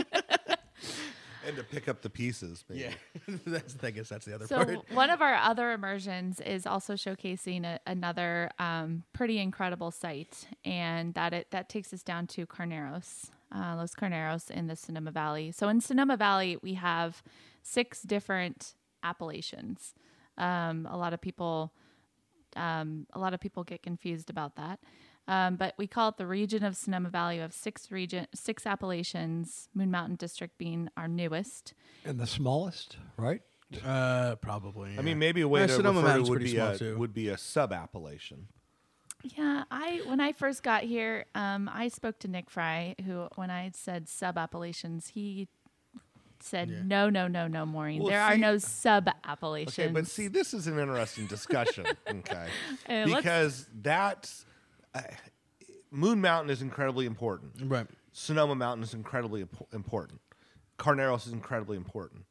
And 1.46 1.56
to 1.56 1.64
pick 1.64 1.88
up 1.88 2.02
the 2.02 2.10
pieces. 2.10 2.64
Maybe. 2.68 2.82
yeah, 2.82 2.92
that's, 3.46 3.76
I 3.82 3.90
guess 3.90 4.08
that's 4.08 4.26
the 4.26 4.34
other 4.34 4.46
So 4.46 4.64
part. 4.64 4.78
one 4.92 5.10
of 5.10 5.22
our 5.22 5.34
other 5.34 5.72
immersions 5.72 6.40
is 6.40 6.66
also 6.66 6.94
showcasing 6.94 7.64
a, 7.64 7.80
another 7.86 8.50
um, 8.58 9.04
pretty 9.12 9.38
incredible 9.38 9.90
site, 9.90 10.46
and 10.64 11.14
that 11.14 11.32
it 11.32 11.50
that 11.50 11.68
takes 11.68 11.92
us 11.92 12.02
down 12.02 12.26
to 12.28 12.46
Carneros, 12.46 13.30
uh, 13.54 13.74
Los 13.76 13.94
Carneros 13.94 14.50
in 14.50 14.66
the 14.66 14.76
Sonoma 14.76 15.10
Valley. 15.10 15.52
So 15.52 15.68
in 15.68 15.80
Sonoma 15.80 16.16
Valley, 16.16 16.56
we 16.62 16.74
have 16.74 17.22
six 17.62 18.02
different 18.02 18.74
appellations. 19.02 19.94
Um, 20.38 20.88
a 20.90 20.96
lot 20.96 21.12
of 21.12 21.20
people, 21.20 21.72
um, 22.56 23.06
a 23.12 23.18
lot 23.18 23.34
of 23.34 23.40
people 23.40 23.64
get 23.64 23.82
confused 23.82 24.30
about 24.30 24.56
that. 24.56 24.80
Um, 25.28 25.56
but 25.56 25.74
we 25.78 25.86
call 25.86 26.08
it 26.08 26.16
the 26.16 26.26
region 26.26 26.64
of 26.64 26.76
Sonoma 26.76 27.08
Valley. 27.08 27.36
We 27.36 27.40
have 27.42 27.52
six 27.52 27.90
region, 27.92 28.26
six 28.34 28.66
appellations. 28.66 29.68
Moon 29.74 29.90
Mountain 29.90 30.16
District 30.16 30.58
being 30.58 30.88
our 30.96 31.06
newest. 31.08 31.74
And 32.04 32.18
the 32.18 32.26
smallest, 32.26 32.96
right? 33.16 33.40
Uh, 33.84 34.34
probably. 34.36 34.98
I 34.98 35.02
mean, 35.02 35.18
maybe 35.18 35.40
a 35.40 35.48
way 35.48 35.62
Uh, 35.62 35.66
to 35.68 35.72
Sonoma 35.74 36.02
refer 36.02 36.16
to 36.24 36.30
would 36.30 36.38
be 36.44 36.56
a 36.58 36.76
too. 36.76 36.98
would 36.98 37.14
be 37.14 37.28
a 37.28 37.38
sub 37.38 37.72
appellation. 37.72 38.48
Yeah, 39.22 39.62
I 39.70 40.02
when 40.06 40.20
I 40.20 40.32
first 40.32 40.62
got 40.64 40.82
here, 40.82 41.26
um, 41.36 41.70
I 41.72 41.86
spoke 41.88 42.18
to 42.20 42.28
Nick 42.28 42.50
Frey, 42.50 42.96
who 43.06 43.28
when 43.36 43.50
I 43.50 43.70
said 43.72 44.08
sub 44.08 44.36
appellations, 44.36 45.08
he 45.14 45.46
said 46.40 46.68
Yeah. 46.70 46.82
no, 46.84 47.08
no, 47.08 47.28
no, 47.28 47.46
no, 47.46 47.64
Maureen. 47.64 48.00
Well, 48.02 48.10
there 48.10 48.20
are 48.20 48.36
no 48.36 48.58
sub 48.58 49.08
appellations. 49.24 49.78
Okay, 49.78 49.92
but 49.92 50.08
see, 50.08 50.26
this 50.26 50.52
is 50.52 50.66
an 50.66 50.76
interesting 50.78 51.26
discussion. 51.28 51.86
okay, 52.10 52.48
Uh, 52.88 53.04
because 53.04 53.68
that's 53.80 54.44
uh, 54.94 55.00
Moon 55.90 56.20
Mountain 56.20 56.50
is 56.50 56.62
incredibly 56.62 57.06
important. 57.06 57.52
right. 57.64 57.86
Sonoma 58.12 58.54
Mountain 58.54 58.82
is 58.84 58.92
incredibly 58.94 59.42
impo- 59.44 59.72
important. 59.72 60.20
Carneros 60.78 61.26
is 61.26 61.32
incredibly 61.32 61.76
important. 61.76 62.24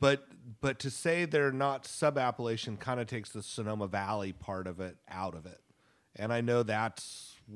But 0.00 0.26
but 0.60 0.78
to 0.80 0.90
say 0.90 1.24
they're 1.24 1.52
not 1.52 1.86
sub 1.86 2.18
appellation 2.18 2.76
kind 2.76 3.00
of 3.00 3.06
takes 3.06 3.30
the 3.30 3.42
Sonoma 3.42 3.86
Valley 3.88 4.32
part 4.32 4.66
of 4.66 4.80
it 4.80 4.96
out 5.08 5.34
of 5.34 5.46
it. 5.46 5.60
And 6.16 6.32
I 6.32 6.40
know 6.40 6.62
that's 6.62 7.34
the 7.48 7.54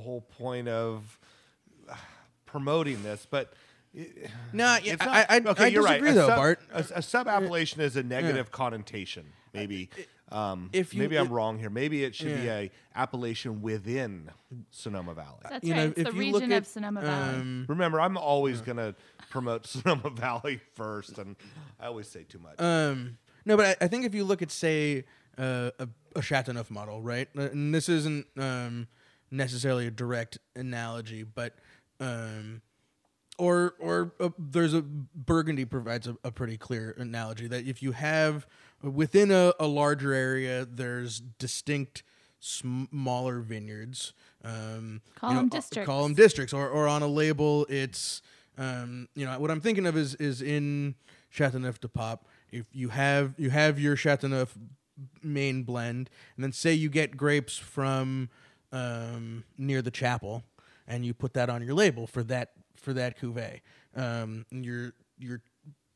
whole 0.00 0.26
point 0.38 0.68
of 0.68 1.18
uh, 1.88 1.94
promoting 2.46 3.02
this, 3.02 3.26
but 3.30 3.52
it- 3.94 4.30
No, 4.52 4.76
yeah, 4.82 4.92
it's 4.94 5.02
I, 5.02 5.26
I, 5.28 5.36
okay, 5.38 5.64
I 5.64 5.66
you're 5.68 5.82
right. 5.82 6.00
disagree 6.00 6.10
A 6.10 6.14
though, 6.14 6.28
sub, 6.28 6.36
Bart. 6.36 6.60
A, 6.72 6.84
a 6.96 7.02
sub 7.02 7.28
appellation 7.28 7.80
is 7.80 7.96
a 7.96 8.02
negative 8.02 8.50
connotation. 8.52 9.26
Maybe. 9.52 9.90
Um, 10.32 10.70
if 10.72 10.94
you- 10.94 11.00
maybe 11.00 11.18
I'm 11.18 11.26
it- 11.26 11.30
wrong 11.30 11.58
here. 11.58 11.70
Maybe 11.70 12.04
it 12.04 12.14
should 12.14 12.28
be 12.38 12.44
Yeah. 12.44 12.58
a 12.58 12.70
appellation 12.94 13.62
within 13.62 14.30
Sonoma 14.70 15.14
Valley. 15.14 15.38
That's 15.42 15.64
you 15.66 15.72
right. 15.74 15.78
know, 15.84 15.88
it's 15.90 15.98
if 15.98 16.06
the 16.14 16.24
you 16.24 16.32
look 16.32 16.42
region 16.42 16.52
at 16.52 16.62
of 16.62 16.66
Sonoma 16.68 17.00
Valley. 17.00 17.34
um, 17.40 17.66
Remember, 17.68 18.00
I'm 18.00 18.16
always 18.16 18.60
gonna 18.60 18.94
promote 19.30 19.66
Sonoma 19.66 20.10
Valley 20.10 20.60
first, 20.74 21.18
and 21.18 21.36
I 21.80 21.86
always 21.86 22.08
say 22.08 22.22
too 22.24 22.38
much. 22.38 22.60
Um, 22.60 23.18
no, 23.44 23.56
but 23.56 23.66
I, 23.80 23.84
I 23.84 23.88
think 23.88 24.04
if 24.04 24.14
you 24.14 24.22
look 24.24 24.42
at, 24.42 24.50
say, 24.50 25.04
uh, 25.38 25.70
a, 25.78 25.88
a 26.16 26.22
Chateauneuf 26.22 26.70
model, 26.70 27.00
right? 27.02 27.28
Uh, 27.36 27.42
And 27.50 27.74
this 27.74 27.88
isn't 27.88 28.26
um, 28.36 28.86
necessarily 29.30 29.86
a 29.86 29.90
direct 29.90 30.38
analogy, 30.54 31.22
but 31.22 31.54
um, 31.98 32.62
or 33.40 33.74
or 33.78 34.12
uh, 34.20 34.28
there's 34.38 34.74
a 34.74 34.82
Burgundy 34.82 35.64
provides 35.64 36.06
a, 36.06 36.16
a 36.22 36.30
pretty 36.30 36.56
clear 36.56 36.94
analogy 36.98 37.48
that 37.48 37.66
if 37.66 37.82
you 37.82 37.92
have 37.92 38.46
within 38.82 39.30
a, 39.30 39.52
a 39.58 39.66
larger 39.66 40.12
area, 40.12 40.66
there's 40.70 41.20
distinct 41.20 42.02
smaller 42.38 43.40
vineyards. 43.40 44.12
Um, 44.44 45.00
Call 45.16 45.30
you 45.30 45.34
know, 45.34 45.40
them 45.42 45.50
uh, 45.52 45.56
districts. 45.56 45.86
Call 45.86 46.02
them 46.02 46.14
districts, 46.14 46.52
or 46.52 46.68
or 46.68 46.86
on 46.86 47.02
a 47.02 47.08
label, 47.08 47.66
it's 47.68 48.22
um, 48.58 49.08
you 49.14 49.24
know 49.24 49.38
what 49.40 49.50
I'm 49.50 49.60
thinking 49.60 49.86
of 49.86 49.96
is 49.96 50.14
is 50.16 50.42
in 50.42 50.94
Chateauneuf 51.30 51.80
du 51.80 51.88
Pape. 51.88 52.20
If 52.52 52.66
you 52.72 52.90
have 52.90 53.34
you 53.38 53.50
have 53.50 53.80
your 53.80 53.96
Chateauneuf 53.96 54.56
main 55.22 55.62
blend, 55.62 56.10
and 56.36 56.44
then 56.44 56.52
say 56.52 56.74
you 56.74 56.90
get 56.90 57.16
grapes 57.16 57.56
from 57.56 58.28
um, 58.70 59.44
near 59.56 59.80
the 59.80 59.90
chapel, 59.90 60.44
and 60.86 61.06
you 61.06 61.14
put 61.14 61.32
that 61.34 61.48
on 61.48 61.62
your 61.62 61.74
label 61.74 62.06
for 62.06 62.22
that 62.24 62.52
for 62.80 62.92
that 62.94 63.18
cuvee, 63.20 63.60
um, 63.96 64.44
and 64.50 64.64
you're 64.64 64.92
you're 65.18 65.40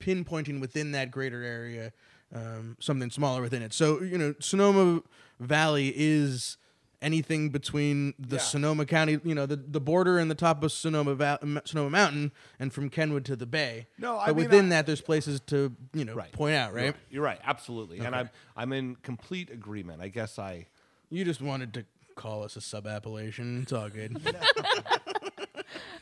pinpointing 0.01 0.61
within 0.61 0.93
that 0.93 1.11
greater 1.11 1.43
area 1.43 1.93
um, 2.35 2.77
something 2.81 3.11
smaller 3.11 3.41
within 3.43 3.63
it. 3.63 3.73
So 3.73 4.03
you 4.03 4.19
know 4.19 4.35
Sonoma 4.41 5.03
Valley 5.41 5.93
is 5.97 6.57
anything 7.03 7.51
between 7.51 8.15
the 8.19 8.37
Yeah. 8.37 8.43
Sonoma 8.43 8.87
County, 8.87 9.21
you 9.25 9.35
know, 9.35 9.45
the, 9.45 9.57
the 9.57 9.81
border 9.81 10.19
and 10.19 10.31
the 10.31 10.35
top 10.35 10.65
of 10.65 10.73
Sonoma 10.73 11.15
Val- 11.15 11.39
Sonoma 11.67 11.91
Mountain, 11.91 12.33
and 12.59 12.73
from 12.73 12.89
Kenwood 12.89 13.27
to 13.27 13.37
the 13.37 13.45
Bay. 13.45 13.89
No, 13.99 14.17
I 14.19 14.29
but 14.29 14.37
mean, 14.37 14.45
within 14.47 14.67
I- 14.67 14.69
that, 14.71 14.87
there's 14.87 15.03
places 15.03 15.41
to 15.49 15.75
you 15.93 16.05
know 16.05 16.15
Right. 16.15 16.33
point 16.33 16.55
out, 16.55 16.73
right? 16.75 16.95
You're 17.11 17.23
right, 17.23 17.39
absolutely, 17.45 17.99
and 18.01 18.15
I'm 18.17 18.31
I'm 18.57 18.73
in 18.73 18.97
complete 18.97 19.51
agreement. 19.51 20.01
I 20.03 20.09
guess 20.09 20.39
I. 20.39 20.67
You 21.11 21.25
just 21.25 21.41
wanted 21.43 21.75
to 21.75 21.85
call 22.17 22.43
us 22.43 22.57
a 22.57 22.61
sub 22.61 22.87
appellation. 22.87 23.61
It's 23.63 23.73
all 23.73 23.89
good. 23.91 24.17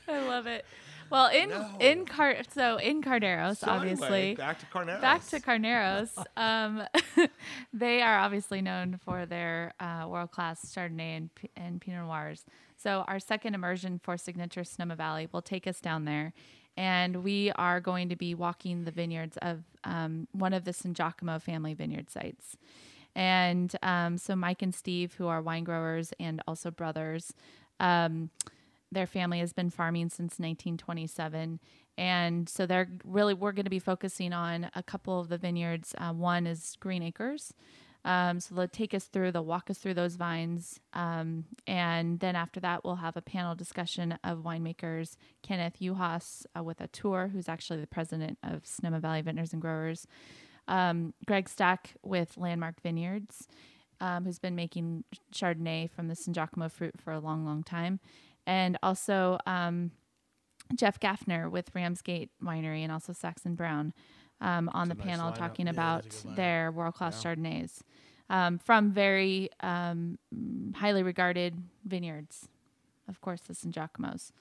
I 0.08 0.26
love 0.26 0.46
it. 0.46 0.64
Well, 1.10 1.26
in 1.28 1.50
No. 1.50 1.76
in 1.78 2.06
Car 2.06 2.36
so 2.54 2.78
in 2.78 3.02
Carneros, 3.02 3.58
So 3.58 3.70
anyway, 3.70 3.90
obviously. 3.92 4.34
back 4.34 4.58
to 4.60 4.66
Carneros. 4.66 5.00
Back 5.02 5.26
to 5.28 5.40
Carneros. 5.40 6.24
Um, 6.38 6.82
they 7.72 8.00
are 8.00 8.18
obviously 8.18 8.62
known 8.62 8.98
for 9.04 9.26
their 9.26 9.74
uh, 9.78 10.06
world 10.08 10.30
class 10.30 10.74
Chardonnay 10.74 11.16
and, 11.18 11.34
P- 11.34 11.50
and 11.54 11.80
Pinot 11.80 12.06
Noirs. 12.06 12.44
So, 12.78 13.04
our 13.06 13.18
second 13.20 13.54
immersion 13.54 14.00
for 14.02 14.16
Signature 14.16 14.64
Sonoma 14.64 14.96
Valley 14.96 15.28
will 15.30 15.42
take 15.42 15.66
us 15.66 15.80
down 15.80 16.04
there. 16.06 16.32
And 16.78 17.22
we 17.22 17.52
are 17.52 17.80
going 17.80 18.08
to 18.08 18.16
be 18.16 18.34
walking 18.34 18.84
the 18.84 18.90
vineyards 18.90 19.36
of 19.42 19.64
um, 19.84 20.26
one 20.32 20.54
of 20.54 20.64
the 20.64 20.72
San 20.72 20.94
Giacomo 20.94 21.38
family 21.38 21.74
vineyard 21.74 22.08
sites. 22.10 22.56
And 23.14 23.74
um, 23.82 24.16
so, 24.16 24.34
Mike 24.34 24.62
and 24.62 24.74
Steve, 24.74 25.14
who 25.18 25.26
are 25.26 25.42
wine 25.42 25.64
growers 25.64 26.14
and 26.18 26.40
also 26.48 26.70
brothers, 26.70 27.34
um, 27.78 28.30
their 28.92 29.06
family 29.06 29.40
has 29.40 29.52
been 29.52 29.70
farming 29.70 30.10
since 30.10 30.38
1927 30.38 31.60
And 31.98 32.48
so 32.48 32.66
they're 32.66 32.88
really 33.04 33.34
we're 33.34 33.52
going 33.52 33.64
to 33.64 33.70
be 33.70 33.78
focusing 33.78 34.32
on 34.32 34.70
a 34.74 34.82
couple 34.82 35.20
of 35.20 35.28
the 35.28 35.38
vineyards. 35.38 35.94
Uh, 35.98 36.12
one 36.12 36.46
is 36.46 36.76
Green 36.80 37.02
Acres. 37.02 37.54
Um, 38.04 38.40
so 38.40 38.54
they'll 38.54 38.68
take 38.68 38.94
us 38.94 39.04
through, 39.04 39.32
they'll 39.32 39.44
walk 39.44 39.70
us 39.70 39.78
through 39.78 39.94
those 39.94 40.16
vines. 40.16 40.80
Um, 40.92 41.44
and 41.66 42.18
then 42.18 42.34
after 42.34 42.58
that, 42.60 42.84
we'll 42.84 42.96
have 42.96 43.16
a 43.16 43.22
panel 43.22 43.54
discussion 43.54 44.18
of 44.24 44.38
winemakers. 44.38 45.16
Kenneth 45.42 45.78
Juhasz 45.80 46.44
uh, 46.58 46.64
with 46.64 46.80
Auteur, 46.80 47.28
who's 47.28 47.48
actually 47.48 47.80
the 47.80 47.86
president 47.86 48.38
of 48.42 48.66
Sonoma 48.66 48.98
Valley 49.00 49.22
Vintners 49.22 49.52
and 49.52 49.62
Growers. 49.62 50.06
Um, 50.66 51.14
Greg 51.26 51.48
Stach 51.48 51.94
with 52.02 52.36
Landmark 52.36 52.80
Vineyards, 52.82 53.48
um, 54.00 54.24
who's 54.24 54.38
been 54.38 54.56
making 54.56 55.04
Chardonnay 55.32 55.90
from 55.90 56.08
the 56.08 56.16
San 56.16 56.34
Giacomo 56.34 56.68
fruit 56.68 56.94
for 57.00 57.12
a 57.12 57.20
long, 57.20 57.44
long 57.44 57.62
time. 57.62 58.00
And 58.46 58.78
also 58.82 59.38
um, 59.46 59.92
Jeff 60.74 60.98
Gaffner 61.00 61.50
with 61.50 61.70
Ramsgate 61.74 62.30
Winery 62.42 62.80
and 62.82 62.90
also 62.92 63.12
Saxon 63.12 63.54
Brown 63.54 63.92
um, 64.40 64.68
on 64.72 64.88
the 64.88 64.94
panel 64.94 65.32
talking 65.32 65.66
Yeah, 65.66 65.72
about 65.72 66.02
that's 66.04 66.20
a 66.20 66.26
good 66.26 66.32
lineup. 66.32 66.36
their 66.36 66.72
world 66.72 66.94
class 66.94 67.22
Chardonnays 67.22 67.80
um, 68.30 68.58
from 68.58 68.90
very 68.92 69.50
um, 69.60 70.18
highly 70.74 71.02
regarded 71.02 71.56
vineyards. 71.84 72.48
Of 73.08 73.20
course, 73.20 73.40
the 73.42 73.54
San 73.54 73.72
Giacomo's. 73.72 74.32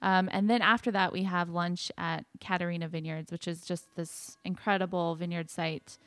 Um, 0.00 0.28
and 0.32 0.48
then 0.48 0.62
after 0.62 0.90
that, 0.92 1.12
we 1.12 1.24
have 1.24 1.48
lunch 1.50 1.90
at 1.98 2.24
Katarina 2.40 2.86
Vineyards, 2.88 3.32
which 3.32 3.48
is 3.48 3.62
just 3.62 3.86
this 3.96 4.36
incredible 4.44 5.16
vineyard 5.16 5.50
site 5.50 5.98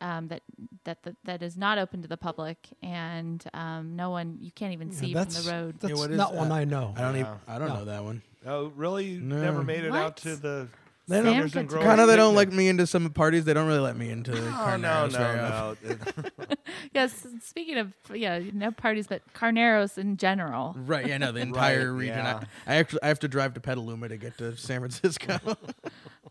um, 0.00 0.28
that 0.28 0.42
that 0.84 1.02
that 1.04 1.16
that 1.24 1.42
is 1.42 1.56
not 1.56 1.78
open 1.78 2.02
to 2.02 2.08
the 2.08 2.16
public, 2.16 2.58
and 2.82 3.42
um, 3.54 3.96
no 3.96 4.10
one 4.10 4.38
you 4.40 4.50
can't 4.52 4.72
even 4.72 4.92
see 4.92 5.12
from 5.12 5.24
the 5.28 5.50
road. 5.50 5.76
that's 5.80 5.98
what 5.98 6.10
is 6.10 6.16
not 6.16 6.32
that? 6.32 6.38
one 6.38 6.52
I 6.52 6.64
know. 6.64 6.94
I 6.96 7.00
don't 7.02 7.16
even. 7.16 7.32
I 7.48 7.58
don't 7.58 7.68
No. 7.68 7.74
know 7.76 7.84
that 7.86 8.04
one. 8.04 8.22
Oh, 8.46 8.66
really? 8.76 9.04
You 9.06 9.20
No. 9.20 9.40
never 9.40 9.62
made 9.64 9.84
it 9.84 9.94
out 9.94 10.16
to 10.18 10.36
the. 10.36 10.68
They 11.08 11.16
Sam 11.18 11.24
Vineyards 11.24 11.54
and 11.54 11.68
Kind 11.70 12.00
of. 12.00 12.08
They 12.08 12.16
don't 12.16 12.34
picnic? 12.34 12.48
like 12.48 12.52
me 12.52 12.68
into 12.68 12.84
some 12.84 13.08
parties. 13.10 13.44
They 13.44 13.54
don't 13.54 13.68
really 13.68 13.78
let 13.78 13.96
me 13.96 14.10
into. 14.10 14.32
Oh 14.32 14.76
no, 14.76 14.88
Carneros 14.88 15.12
very 15.12 15.36
no, 15.36 15.44
often. 15.44 16.00
no. 16.38 16.44
Yes, 16.92 17.26
speaking 17.42 17.78
of 17.78 17.92
yeah, 18.12 18.40
no 18.52 18.70
parties, 18.72 19.06
but 19.06 19.22
Carneros 19.32 19.98
in 19.98 20.16
general. 20.16 20.74
Right. 20.76 21.06
Yeah. 21.06 21.18
No. 21.18 21.30
The 21.32 21.40
entire 21.50 21.92
Right, 21.92 21.98
region. 22.00 22.16
yeah. 22.18 22.40
I, 22.66 22.72
I 22.74 22.76
actually 22.78 23.02
I 23.04 23.08
have 23.08 23.20
to 23.20 23.28
drive 23.28 23.54
to 23.54 23.60
Petaluma 23.60 24.08
to 24.08 24.16
get 24.16 24.36
to 24.38 24.56
San 24.56 24.80
Francisco. 24.80 25.38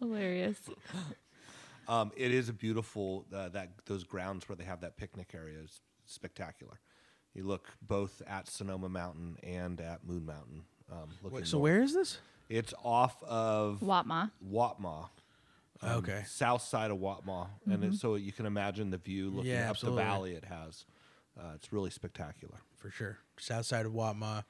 Hilarious. 0.02 0.58
Um, 1.88 2.12
it 2.16 2.32
is 2.32 2.50
a 2.50 2.54
beautiful 2.54 3.26
uh, 3.34 3.50
that 3.50 3.72
those 3.86 4.04
grounds 4.04 4.48
where 4.50 4.56
they 4.56 4.64
have 4.64 4.82
that 4.82 4.98
picnic 4.98 5.32
area 5.36 5.60
is 5.60 5.82
spectacular. 6.06 6.80
You 7.34 7.44
look 7.44 7.68
both 7.82 8.22
at 8.28 8.48
Sonoma 8.50 8.90
Mountain 8.90 9.38
and 9.44 9.80
at 9.82 10.06
Moon 10.08 10.26
Mountain. 10.26 10.64
Um, 10.92 11.10
looking 11.22 11.46
so 11.46 11.58
north. 11.58 11.64
where 11.64 11.82
is 11.82 11.94
this? 11.94 12.20
It's 12.50 12.74
off 12.84 13.22
of 13.24 13.80
Watmaugh. 13.82 14.32
Watmaugh. 14.48 15.10
um, 15.82 15.90
Okay. 15.98 16.24
South 16.28 16.62
side 16.62 16.92
of 16.92 16.98
Watmaugh, 17.00 17.48
and 17.70 17.84
it, 17.84 17.94
so 17.96 18.16
you 18.16 18.32
can 18.32 18.46
imagine 18.46 18.92
the 18.92 18.98
view 18.98 19.30
looking 19.32 19.52
Yeah, 19.52 19.64
up 19.66 19.72
absolutely. 19.72 20.02
the 20.04 20.08
valley 20.10 20.32
it 20.34 20.46
has. 20.46 20.86
Uh, 21.38 21.52
it's 21.56 21.74
really 21.74 21.90
spectacular. 21.90 22.60
For 22.78 22.90
sure. 22.90 23.18
South 23.38 23.66
side 23.66 23.86
of 23.86 23.92
Watmaugh, 23.94 24.44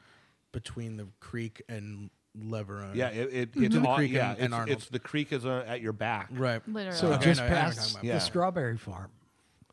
between 0.51 0.97
the 0.97 1.07
creek 1.19 1.61
and 1.67 2.09
Leveron. 2.39 2.95
Yeah, 2.95 3.09
it, 3.09 3.33
it, 3.33 3.51
Between 3.53 3.65
it's 3.65 3.75
the 3.75 3.95
creek 3.95 4.11
yeah, 4.11 4.31
and- 4.31 4.37
and 4.39 4.45
it's, 4.45 4.53
Arnold. 4.53 4.77
it's 4.77 4.89
the 4.89 4.99
creek 4.99 5.31
is 5.31 5.45
uh, 5.45 5.63
at 5.67 5.81
your 5.81 5.93
back. 5.93 6.27
Right. 6.31 6.61
Literally. 6.67 6.97
So 6.97 7.13
Okay, 7.13 7.25
just 7.25 7.41
I 7.41 7.47
know- 7.47 7.55
I 7.55 7.57
know 7.57 7.57
what 7.65 7.65
you're 7.65 7.73
past 7.75 7.77
talking 7.77 7.93
about. 7.95 8.03
Yeah. 8.05 8.13
the 8.15 8.19
strawberry 8.19 8.77
farm. 8.77 9.11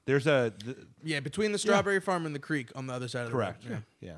There's 0.05 0.27
a 0.27 0.53
th- 0.65 0.77
Yeah, 1.05 1.21
between 1.21 1.53
the 1.53 1.59
strawberry 1.59 2.01
farm 2.01 2.27
and 2.27 2.35
the 2.35 2.39
creek 2.41 2.71
on 2.75 2.87
the 2.87 2.93
other 2.93 3.09
side 3.09 3.21
of 3.23 3.27
the 3.29 3.33
correct. 3.33 3.65
road. 3.69 3.83
Yeah. 4.01 4.13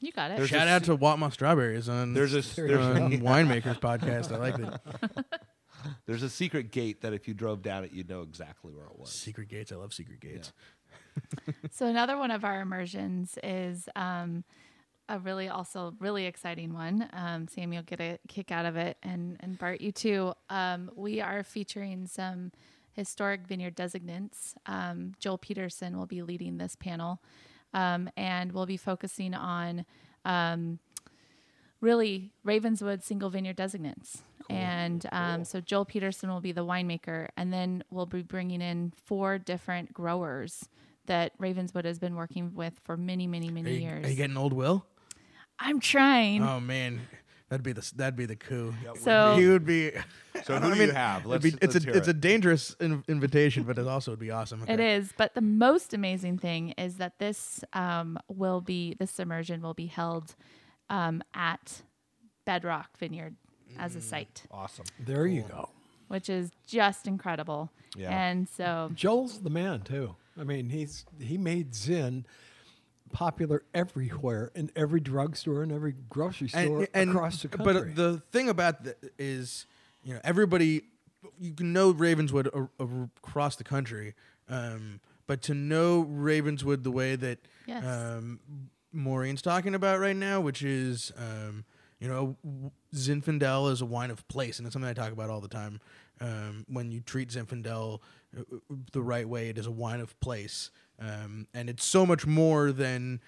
you 0.00 0.12
got 0.12 0.30
it. 0.30 0.36
There's 0.38 0.48
Shout 0.50 0.66
a 0.66 0.70
out 0.70 0.82
s- 0.82 0.86
to 0.86 0.96
Watmaugh 0.96 1.32
Strawberries 1.32 1.88
on 1.88 2.12
There's 2.14 2.34
a 2.34 2.38
s- 2.38 2.58
on 2.58 2.66
there's 2.66 2.84
a, 2.86 3.00
Winemakers 3.22 3.80
podcast. 3.80 4.32
I 4.32 4.36
like 4.38 4.58
it. 4.58 5.26
there's 6.06 6.22
a 6.22 6.30
secret 6.30 6.70
gate 6.70 7.02
that 7.02 7.12
if 7.12 7.26
you 7.28 7.34
drove 7.34 7.62
down 7.62 7.84
it, 7.84 7.92
you'd 7.92 8.08
know 8.08 8.22
exactly 8.22 8.72
where 8.72 8.86
it 8.86 8.98
was. 8.98 9.10
Secret 9.10 9.48
gates. 9.48 9.72
I 9.72 9.76
love 9.76 9.92
secret 9.94 10.20
gates. 10.20 10.52
So 11.70 11.86
another 11.86 12.16
one 12.18 12.32
of 12.32 12.44
our 12.44 12.60
immersions 12.60 13.38
is 13.44 13.88
um, 13.94 14.42
a 15.08 15.18
really 15.18 15.48
also 15.48 15.94
really 16.00 16.26
exciting 16.26 16.72
one. 16.72 17.08
Um, 17.12 17.48
Sam, 17.48 17.72
you'll 17.72 17.82
get 17.82 18.00
a 18.00 18.18
kick 18.28 18.50
out 18.50 18.66
of 18.66 18.76
it, 18.76 18.96
and 19.02 19.36
and 19.40 19.58
Bart, 19.58 19.80
you 19.80 19.92
too. 19.92 20.34
Um, 20.50 20.90
we 20.94 21.20
are 21.20 21.42
featuring 21.42 22.06
some 22.06 22.52
historic 22.92 23.46
vineyard 23.46 23.74
designates. 23.74 24.54
Um, 24.66 25.12
Joel 25.18 25.38
Peterson 25.38 25.98
will 25.98 26.06
be 26.06 26.22
leading 26.22 26.58
this 26.58 26.76
panel, 26.76 27.20
um, 27.72 28.08
and 28.16 28.52
we'll 28.52 28.66
be 28.66 28.76
focusing 28.76 29.34
on. 29.34 29.84
Um, 30.24 30.78
really 31.80 32.32
Ravenswood 32.44 33.04
single 33.04 33.28
vineyard 33.28 33.56
designates. 33.56 34.22
And 34.48 35.06
um, 35.12 35.44
so 35.44 35.60
Joel 35.60 35.84
Peterson 35.84 36.30
will 36.30 36.40
be 36.40 36.52
the 36.52 36.64
winemaker, 36.64 37.28
and 37.36 37.52
then 37.52 37.84
we'll 37.90 38.06
be 38.06 38.22
bringing 38.22 38.60
in 38.60 38.92
four 39.04 39.38
different 39.38 39.92
growers 39.92 40.68
that 41.06 41.32
Ravenswood 41.38 41.84
has 41.84 41.98
been 41.98 42.14
working 42.14 42.54
with 42.54 42.74
for 42.84 42.96
many, 42.96 43.26
many, 43.26 43.48
Are 43.48 43.52
many 43.52 43.74
you, 43.74 43.80
years. 43.80 44.06
are 44.06 44.10
you 44.10 44.16
getting 44.16 44.36
old 44.36 44.52
Will? 44.52 44.86
I'm 45.58 45.80
trying. 45.80 46.42
Oh 46.42 46.60
man, 46.60 47.00
that'd 47.48 47.62
be 47.64 47.72
the 47.72 47.88
that'd 47.96 48.16
be 48.16 48.26
the 48.26 48.36
coup. 48.36 48.74
so 49.00 49.36
He 49.38 49.46
would 49.48 49.64
be. 49.64 49.92
So 50.44 50.56
who 50.58 50.66
I 50.68 50.74
do 50.74 50.78
mean, 50.78 50.88
you 50.88 50.94
have? 50.94 51.20
it'd 51.20 51.30
Let's, 51.30 51.42
be- 51.42 51.48
it's 51.62 51.74
let's 51.74 51.76
a 51.76 51.80
hear 51.80 51.94
it's 51.96 52.08
a 52.08 52.12
dangerous 52.14 52.74
in, 52.80 53.04
invitation, 53.08 53.62
but 53.64 53.78
it 53.78 53.86
also 53.86 54.10
would 54.12 54.20
be 54.20 54.30
awesome. 54.30 54.62
It 54.62 54.70
Okay. 54.74 54.94
is, 54.96 55.12
but 55.16 55.34
the 55.34 55.40
most 55.40 55.94
amazing 55.94 56.38
thing 56.38 56.70
is 56.78 56.96
that 56.96 57.18
this 57.18 57.62
um, 57.72 58.18
will 58.28 58.60
be 58.60 58.94
this 58.98 59.18
immersion 59.18 59.62
will 59.62 59.74
be 59.74 59.86
held 59.86 60.34
um, 60.90 61.22
at 61.34 61.82
Bedrock 62.44 62.98
Vineyard 62.98 63.36
as 63.78 63.96
a 63.96 64.00
site, 64.00 64.42
awesome. 64.50 64.84
There 65.00 65.26
you 65.26 65.42
go. 65.48 65.70
which 66.08 66.28
is 66.28 66.50
just 66.66 67.06
incredible. 67.08 67.70
Yeah. 67.96 68.10
And 68.10 68.48
so 68.48 68.90
Joel's 68.94 69.40
the 69.42 69.50
man 69.50 69.80
too. 69.80 70.14
I 70.38 70.44
mean, 70.44 70.68
he's 70.68 71.04
he 71.20 71.38
made 71.38 71.74
Zin 71.74 72.26
popular 73.14 73.62
everywhere 73.72 74.50
in 74.54 74.70
every 74.76 75.00
drugstore 75.00 75.62
and 75.62 75.72
every 75.72 75.94
grocery 76.10 76.48
store 76.48 76.86
across 76.92 77.40
the 77.42 77.48
country. 77.48 77.72
But 77.72 77.94
the 77.96 78.22
thing 78.32 78.48
about 78.50 78.84
that 78.84 78.98
is, 79.18 79.64
you 80.04 80.12
know, 80.14 80.20
everybody, 80.24 80.82
you 81.40 81.52
can 81.54 81.72
know 81.72 81.92
Ravenswood 81.92 82.48
a- 82.48 82.68
a- 82.82 83.08
across 83.24 83.56
the 83.56 83.64
country, 83.64 84.14
um, 84.48 85.00
but 85.26 85.40
to 85.42 85.54
know 85.54 86.00
Ravenswood 86.02 86.84
the 86.84 86.90
way 86.90 87.16
that 87.16 87.38
Yes. 87.66 87.82
um, 87.84 88.40
Maureen's 88.92 89.40
talking 89.42 89.74
about 89.74 89.98
right 90.00 90.16
now, 90.16 90.40
which 90.40 90.62
is, 90.62 91.10
um, 91.16 91.64
you 92.00 92.08
know, 92.08 92.36
Zinfandel 92.94 93.70
is 93.70 93.80
a 93.80 93.86
wine 93.86 94.10
of 94.10 94.26
place, 94.28 94.58
and 94.58 94.66
it's 94.66 94.72
something 94.72 94.88
I 94.88 94.94
talk 94.94 95.12
about 95.12 95.30
all 95.30 95.40
the 95.40 95.48
time. 95.48 95.80
Um, 96.20 96.64
when 96.68 96.92
you 96.92 97.00
treat 97.00 97.30
Zinfandel 97.30 98.00
uh, 98.38 98.42
the 98.92 99.02
right 99.02 99.28
way, 99.28 99.48
it 99.48 99.58
is 99.58 99.66
a 99.66 99.70
wine 99.70 100.00
of 100.00 100.18
place, 100.20 100.70
um, 101.00 101.46
and 101.54 101.68
it's 101.68 101.84
so 101.84 102.06
much 102.06 102.26
more 102.26 102.72
than 102.72 103.20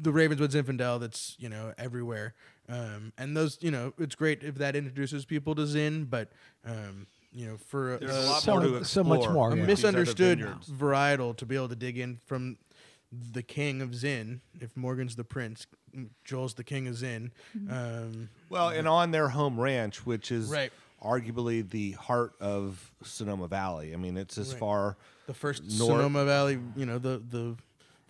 the 0.00 0.12
Ravenswood 0.12 0.50
Zinfandel 0.50 1.00
that's 1.00 1.36
you 1.38 1.48
know 1.48 1.72
everywhere. 1.78 2.34
Um, 2.68 3.12
and 3.16 3.36
those, 3.36 3.58
you 3.60 3.70
know, 3.70 3.92
it's 3.98 4.14
great 4.16 4.42
if 4.42 4.56
that 4.56 4.74
introduces 4.74 5.24
people 5.24 5.54
to 5.54 5.66
Zin, 5.66 6.04
but 6.04 6.32
um, 6.64 7.06
you 7.32 7.46
know, 7.46 7.56
for 7.56 7.94
a, 7.94 8.04
a 8.04 8.06
a- 8.06 8.26
lot 8.26 8.42
so- 8.42 8.52
more 8.52 8.78
to 8.80 8.84
so 8.84 9.04
much 9.04 9.28
more, 9.28 9.52
a 9.52 9.54
yeah. 9.54 9.60
with 9.60 9.68
these 9.68 9.84
other 9.84 9.98
misunderstood 9.98 10.40
varietal 10.72 11.36
to 11.36 11.46
be 11.46 11.54
able 11.54 11.68
to 11.68 11.76
dig 11.76 11.98
in 11.98 12.18
from 12.26 12.56
the 13.12 13.42
king 13.42 13.80
of 13.82 13.94
Zin. 13.94 14.40
If 14.60 14.76
Morgan's 14.76 15.16
the 15.16 15.24
prince, 15.24 15.66
Joel's 16.24 16.54
the 16.54 16.64
king 16.64 16.86
of 16.88 16.96
Zin. 16.96 17.32
Um, 17.70 18.28
Well, 18.48 18.68
and 18.68 18.86
on 18.88 19.10
their 19.10 19.28
home 19.28 19.58
ranch, 19.58 20.04
which 20.04 20.30
is 20.32 20.48
Right. 20.48 20.72
arguably 21.02 21.68
the 21.68 21.92
heart 21.92 22.32
of 22.40 22.92
Sonoma 23.02 23.48
Valley. 23.48 23.92
I 23.94 23.96
mean, 23.96 24.16
it's 24.16 24.38
as 24.38 24.50
Right. 24.52 24.58
far. 24.60 24.96
the 25.26 25.34
first 25.34 25.62
North- 25.64 25.72
Sonoma 25.76 26.24
Valley, 26.24 26.60
you 26.76 26.86
know, 26.86 26.98
the 26.98 27.18
the 27.18 27.56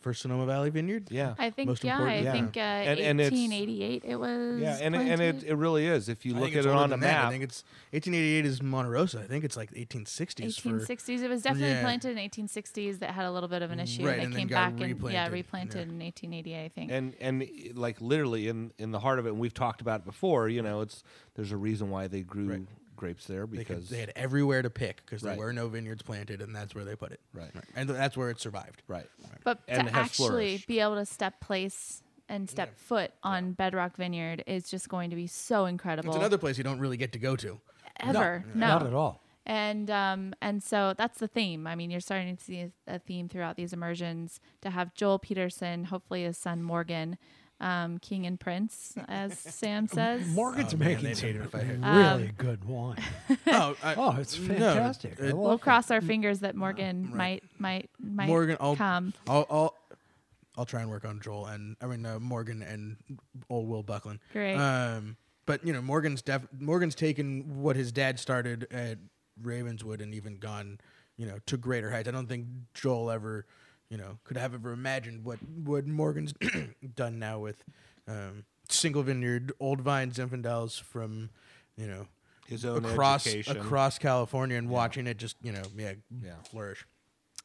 first 0.07 0.23
Sonoma 0.23 0.47
Valley 0.47 0.71
vineyard. 0.71 1.09
Yeah. 1.11 1.35
I 1.37 1.51
think 1.51 1.67
Most 1.69 1.83
yeah, 1.83 1.99
I. 2.01 2.19
Yeah. 2.21 2.31
think 2.33 2.57
uh, 2.57 2.61
And- 2.61 3.01
and 3.01 3.19
1888 3.19 4.05
it 4.05 4.15
was. 4.15 4.61
Yeah, 4.61 4.79
and 4.81 4.95
and 4.95 5.21
it, 5.21 5.43
it 5.43 5.57
really 5.57 5.85
is. 5.85 6.09
If 6.09 6.25
you 6.25 6.37
I 6.37 6.39
look 6.39 6.51
at 6.55 6.65
it 6.65 6.67
on 6.69 6.87
a 6.87 6.89
than 6.91 7.01
that. 7.01 7.07
map, 7.23 7.25
I 7.27 7.31
think 7.31 7.43
it's 7.43 7.65
1888 7.91 8.47
is 8.47 8.63
Monte 8.63 8.89
Rosso. 8.89 9.19
I 9.21 9.27
think 9.27 9.43
it's 9.45 9.57
like 9.57 9.73
1860s. 9.75 10.61
for- 10.61 10.69
1860s. 10.79 11.23
It 11.23 11.29
was 11.29 11.43
definitely 11.43 11.71
Yeah. 11.75 11.83
planted 11.83 12.13
in 12.13 12.19
1860s. 12.19 13.01
That 13.01 13.11
had 13.11 13.25
a 13.25 13.33
little 13.33 13.49
bit 13.49 13.63
of 13.63 13.73
an 13.73 13.81
issue. 13.81 14.07
Right, 14.07 14.19
They 14.19 14.23
and 14.27 14.33
then 14.33 14.39
came 14.43 14.49
got 14.49 14.77
back 14.79 14.89
and 14.89 15.01
yeah, 15.11 15.29
replanted. 15.29 15.33
replanted 15.33 15.87
Yeah. 15.89 15.93
in 15.95 15.99
1888. 16.03 16.65
I 16.65 16.69
think. 16.69 16.91
and 16.93 17.15
and 17.21 17.49
like 17.75 18.01
literally 18.01 18.47
in 18.47 18.71
in 18.79 18.93
the 18.93 19.01
heart 19.01 19.19
of 19.19 19.27
it, 19.27 19.31
and 19.31 19.41
we've 19.41 19.55
talked 19.55 19.81
about 19.81 20.01
it 20.03 20.07
before. 20.07 20.49
You 20.49 20.63
know, 20.63 20.83
it's 20.83 21.03
there's 21.35 21.51
a 21.51 21.57
reason 21.57 21.91
why 21.91 22.07
they 22.07 22.21
grew 22.21 22.49
Right. 22.51 22.63
Grapes 22.97 23.27
there 23.27 23.47
They, 23.47 23.59
could, 23.59 23.69
because 23.69 23.89
they 23.91 23.99
had 24.01 24.13
everywhere 24.17 24.63
to 24.63 24.71
pick 24.71 25.03
because 25.05 25.23
Right. 25.23 25.37
there 25.37 25.47
were 25.47 25.53
no 25.53 25.69
vineyards 25.69 26.03
planted, 26.03 26.41
and 26.43 26.55
that's 26.55 26.75
where 26.75 26.85
they 26.85 26.97
put 26.97 27.13
it. 27.13 27.21
Right. 27.33 27.51
and 27.75 27.89
that's 27.89 28.17
where 28.17 28.31
it 28.31 28.41
survived. 28.41 28.83
right. 28.89 29.07
But 29.45 29.61
and 29.69 29.89
to 29.89 29.95
actually 29.95 30.29
flourished. 30.29 30.67
be 30.67 30.81
able 30.81 30.97
to 30.97 31.07
step 31.07 31.41
place 31.41 32.03
and 32.29 32.51
step 32.51 32.77
foot 32.77 33.13
on 33.23 33.53
Bedrock 33.53 33.97
Vineyard 33.97 34.43
is 34.49 34.69
just 34.69 34.89
going 34.89 35.11
to 35.11 35.17
be 35.17 35.27
so 35.29 35.67
incredible. 35.67 36.11
It's 36.11 36.17
another 36.19 36.39
place 36.39 36.59
you 36.59 36.65
don't 36.65 36.81
really 36.81 36.97
get 36.97 37.13
to 37.13 37.19
go 37.21 37.37
to. 37.37 37.61
ever. 38.01 38.45
No, 38.55 38.67
not 38.67 38.87
at 38.87 38.93
all. 38.95 39.23
And 39.49 39.89
um, 39.93 40.35
and 40.43 40.61
so 40.61 40.93
that's 40.99 41.21
the 41.21 41.29
theme. 41.29 41.69
I 41.69 41.77
mean, 41.77 41.89
you're 41.93 42.01
starting 42.01 42.37
to 42.37 42.43
see 42.43 42.61
a, 42.63 42.95
a 42.97 42.99
theme 42.99 43.29
throughout 43.29 43.55
these 43.57 43.73
immersions 43.73 44.41
to 44.63 44.71
have 44.71 44.93
Joel 44.95 45.21
Peterson, 45.21 45.85
hopefully 45.85 46.25
his 46.25 46.37
son 46.37 46.65
Morgan, 46.65 47.17
um, 47.61 47.99
king 47.99 48.27
and 48.27 48.39
prince, 48.39 48.95
as 49.09 49.39
Sam 49.39 49.87
says. 49.89 50.27
Morgan's 50.29 50.75
Oh, 50.75 50.77
making 50.77 51.05
they'd 51.05 51.17
some 51.17 51.27
hate 51.29 51.37
it 51.37 51.43
if 51.43 51.55
I 51.55 51.63
had- 51.63 51.85
really 52.19 52.33
good 52.37 52.65
wine. 52.65 52.99
oh, 53.47 53.77
I, 53.83 53.95
Oh, 53.97 54.17
it's 54.19 54.37
fantastic. 54.37 55.21
I 55.21 55.25
it- 55.27 55.29
love 55.35 55.39
We'll 55.39 55.53
it. 55.55 55.61
cross 55.61 55.91
our 55.91 56.01
fingers 56.01 56.41
that 56.41 56.55
Morgan 56.55 57.11
might 57.15 57.43
might 57.59 57.89
might 57.99 58.29
Morgan, 58.29 58.57
I'll, 58.61 58.77
come. 58.77 59.13
I'll, 59.27 59.47
I'll, 59.51 59.75
I'll 60.59 60.65
try 60.67 60.81
and 60.83 60.91
work 60.91 61.05
on 61.05 61.21
Joel 61.21 61.47
and 61.47 61.77
I 61.81 61.87
mean 61.87 62.05
uh, 62.07 62.19
Morgan 62.19 62.63
and 62.63 62.97
old 63.51 63.69
Will 63.69 63.83
Bucklin. 63.83 64.21
Great. 64.33 64.57
Um, 64.57 65.17
but 65.47 65.65
you 65.67 65.73
know 65.73 65.81
Morgan's 65.83 66.23
def- 66.23 66.49
Morgan's 66.59 66.95
taken 66.95 67.63
what 67.63 67.77
his 67.77 67.93
dad 67.93 68.19
started 68.19 68.67
at 68.71 68.99
Ravenswood 69.43 70.01
and 70.01 70.15
even 70.15 70.37
gone, 70.39 70.79
you 71.17 71.27
know, 71.27 71.39
to 71.47 71.57
greater 71.57 71.91
heights. 71.91 72.09
I 72.09 72.11
don't 72.11 72.27
think 72.27 72.47
Joel 72.75 73.11
ever, 73.11 73.47
you 73.89 73.97
know, 73.97 74.19
could 74.25 74.37
have 74.37 74.55
ever 74.55 74.73
imagined 74.73 75.25
what 75.25 75.39
what 75.65 75.87
Morgan's 75.87 76.35
done 76.95 77.19
now 77.19 77.39
with 77.39 77.63
um, 78.09 78.45
single 78.69 79.03
vineyard, 79.03 79.53
old 79.61 79.81
vine 79.81 80.11
Zinfandels 80.11 80.81
from, 80.81 81.31
you 81.77 81.87
know, 81.87 82.07
His 82.49 82.65
own 82.65 82.85
across 82.85 83.27
education. 83.27 83.57
across 83.57 83.99
California 83.99 84.57
and 84.57 84.69
watching 84.69 85.07
it 85.07 85.17
just 85.17 85.37
you 85.43 85.53
know 85.53 85.63
yeah, 85.77 85.93
Yeah. 86.23 86.35
flourish. 86.51 86.87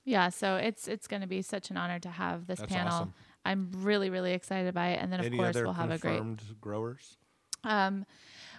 Yeah, 0.03 0.29
so 0.29 0.55
it's 0.55 0.87
it's 0.87 1.07
going 1.07 1.21
to 1.21 1.27
be 1.27 1.41
such 1.43 1.69
an 1.69 1.77
honor 1.77 1.99
to 1.99 2.09
have 2.09 2.47
this 2.47 2.59
That's 2.59 2.73
panel. 2.73 2.93
awesome. 2.93 3.13
I'm 3.45 3.71
really 3.77 4.09
really 4.09 4.33
excited 4.33 4.73
by 4.73 4.89
it, 4.89 4.99
and 5.01 5.11
then 5.11 5.19
of 5.19 5.25
Any 5.27 5.37
course 5.37 5.49
other 5.55 5.63
we'll 5.65 5.73
have 5.73 5.91
a 5.91 5.97
great. 5.99 6.17
confirmed 6.17 6.41
growers? 6.59 7.17
Um, 7.63 8.05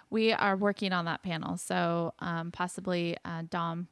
we 0.09 0.31
are 0.31 0.55
working 0.55 0.93
on 0.93 1.05
that 1.05 1.23
panel, 1.23 1.57
so 1.57 2.13
um, 2.19 2.51
possibly 2.51 3.17
uh, 3.25 3.43
Dom 3.49 3.87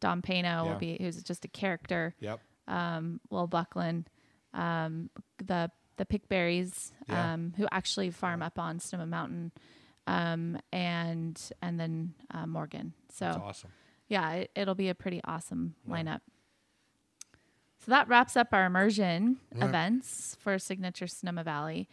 Dom 0.00 0.22
Pano 0.22 0.42
Yeah. 0.42 0.62
will 0.64 0.78
be 0.78 0.96
who's 1.00 1.22
just 1.22 1.44
a 1.44 1.48
character. 1.48 2.14
Yep. 2.20 2.40
Um, 2.66 3.20
Will 3.30 3.46
Bucklin, 3.46 4.06
um, 4.52 5.10
the 5.44 5.70
the 5.96 6.04
Pickberries, 6.06 6.90
Yeah. 7.08 7.34
um, 7.34 7.54
who 7.56 7.66
actually 7.70 8.10
farm 8.10 8.42
up 8.42 8.58
on 8.58 8.80
Sonoma 8.80 9.06
Mountain, 9.06 9.52
um, 10.06 10.58
and 10.72 11.40
and 11.62 11.78
then 11.78 12.14
uh, 12.32 12.46
Morgan. 12.46 12.94
So 13.12 13.26
That's 13.26 13.36
awesome. 13.38 13.70
yeah, 14.08 14.32
it, 14.32 14.50
it'll 14.56 14.74
be 14.74 14.88
a 14.88 14.94
pretty 14.94 15.20
awesome 15.24 15.74
lineup. 15.88 16.20
So 17.84 17.90
that 17.90 18.08
wraps 18.08 18.36
up 18.36 18.48
our 18.52 18.64
immersion 18.64 19.38
Right. 19.54 19.68
events 19.68 20.36
for 20.40 20.58
Signature 20.58 21.06
Sonoma 21.06 21.44
Valley 21.44 21.86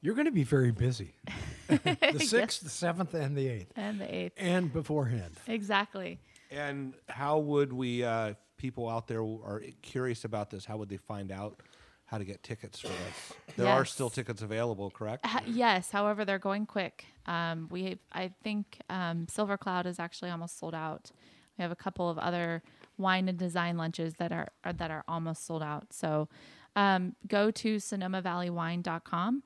You're 0.00 0.14
going 0.14 0.26
to 0.26 0.30
be 0.32 0.44
very 0.44 0.70
busy. 0.70 1.14
the 1.68 2.20
sixth, 2.24 2.60
the 2.62 2.68
seventh, 2.70 3.12
and 3.14 3.36
the 3.36 3.48
eighth, 3.48 3.72
and 3.74 4.00
the 4.00 4.14
eighth. 4.14 4.34
and 4.36 4.72
beforehand. 4.72 5.34
Exactly. 5.48 6.20
And 6.50 6.94
how 7.08 7.38
would 7.40 7.72
we, 7.72 8.04
uh, 8.04 8.28
if 8.30 8.36
people 8.56 8.88
out 8.88 9.06
there 9.08 9.22
are 9.22 9.62
curious 9.82 10.24
about 10.24 10.50
this, 10.50 10.64
how 10.64 10.76
would 10.76 10.88
they 10.88 10.96
find 10.96 11.30
out 11.30 11.60
how 12.06 12.18
to 12.18 12.24
get 12.24 12.42
tickets 12.42 12.80
for 12.80 12.88
this? 12.88 13.32
There 13.56 13.66
are 13.66 13.84
still 13.84 14.10
tickets 14.10 14.42
available, 14.42 14.90
correct? 14.90 15.26
Ha- 15.26 15.42
yes, 15.46 15.90
however, 15.90 16.24
they're 16.24 16.38
going 16.38 16.66
quick. 16.66 17.06
Um, 17.26 17.68
we, 17.70 17.98
I 18.12 18.32
think, 18.42 18.78
um, 18.88 19.26
Silver 19.28 19.56
Cloud 19.56 19.86
is 19.86 19.98
actually 19.98 20.30
almost 20.30 20.58
sold 20.58 20.74
out. 20.74 21.10
We 21.58 21.62
have 21.62 21.72
a 21.72 21.76
couple 21.76 22.08
of 22.08 22.18
other 22.18 22.62
wine 22.98 23.28
and 23.28 23.38
design 23.38 23.76
lunches 23.76 24.14
that 24.14 24.30
are, 24.30 24.48
are 24.62 24.72
that 24.74 24.90
are 24.90 25.04
almost 25.08 25.46
sold 25.46 25.62
out. 25.62 25.92
So, 25.92 26.28
um, 26.76 27.16
go 27.26 27.50
to 27.50 27.76
SonomaValleyWine.com. 27.76 29.42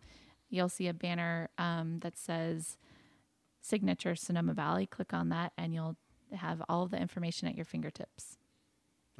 You'll 0.48 0.68
see 0.68 0.88
a 0.88 0.92
banner 0.94 1.48
um, 1.56 2.00
that 2.00 2.18
says 2.18 2.76
"Signature 3.60 4.16
Sonoma 4.16 4.52
Valley." 4.52 4.86
Click 4.86 5.14
on 5.14 5.28
that, 5.28 5.52
and 5.56 5.72
you'll 5.72 5.96
have 6.34 6.60
all 6.68 6.82
of 6.82 6.90
the 6.90 6.98
information 6.98 7.46
at 7.46 7.54
your 7.54 7.64
fingertips. 7.64 8.36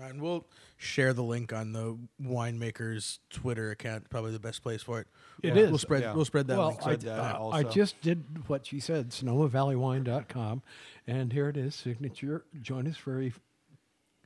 And 0.03 0.21
we'll 0.21 0.47
share 0.77 1.13
the 1.13 1.23
link 1.23 1.53
on 1.53 1.73
the 1.73 1.99
winemaker's 2.23 3.21
Twitter 3.31 3.71
account. 3.71 4.09
Probably 4.11 4.33
the 4.33 4.41
best 4.41 4.63
place 4.63 4.83
for 4.83 5.01
it. 5.01 5.07
It 5.43 5.55
we'll, 5.55 5.65
is. 5.65 5.71
We'll 5.71 5.79
spread. 5.79 6.03
Yeah. 6.03 6.15
We'll 6.15 6.25
spread 6.25 6.47
that 6.49 6.59
well, 6.59 6.69
link. 6.69 6.81
I, 6.81 6.83
Spread 6.83 7.01
that 7.03 7.37
also. 7.37 7.57
I 7.59 7.63
just 7.63 8.01
did 8.01 8.49
what 8.49 8.67
she 8.67 8.81
said, 8.81 9.11
SonomaValleyWine.com, 9.11 10.63
and 11.07 11.33
here 11.33 11.49
it 11.49 11.57
is, 11.57 11.75
signature. 11.75 12.45
Join 12.61 12.87
us 12.87 12.97
for 12.97 13.23
a 13.23 13.33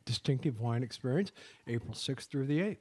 distinctive 0.05 0.61
wine 0.61 0.83
experience, 0.83 1.33
April 1.67 1.95
6th 1.95 2.29
through 2.29 2.47
the 2.47 2.61
8th. 2.61 2.77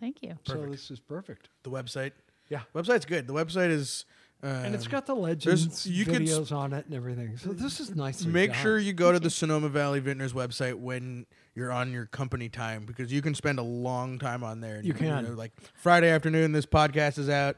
Thank 0.00 0.22
you. 0.22 0.34
So 0.44 0.66
this 0.66 0.90
is 0.90 1.00
perfect. 1.00 1.48
the 1.62 1.70
website. 1.70 2.12
Yeah. 2.48 2.60
Website's 2.74 3.04
good. 3.04 3.26
The 3.26 3.34
website 3.34 3.70
is. 3.70 4.04
Um, 4.44 4.50
And 4.66 4.74
it's 4.74 4.86
got 4.86 5.06
the 5.06 5.14
legends, 5.16 5.86
you 5.86 6.04
could 6.04 6.22
s- 6.22 6.28
videos 6.28 6.52
on 6.54 6.72
it 6.74 6.84
and 6.86 6.94
everything. 6.94 7.36
So 7.38 7.50
this 7.54 7.80
is 7.80 7.94
nice. 7.96 8.24
Make 8.26 8.52
sure 8.54 8.78
you 8.78 8.92
go 8.92 9.10
to 9.10 9.18
the 9.18 9.30
Sonoma 9.40 9.70
Valley 9.70 10.00
Vintners 10.00 10.34
website 10.34 10.74
when 10.74 11.24
you're 11.54 11.72
on 11.72 11.90
your 11.92 12.04
company 12.06 12.48
time 12.50 12.84
because 12.84 13.10
you 13.10 13.22
can 13.22 13.34
spend 13.34 13.58
a 13.58 13.62
long 13.62 14.18
time 14.18 14.44
on 14.44 14.60
there. 14.60 14.76
and 14.76 14.84
You 14.84 14.92
can. 14.92 15.24
know, 15.24 15.30
like 15.32 15.52
Friday 15.74 16.10
afternoon, 16.10 16.52
this 16.52 16.66
podcast 16.66 17.18
is 17.18 17.28
out. 17.30 17.56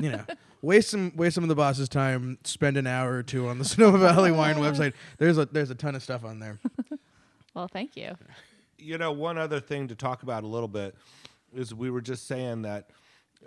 You 0.00 0.10
know, 0.10 0.24
waste 0.62 0.90
some 0.90 1.12
waste 1.16 1.36
some 1.36 1.44
of 1.44 1.48
the 1.48 1.54
boss's 1.54 1.88
time. 1.88 2.36
Spend 2.44 2.76
an 2.76 2.86
hour 2.86 3.12
or 3.14 3.22
two 3.22 3.48
on 3.48 3.58
the 3.58 3.64
Sonoma 3.72 3.96
Valley 3.98 4.30
Wine 4.32 4.56
website. 4.56 4.92
There's 5.16 5.38
a 5.38 5.46
there's 5.46 5.70
a 5.70 5.74
ton 5.74 5.94
of 5.94 6.02
stuff 6.02 6.22
on 6.24 6.38
there. 6.38 6.58
Well, 7.54 7.68
thank 7.68 7.96
you. 7.96 8.14
you 8.76 8.98
know, 8.98 9.10
one 9.12 9.38
other 9.38 9.60
thing 9.60 9.88
to 9.88 9.94
talk 9.94 10.22
about 10.22 10.44
a 10.44 10.46
little 10.46 10.68
bit 10.68 10.94
is 11.54 11.72
we 11.72 11.88
were 11.90 12.02
just 12.02 12.26
saying 12.26 12.62
that 12.62 12.90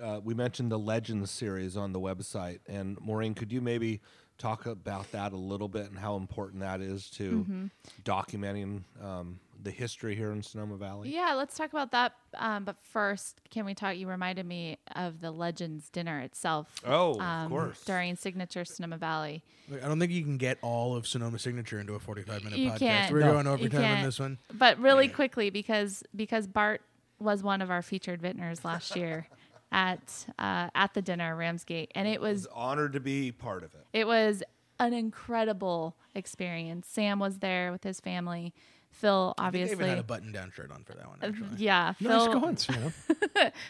uh, 0.02 0.20
we 0.24 0.34
mentioned 0.34 0.72
the 0.72 0.80
Legends 0.80 1.32
series 1.32 1.76
on 1.78 1.94
the 1.94 2.00
website, 2.00 2.60
and 2.68 3.00
Maureen, 3.02 3.34
could 3.34 3.52
you 3.52 3.62
maybe 3.62 4.02
talk 4.38 4.66
about 4.66 5.12
that 5.12 5.34
a 5.34 5.38
little 5.38 5.68
bit 5.68 5.90
and 5.90 6.00
how 6.00 6.16
important 6.16 6.62
that 6.62 6.80
is 6.82 7.10
to 7.10 7.32
Mm-hmm. 7.50 7.66
documenting 8.06 8.84
um, 9.04 9.40
the 9.62 9.72
history 9.72 10.16
here 10.16 10.32
in 10.32 10.42
Sonoma 10.42 10.78
Valley? 10.78 11.10
Yeah, 11.14 11.34
let's 11.34 11.56
talk 11.58 11.72
about 11.74 11.92
that. 11.92 12.14
Um, 12.36 12.64
but 12.64 12.78
first, 12.82 13.42
can 13.50 13.66
we 13.66 13.74
talk? 13.74 13.98
You 13.98 14.08
reminded 14.08 14.46
me 14.46 14.78
of 14.96 15.20
the 15.22 15.32
Legends 15.32 15.90
dinner 15.90 16.20
itself. 16.20 16.74
Oh, 16.86 17.16
of 17.16 17.22
um, 17.22 17.50
course. 17.50 17.84
During 17.84 18.16
Signature 18.16 18.64
Sonoma 18.66 18.98
Valley. 18.98 19.44
Like, 19.70 19.84
I 19.84 19.88
don't 19.88 20.00
think 20.00 20.12
you 20.12 20.24
can 20.24 20.38
get 20.38 20.58
all 20.62 20.96
of 20.96 21.06
Sonoma 21.06 21.38
Signature 21.40 21.80
into 21.80 21.94
a 21.96 22.00
45 22.00 22.44
minute 22.44 22.60
You 22.60 22.72
podcast. 22.72 22.80
can't. 22.80 23.14
We're 23.14 23.20
No. 23.20 23.34
going 23.34 23.46
You 23.46 23.52
overtime 23.52 23.98
on 23.98 24.04
this 24.04 24.20
one. 24.20 24.38
But 24.54 24.80
really 24.80 25.10
quickly, 25.10 25.50
because 25.50 26.04
because 26.16 26.48
Bart 26.48 26.82
was 27.20 27.44
one 27.44 27.62
of 27.62 27.70
our 27.70 27.82
featured 27.82 28.22
vintners 28.22 28.64
last 28.64 28.96
year 28.96 29.28
at 29.72 30.26
uh, 30.38 30.70
at 30.76 30.94
the 30.94 31.02
dinner 31.02 31.36
Ramsgate, 31.36 31.92
and 31.96 32.08
it 32.08 32.22
was 32.22 32.30
was 32.30 32.48
honored 32.54 32.94
to 32.94 33.00
be 33.00 33.32
part 33.32 33.64
of 33.64 33.74
it. 33.74 33.86
it 33.94 34.08
was 34.08 34.44
an 34.80 34.94
incredible 34.94 35.96
experience. 36.16 36.88
Sam 36.88 37.20
was 37.20 37.40
there 37.40 37.72
with 37.72 37.84
his 37.84 38.00
family. 38.00 38.54
Phil, 38.92 39.36
I 39.38 39.52
think 39.52 39.70
I 39.70 39.72
even 39.72 39.88
had 39.88 39.98
a 40.00 40.04
button 40.04 40.32
down 40.32 40.52
shirt 40.52 40.72
on 40.72 40.84
for 40.84 40.94
that 40.94 41.08
one. 41.08 41.20
Uh, 41.22 41.28
Actually. 41.28 41.50
yeah. 41.58 41.94
Nice 42.00 42.24
Phil, 42.24 42.40
going, 42.40 42.58
Sam. 42.58 42.94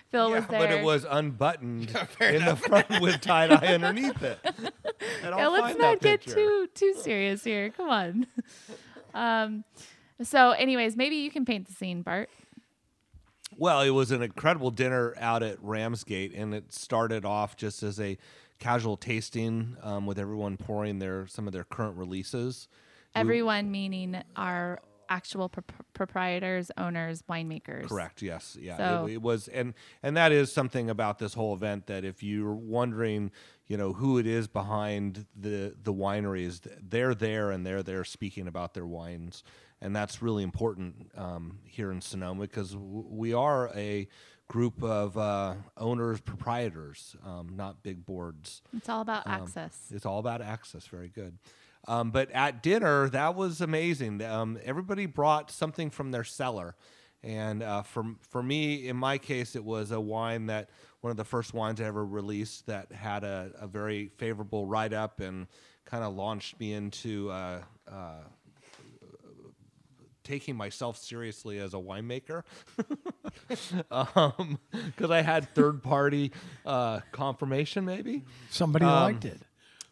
Phil 0.09 0.31
was 0.31 0.47
there. 0.47 0.59
but 0.59 0.71
it 0.71 0.83
was 0.83 1.05
unbuttoned 1.09 1.89
in 2.21 2.45
the 2.45 2.55
front 2.55 3.01
with 3.01 3.19
tie 3.19 3.47
dye 3.47 3.67
underneath 3.67 4.21
it. 4.23 4.39
And 5.23 5.35
yeah, 5.35 5.47
let's 5.47 5.77
not 5.77 5.99
get 5.99 6.21
picture. 6.21 6.35
too 6.35 6.69
too 6.73 6.93
serious 7.01 7.43
here. 7.43 7.69
Come 7.71 7.89
on. 7.89 8.27
um, 9.13 9.63
so, 10.21 10.51
anyways, 10.51 10.95
maybe 10.95 11.17
you 11.17 11.31
can 11.31 11.45
paint 11.45 11.67
the 11.67 11.73
scene, 11.73 12.01
Bart. 12.01 12.29
Well, 13.59 13.81
it 13.81 13.89
was 13.89 14.11
an 14.11 14.21
incredible 14.23 14.71
dinner 14.71 15.13
out 15.19 15.43
at 15.43 15.57
Ramsgate, 15.61 16.33
and 16.33 16.53
it 16.55 16.71
started 16.71 17.25
off 17.25 17.57
just 17.57 17.83
as 17.83 17.99
a 17.99 18.17
casual 18.57 18.95
tasting 18.95 19.75
um, 19.83 20.05
with 20.05 20.17
everyone 20.17 20.55
pouring 20.55 20.99
their 20.99 21.27
some 21.27 21.45
of 21.45 21.51
their 21.51 21.65
current 21.65 21.97
releases. 21.97 22.69
Everyone 23.15 23.69
meaning 23.69 24.21
our 24.37 24.79
actual 25.09 25.49
pro- 25.49 25.63
proprietors, 25.93 26.71
owners, 26.77 27.23
winemakers. 27.29 27.89
Correct. 27.89 28.21
Yes. 28.21 28.55
Yeah. 28.61 28.77
So- 28.77 29.05
It, 29.07 29.13
it 29.15 29.21
was, 29.21 29.49
and 29.49 29.73
and 30.03 30.15
that 30.15 30.31
is 30.31 30.51
something 30.53 30.89
about 30.89 31.19
this 31.19 31.33
whole 31.33 31.53
event 31.53 31.87
that 31.87 32.05
if 32.05 32.23
you're 32.23 32.53
wondering, 32.53 33.29
you 33.67 33.75
know, 33.75 33.91
who 33.91 34.19
it 34.19 34.25
is 34.27 34.47
behind 34.47 35.25
the 35.35 35.75
the 35.83 35.93
wineries, 35.93 36.61
they're 36.81 37.13
there 37.15 37.51
and 37.51 37.65
they're 37.65 37.83
there 37.83 38.05
speaking 38.05 38.47
about 38.47 38.73
their 38.73 38.85
wines, 38.85 39.43
and 39.81 39.95
that's 39.95 40.21
really 40.21 40.43
important 40.43 41.11
um, 41.17 41.59
here 41.63 41.91
in 41.91 42.01
Sonoma 42.01 42.41
because 42.41 42.71
w- 42.71 43.05
we 43.09 43.33
are 43.33 43.69
a 43.75 44.07
group 44.47 44.81
of 44.83 45.17
uh, 45.17 45.53
owners, 45.77 46.19
proprietors, 46.21 47.15
um, 47.25 47.49
not 47.55 47.83
big 47.83 48.05
boards. 48.05 48.61
It's 48.75 48.89
all 48.89 49.01
about 49.01 49.27
Um, 49.27 49.33
access. 49.33 49.77
It's 49.91 50.05
all 50.05 50.19
about 50.19 50.41
access. 50.41 50.87
Very 50.87 51.09
good. 51.09 51.37
Um, 51.87 52.11
but 52.11 52.29
at 52.31 52.61
dinner, 52.63 53.09
that 53.09 53.35
was 53.35 53.61
amazing. 53.61 54.21
Um, 54.21 54.59
everybody 54.63 55.05
brought 55.05 55.49
something 55.51 55.89
from 55.89 56.11
their 56.11 56.23
cellar, 56.25 56.75
and 57.23 57.63
uh, 57.63 57.83
for 57.83 58.03
for 58.21 58.43
me, 58.43 58.87
in 58.87 58.97
my 58.97 59.17
case, 59.17 59.55
it 59.55 59.63
was 59.63 59.91
a 59.91 59.99
wine 59.99 60.47
that 60.47 60.69
one 61.01 61.11
of 61.11 61.17
the 61.17 61.23
first 61.23 61.53
wines 61.53 61.79
I 61.79 61.85
ever 61.85 62.05
released 62.05 62.65
that 62.65 62.91
had 62.91 63.23
a, 63.23 63.51
a 63.61 63.67
very 63.67 64.09
favorable 64.17 64.65
write 64.65 64.91
up 64.93 65.19
and 65.21 65.47
kind 65.85 66.03
of 66.03 66.13
launched 66.15 66.59
me 66.59 66.73
into. 66.73 67.29
Uh, 67.31 67.61
uh, 67.89 68.21
Taking 70.29 70.55
myself 70.55 70.95
seriously 70.97 71.57
as 71.57 71.73
a 71.73 71.77
winemaker, 71.77 72.43
because 73.47 75.09
I 75.09 75.21
had 75.21 75.53
third 75.55 75.81
party 75.81 76.31
uh, 76.67 76.99
confirmation, 77.11 77.83
maybe 77.83 78.23
Somebody 78.51 78.85
Um, 78.85 78.91
liked 78.91 79.25
it. 79.25 79.39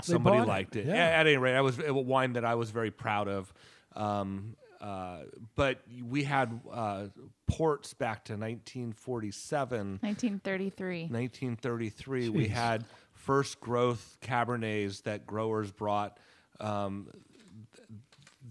They 0.05 0.13
somebody 0.13 0.45
liked 0.45 0.75
it. 0.75 0.85
Yeah. 0.85 0.93
At, 0.93 1.13
at 1.21 1.27
any 1.27 1.37
rate, 1.37 1.55
I 1.55 1.61
was 1.61 1.79
a 1.79 1.91
wine 1.91 2.33
that 2.33 2.45
I 2.45 2.53
was 2.53 2.69
very 2.69 2.91
proud 2.91 3.27
of. 3.27 3.51
Um, 3.95 4.55
uh, 4.79 5.21
but 5.55 5.81
we 6.05 6.23
had 6.23 6.61
uh, 6.71 7.05
ports 7.47 7.95
back 7.95 8.25
to 8.25 8.33
1947, 8.33 9.97
1933. 10.01 11.01
1933. 11.09 12.29
We 12.29 12.47
had 12.47 12.85
first 13.13 13.59
growth 13.59 14.17
Cabernets 14.21 15.01
that 15.03 15.25
growers 15.25 15.71
brought. 15.71 16.19
Um, 16.59 17.07
th- 17.11 17.23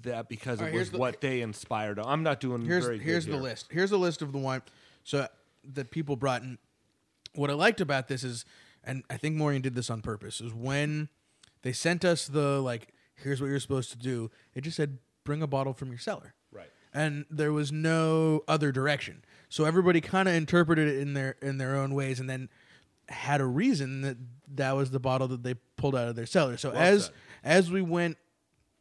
that 0.06 0.28
because 0.28 0.60
All 0.60 0.66
it 0.66 0.74
was 0.74 0.90
the- 0.90 0.98
what 0.98 1.20
they 1.20 1.42
inspired. 1.42 1.98
I'm 1.98 2.22
not 2.22 2.40
doing 2.40 2.62
here's 2.62 2.84
very 2.84 2.98
good 2.98 3.04
here's 3.04 3.26
the 3.26 3.32
here. 3.32 3.40
list. 3.40 3.66
Here's 3.70 3.90
the 3.90 3.98
list 3.98 4.22
of 4.22 4.32
the 4.32 4.38
wine. 4.38 4.62
So 5.04 5.28
that 5.74 5.90
people 5.90 6.16
brought 6.16 6.42
in. 6.42 6.58
What 7.34 7.50
I 7.50 7.54
liked 7.54 7.80
about 7.80 8.08
this 8.08 8.24
is, 8.24 8.44
and 8.82 9.04
I 9.10 9.16
think 9.18 9.36
Maureen 9.36 9.60
did 9.62 9.74
this 9.74 9.90
on 9.90 10.00
purpose, 10.00 10.40
is 10.40 10.54
when 10.54 11.08
they 11.62 11.72
sent 11.72 12.04
us 12.04 12.26
the 12.26 12.60
like, 12.60 12.88
here's 13.14 13.40
what 13.40 13.48
you're 13.48 13.60
supposed 13.60 13.90
to 13.90 13.98
do. 13.98 14.30
It 14.54 14.62
just 14.62 14.76
said 14.76 14.98
bring 15.24 15.42
a 15.42 15.46
bottle 15.46 15.74
from 15.74 15.88
your 15.90 15.98
cellar. 15.98 16.34
Right. 16.50 16.70
And 16.94 17.26
there 17.30 17.52
was 17.52 17.70
no 17.72 18.42
other 18.48 18.72
direction. 18.72 19.24
So 19.48 19.64
everybody 19.64 20.00
kind 20.00 20.28
of 20.28 20.34
interpreted 20.34 20.88
it 20.88 20.98
in 21.00 21.14
their 21.14 21.36
in 21.42 21.58
their 21.58 21.76
own 21.76 21.94
ways, 21.94 22.18
and 22.20 22.28
then 22.30 22.48
had 23.08 23.40
a 23.40 23.44
reason 23.44 24.00
that 24.00 24.16
that 24.54 24.72
was 24.72 24.90
the 24.90 24.98
bottle 24.98 25.28
that 25.28 25.42
they 25.42 25.54
pulled 25.76 25.94
out 25.94 26.08
of 26.08 26.16
their 26.16 26.26
cellar. 26.26 26.56
So 26.56 26.72
as 26.72 27.06
said. 27.06 27.14
as 27.44 27.70
we 27.70 27.82
went 27.82 28.16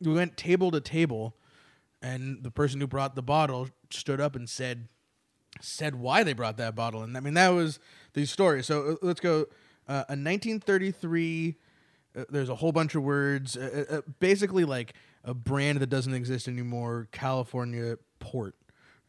we 0.02 0.14
went 0.14 0.38
table 0.38 0.72
to 0.72 0.82
table 0.82 1.36
and 2.02 2.44
the 2.44 2.52
person 2.52 2.80
who 2.80 2.88
brought 2.88 3.16
the 3.16 3.22
bottle 3.22 3.70
stood 3.90 4.20
up 4.22 4.36
and 4.36 4.50
said 4.50 4.88
said 5.62 5.96
why 5.96 6.24
they 6.24 6.34
brought 6.34 6.58
that 6.58 6.76
bottle 6.76 7.02
and 7.02 7.16
i 7.16 7.20
mean 7.20 7.34
that 7.34 7.50
was 7.50 7.80
the 8.14 8.26
story 8.26 8.62
so 8.64 8.92
uh, 8.92 8.96
let's 9.02 9.20
go 9.20 9.42
uh, 9.88 10.04
a 10.10 10.16
1933 10.18 11.56
uh, 12.18 12.24
there's 12.30 12.50
a 12.50 12.56
whole 12.56 12.72
bunch 12.72 12.96
of 12.96 13.04
words 13.04 13.56
uh, 13.56 13.86
uh, 13.90 13.96
uh, 13.96 14.02
basically 14.20 14.66
like 14.66 14.94
a 15.24 15.34
brand 15.34 15.80
that 15.80 15.88
doesn't 15.88 16.14
exist 16.14 16.48
anymore 16.48 17.08
california 17.12 17.98
port 18.20 18.56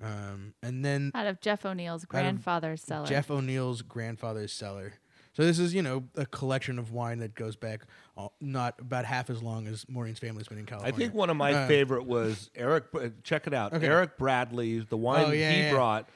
um, 0.03 0.53
and 0.63 0.85
then 0.85 1.11
Out 1.15 1.27
of 1.27 1.41
Jeff 1.41 1.65
O'Neill's 1.65 2.05
grandfather's 2.05 2.83
cellar. 2.83 3.07
Jeff 3.07 3.31
O'Neill's 3.31 3.81
grandfather's 3.81 4.53
cellar. 4.53 4.95
So 5.37 5.43
this 5.45 5.59
is, 5.59 5.75
you 5.75 5.83
know, 5.83 6.05
a 6.17 6.25
collection 6.25 6.79
of 6.79 6.93
wine 6.93 7.19
that 7.19 7.35
goes 7.35 7.57
back 7.57 7.83
uh, 8.17 8.29
not 8.41 8.75
about 8.81 9.05
half 9.05 9.29
as 9.29 9.43
long 9.43 9.67
as 9.67 9.85
Maureen's 9.87 10.19
family's 10.19 10.49
been 10.49 10.57
in 10.57 10.65
California. 10.65 10.95
I 10.95 10.99
think 10.99 11.13
one 11.13 11.29
of 11.29 11.37
my 11.37 11.53
Uh, 11.53 11.69
favorite 11.69 12.07
was 12.07 12.49
Eric. 12.57 12.85
uh, 12.95 13.09
Check 13.23 13.47
it 13.47 13.53
out, 13.53 13.75
Okay. 13.75 13.87
Eric 13.87 14.17
Bradley, 14.17 14.79
the 14.79 14.97
wine 14.97 15.27
Oh, 15.27 15.31
yeah, 15.33 15.51
he 15.53 15.59
yeah. 15.65 15.73
brought, 15.73 16.09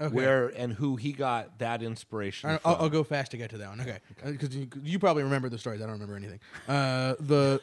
Okay. 0.00 0.12
where 0.12 0.48
and 0.48 0.72
who 0.72 0.96
he 0.96 1.12
got 1.12 1.60
that 1.60 1.80
inspiration. 1.80 2.50
I- 2.50 2.58
from. 2.58 2.72
I'll, 2.72 2.82
I'll 2.82 2.90
go 2.90 3.04
fast 3.04 3.30
to 3.30 3.36
get 3.36 3.50
to 3.50 3.58
that 3.58 3.68
one. 3.68 3.80
Okay, 3.82 3.98
because 4.24 4.54
you, 4.56 4.66
you 4.82 4.98
probably 4.98 5.22
remember 5.22 5.48
the 5.48 5.58
stories. 5.58 5.80
I 5.80 5.84
don't 5.84 5.92
remember 5.92 6.16
anything. 6.16 6.40
Uh, 6.66 7.14
the 7.20 7.60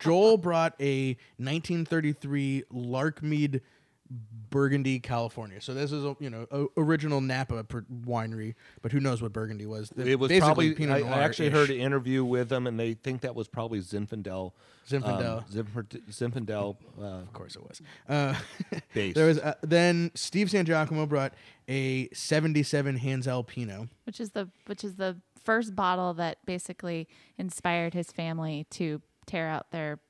Joel 0.00 0.36
brought 0.36 0.74
a 0.80 1.16
1933 1.36 2.64
Larkmead 2.74 3.60
Burgundy, 4.50 4.98
California. 4.98 5.60
So 5.60 5.74
this 5.74 5.92
is 5.92 6.04
a 6.04 6.16
you 6.18 6.28
know 6.28 6.46
a, 6.50 6.66
original 6.76 7.20
Napa 7.20 7.62
per- 7.64 7.84
winery, 8.04 8.54
but 8.82 8.90
who 8.90 8.98
knows 8.98 9.22
what 9.22 9.32
Burgundy 9.32 9.66
was? 9.66 9.92
It 9.96 10.18
was 10.18 10.32
probably. 10.38 10.74
Pinot 10.74 11.04
I, 11.04 11.08
I 11.08 11.22
actually 11.22 11.50
heard 11.50 11.70
an 11.70 11.76
interview 11.76 12.24
with 12.24 12.48
them, 12.48 12.66
and 12.66 12.78
they 12.78 12.94
think 12.94 13.20
that 13.20 13.34
was 13.34 13.46
probably 13.46 13.80
Zinfandel. 13.80 14.52
Zinfandel. 14.88 15.38
Um, 15.38 15.44
Zinfand- 15.52 16.02
Zinfandel. 16.10 16.76
Uh, 17.00 17.04
Of 17.20 17.32
course 17.32 17.54
it 17.54 17.62
was. 17.62 17.80
Uh, 18.08 18.34
Base. 18.94 19.14
there 19.14 19.26
was 19.26 19.38
uh, 19.38 19.54
then 19.62 20.10
Steve 20.14 20.50
San 20.50 20.64
Giacomo 20.66 21.06
brought 21.06 21.34
a 21.68 22.08
77 22.12 22.98
Hanzell 22.98 23.46
Pinot. 23.46 23.88
which 24.04 24.18
is 24.20 24.30
the 24.30 24.48
which 24.66 24.82
is 24.82 24.96
the 24.96 25.16
first 25.44 25.76
bottle 25.76 26.12
that 26.14 26.38
basically 26.44 27.06
inspired 27.38 27.94
his 27.94 28.10
family 28.10 28.66
to 28.70 29.00
tear 29.26 29.46
out 29.46 29.70
their 29.70 30.00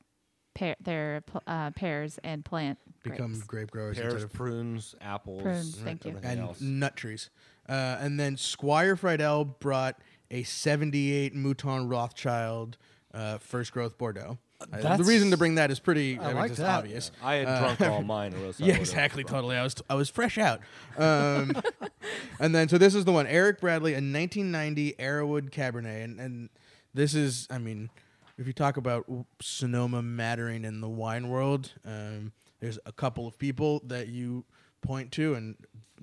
pear, 0.55 0.77
their 0.81 1.23
uh, 1.47 1.71
pears 1.73 2.19
and 2.25 2.45
plant 2.45 2.79
Become 3.03 3.33
grapes. 3.33 3.47
grape 3.47 3.71
growers 3.71 3.97
pears, 3.97 4.13
instead 4.13 4.25
of 4.31 4.33
prunes, 4.33 4.95
apples, 5.01 5.43
Prunes, 5.43 5.77
thank 5.77 6.05
you. 6.05 6.19
and 6.23 6.41
else. 6.41 6.61
nut 6.61 6.97
trees. 6.97 7.31
Uh, 7.69 7.97
and 8.01 8.19
then 8.21 8.37
Squire 8.37 8.97
Fridell 8.97 9.59
brought 9.61 10.01
a 10.31 10.43
78 10.43 11.35
Mouton 11.35 11.89
Rothschild 11.89 12.77
uh, 13.15 13.39
first 13.39 13.73
growth 13.73 13.97
Bordeaux. 13.97 14.39
Uh, 14.73 14.97
the 14.99 15.05
reason 15.05 15.31
to 15.31 15.39
bring 15.39 15.55
that 15.55 15.71
is 15.71 15.81
pretty 15.81 16.19
I 16.19 16.25
I 16.25 16.27
mean, 16.29 16.37
like 16.37 16.51
just 16.51 16.61
that. 16.61 16.79
obvious. 16.81 17.11
I 17.23 17.37
had 17.37 17.47
drunk 17.77 17.81
all 17.81 18.03
mine, 18.05 18.35
or 18.35 18.47
else 18.47 18.61
Yeah, 18.61 18.75
exactly, 18.77 19.25
totally. 19.25 19.57
I 19.57 19.63
was 19.63 19.75
I 19.89 19.95
was 19.95 20.11
fresh 20.11 20.37
out. 20.37 20.61
Um, 20.99 21.53
and 22.41 22.55
then 22.55 22.69
so 22.69 22.77
this 22.77 22.95
is 22.95 23.07
the 23.07 23.13
one 23.13 23.27
Eric 23.27 23.61
Bradley, 23.61 23.93
a 23.93 23.97
1990 23.97 24.93
Arrowwood 24.99 25.51
Cabernet, 25.51 26.05
and 26.05 26.21
and 26.21 26.49
this 26.93 27.15
is 27.15 27.49
I 27.51 27.57
mean, 27.57 27.89
if 28.37 28.47
you 28.47 28.53
talk 28.53 28.77
about 28.77 29.07
Sonoma 29.41 30.03
mattering 30.03 30.65
in 30.67 30.83
the 30.83 30.89
wine 30.91 31.31
world, 31.31 31.73
um, 31.87 32.33
there's 32.61 32.79
a 32.87 32.93
couple 32.93 33.27
of 33.27 33.39
people 33.39 33.81
that 33.87 34.09
you 34.09 34.45
point 34.83 35.13
to, 35.13 35.35
and 35.35 35.57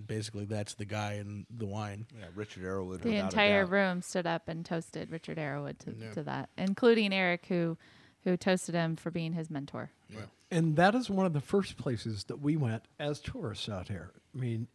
basically 0.06 0.46
that's 0.46 0.76
the 0.76 0.86
guy 0.86 1.14
in 1.14 1.46
the 1.50 1.66
wine. 1.66 2.06
Yeah, 2.18 2.26
Richard 2.36 2.64
Arrowwood. 2.64 3.02
the 3.02 3.16
entire 3.16 3.66
room 3.66 4.02
stood 4.02 4.28
up 4.28 4.48
and 4.48 4.66
toasted 4.66 5.10
Richard 5.12 5.38
Arrowwood 5.38 5.80
to, 5.80 5.96
Yeah. 5.98 6.12
to 6.12 6.24
that, 6.24 6.50
including 6.58 7.14
Eric, 7.14 7.46
who 7.48 7.78
who 8.24 8.36
toasted 8.36 8.76
him 8.76 8.98
for 8.98 9.10
being 9.10 9.32
his 9.34 9.50
mentor. 9.50 9.90
Yeah. 10.10 10.26
And 10.52 10.76
that 10.76 10.96
is 10.96 11.10
one 11.10 11.26
of 11.26 11.32
the 11.32 11.40
first 11.40 11.78
places 11.78 12.26
that 12.26 12.42
we 12.42 12.58
went 12.58 12.84
as 13.00 13.22
tourists 13.22 13.70
out 13.70 13.88
here. 13.88 14.12
I 14.36 14.38
mean, 14.38 14.68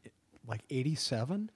like 0.46 0.62
87. 0.70 1.50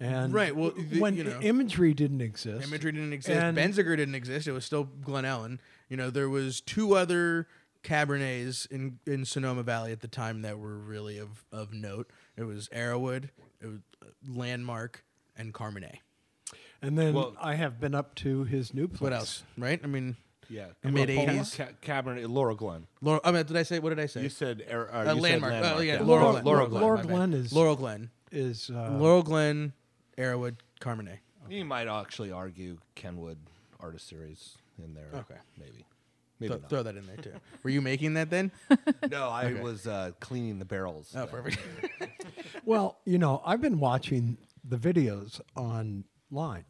And 0.00 0.32
Right, 0.32 0.54
well, 0.56 0.70
the- 0.72 0.98
when 1.00 1.14
you 1.16 1.22
know- 1.24 1.40
imagery 1.40 1.94
didn't 1.94 2.22
exist. 2.22 2.66
Imagery 2.66 2.90
didn't 2.92 3.12
exist. 3.12 3.38
And- 3.40 3.56
Benziger 3.56 3.96
didn't 3.96 4.14
exist. 4.16 4.48
It 4.48 4.52
was 4.52 4.64
still 4.64 4.84
Glen 4.84 5.24
Ellen. 5.24 5.60
You 5.88 5.96
know, 5.96 6.10
there 6.10 6.28
was 6.28 6.60
two 6.60 6.94
other 6.94 7.46
Cabernets 7.82 8.66
in, 8.70 8.98
in 9.06 9.24
Sonoma 9.24 9.62
Valley 9.62 9.92
at 9.92 10.00
the 10.00 10.08
time 10.08 10.42
that 10.42 10.58
were 10.58 10.76
really 10.78 11.18
of, 11.18 11.44
of 11.52 11.72
note. 11.72 12.10
It 12.36 12.44
was 12.44 12.68
Arrowwood, 12.68 13.30
it 13.60 13.66
was 13.66 13.80
uh, 14.02 14.06
Landmark, 14.28 15.04
and 15.36 15.52
Carmenet. 15.54 15.98
And 16.82 16.98
then 16.98 17.14
Well- 17.14 17.34
I 17.40 17.54
have 17.54 17.80
been 17.80 17.94
up 17.94 18.14
to 18.16 18.44
his 18.44 18.72
new 18.74 18.88
place. 18.88 19.00
What 19.00 19.12
else? 19.12 19.42
Right? 19.56 19.80
I 19.82 19.86
mean, 19.86 20.16
Yeah, 20.48 20.66
mid 20.84 21.10
eighties 21.10 21.54
Ca- 21.56 21.68
Cabernet, 21.82 22.28
Laurel 22.28 22.56
Glen. 22.56 22.86
Laurel. 23.00 23.20
I 23.24 23.32
mean, 23.32 23.44
did 23.46 23.56
I 23.56 23.62
say 23.64 23.78
what 23.80 23.90
did 23.90 24.00
I 24.00 24.06
say? 24.06 24.22
You 24.22 24.28
said 24.28 24.64
er, 24.70 24.88
uh, 24.92 24.98
Uh, 24.98 25.00
you 25.02 25.08
said 25.08 25.22
landmark. 25.22 25.52
landmark. 25.52 25.76
Oh, 25.76 25.80
yeah, 25.80 25.94
yeah. 25.94 26.02
Laurel, 26.02 26.32
Laurel- 26.42 26.42
Glen. 26.42 26.44
Laurel- 26.44 26.66
Glen, 26.68 26.82
Laurel. 26.82 27.02
Glen 27.02 27.32
is- 27.34 27.52
Laurel 27.52 27.76
Glen. 27.76 28.10
Is 28.30 28.70
uh, 28.70 28.90
Laurel 28.98 29.22
Glen, 29.22 29.72
Arrowwood, 30.18 30.56
Carmenet. 30.80 31.18
You 31.48 31.64
might 31.64 31.88
actually 31.88 32.30
argue 32.30 32.76
Kenwood 32.94 33.38
Artist 33.80 34.06
Series 34.08 34.56
in 34.82 34.92
there. 34.94 35.08
Okay. 35.14 35.40
maybe. 35.58 35.86
Maybe 36.40 36.52
Throw, 36.52 36.60
not. 36.60 36.70
throw 36.70 36.82
that 36.84 36.96
in 36.96 37.06
there 37.06 37.16
too. 37.16 37.32
Were 37.62 37.70
you 37.70 37.80
making 37.80 38.14
that 38.14 38.30
then? 38.30 38.52
No, 39.10 39.28
I 39.28 39.54
was 39.60 39.86
uh, 39.86 40.10
cleaning 40.20 40.58
the 40.58 40.64
barrels. 40.64 41.14
Oh, 41.16 41.26
perfect. 41.26 41.58
Well, 42.64 42.98
you 43.04 43.18
know, 43.18 43.40
I've 43.46 43.60
been 43.60 43.78
watching 43.80 44.36
the 44.64 44.76
videos 44.76 45.40
online, 45.56 46.64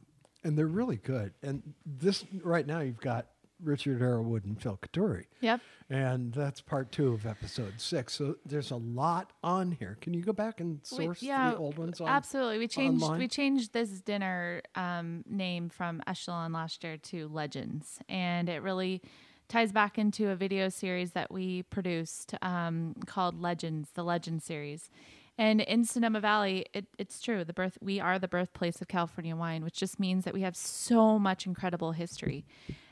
and 0.44 0.56
they're 0.56 0.66
really 0.66 0.96
good. 0.96 1.32
And 1.42 1.74
this 1.84 2.24
right 2.42 2.66
now, 2.66 2.80
you've 2.80 3.00
got 3.00 3.26
Richard 3.62 4.00
Arrowwood 4.00 4.44
and 4.44 4.60
Phil 4.60 4.78
Coturri, 4.80 5.24
Yep. 5.40 5.60
and 5.90 6.32
that's 6.32 6.60
part 6.60 6.92
two 6.92 7.12
of 7.12 7.26
episode 7.26 7.80
six. 7.80 8.14
So 8.14 8.36
there's 8.46 8.70
a 8.70 8.76
lot 8.76 9.32
on 9.42 9.72
here. 9.72 9.98
Can 10.00 10.14
you 10.14 10.22
go 10.22 10.32
back 10.32 10.60
and 10.60 10.80
We- 10.92 11.04
source 11.06 11.22
yeah, 11.22 11.50
the 11.50 11.56
old 11.56 11.76
ones? 11.78 12.00
On, 12.00 12.06
absolutely. 12.08 12.58
We 12.58 12.68
changed 12.68 13.02
online? 13.02 13.18
we 13.18 13.26
changed 13.28 13.72
this 13.72 13.88
dinner 14.00 14.62
um, 14.76 15.24
name 15.28 15.68
from 15.70 16.00
Echelon 16.06 16.52
last 16.52 16.84
year 16.84 16.98
to 16.98 17.26
Legends, 17.28 17.98
and 18.08 18.48
it 18.48 18.62
really 18.62 19.02
ties 19.48 19.72
back 19.72 19.98
into 19.98 20.28
a 20.28 20.36
video 20.36 20.68
series 20.68 21.12
that 21.12 21.30
we 21.30 21.62
produced 21.64 22.34
um, 22.42 22.94
called 23.06 23.40
Legends, 23.40 23.90
the 23.94 24.04
Legend 24.04 24.42
series. 24.42 24.90
And 25.38 25.60
in 25.60 25.84
Sonoma 25.84 26.20
Valley, 26.20 26.66
it, 26.74 26.86
it's 26.98 27.20
true. 27.20 27.44
The 27.44 27.52
birth 27.52 27.78
we 27.80 28.00
are 28.00 28.18
the 28.18 28.28
birthplace 28.28 28.82
of 28.82 28.88
California 28.88 29.36
wine, 29.36 29.64
which 29.64 29.78
just 29.78 30.00
means 30.00 30.24
that 30.24 30.34
we 30.34 30.42
have 30.42 30.56
so 30.56 31.18
much 31.18 31.46
incredible 31.46 31.92
history, 31.92 32.44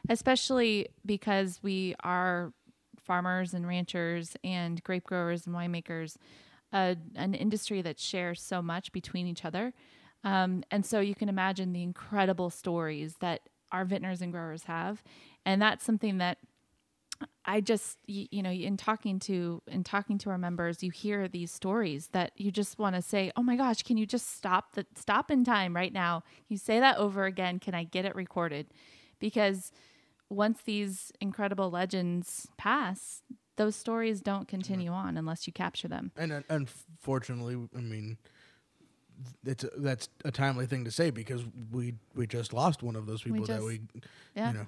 especially 0.09 0.89
because 1.05 1.59
we 1.63 1.95
are 2.05 2.53
farmers 3.05 3.53
and 3.53 3.67
ranchers 3.67 4.37
and 4.45 4.83
grape 4.85 5.05
growers 5.05 5.47
and 5.47 5.55
winemakers, 5.55 6.17
a, 6.73 6.97
an 7.17 7.35
industry 7.35 7.83
that 7.83 7.99
shares 7.99 8.41
so 8.41 8.63
much 8.63 8.93
between 8.93 9.27
each 9.27 9.45
other. 9.45 9.75
Um, 10.23 10.63
and 10.71 10.87
so 10.87 11.01
you 11.01 11.15
can 11.15 11.29
imagine 11.29 11.73
the 11.73 11.83
incredible 11.83 12.51
stories 12.51 13.17
that 13.21 13.41
our 13.73 13.85
vintners 13.85 14.23
and 14.23 14.33
growers 14.33 14.65
have. 14.65 15.03
And 15.45 15.61
that's 15.61 15.85
something 15.85 16.19
that 16.19 16.39
I 17.45 17.61
just 17.61 17.99
you, 18.07 18.27
you 18.31 18.43
know 18.43 18.51
in 18.51 18.77
talking 18.77 19.19
to 19.21 19.63
in 19.67 19.85
talking 19.85 20.19
to 20.19 20.31
our 20.31 20.37
members 20.37 20.83
you 20.83 20.91
hear 20.91 21.29
these 21.29 21.51
stories 21.51 22.09
that 22.09 22.33
you 22.37 22.51
just 22.51 22.79
want 22.79 22.95
to 22.95 23.01
say 23.01 23.33
oh 23.37 23.43
my 23.43 23.57
gosh 23.57 23.83
can 23.83 23.97
you 23.97 24.05
just 24.05 24.37
stop 24.37 24.75
the 24.75 24.85
stop 24.97 25.31
in 25.31 25.45
time 25.45 25.75
right 25.75 25.93
now? 25.93 26.25
You 26.49 26.59
say 26.59 26.81
that 26.81 26.99
over 26.99 27.25
again. 27.25 27.59
Can 27.59 27.75
I 27.75 27.85
get 27.85 28.05
it 28.05 28.15
recorded? 28.15 28.67
Because 29.19 29.73
once 30.29 30.61
these 30.63 31.13
incredible 31.21 31.71
legends 31.71 32.49
pass 32.59 33.23
those 33.57 33.75
stories 33.75 34.21
don't 34.21 34.49
continue 34.49 34.91
on 34.91 35.17
unless 35.17 35.47
you 35.47 35.53
capture 35.53 35.89
them. 35.89 36.13
And 36.17 36.33
uh, 36.33 36.43
unfortunately, 36.51 37.57
I 37.75 37.81
mean, 37.81 38.19
it's 39.45 39.65
a, 39.65 39.71
that's 39.77 40.09
a 40.25 40.31
timely 40.31 40.67
thing 40.67 40.85
to 40.85 40.91
say 40.91 41.11
because 41.11 41.43
we 41.73 41.95
we 42.15 42.27
just 42.27 42.53
lost 42.53 42.83
one 42.83 42.97
of 42.97 43.07
those 43.07 43.23
people 43.23 43.45
that 43.47 43.57
just- 43.57 43.65
we 43.65 43.81
yeah 44.35 44.49
you 44.53 44.59
know 44.59 44.67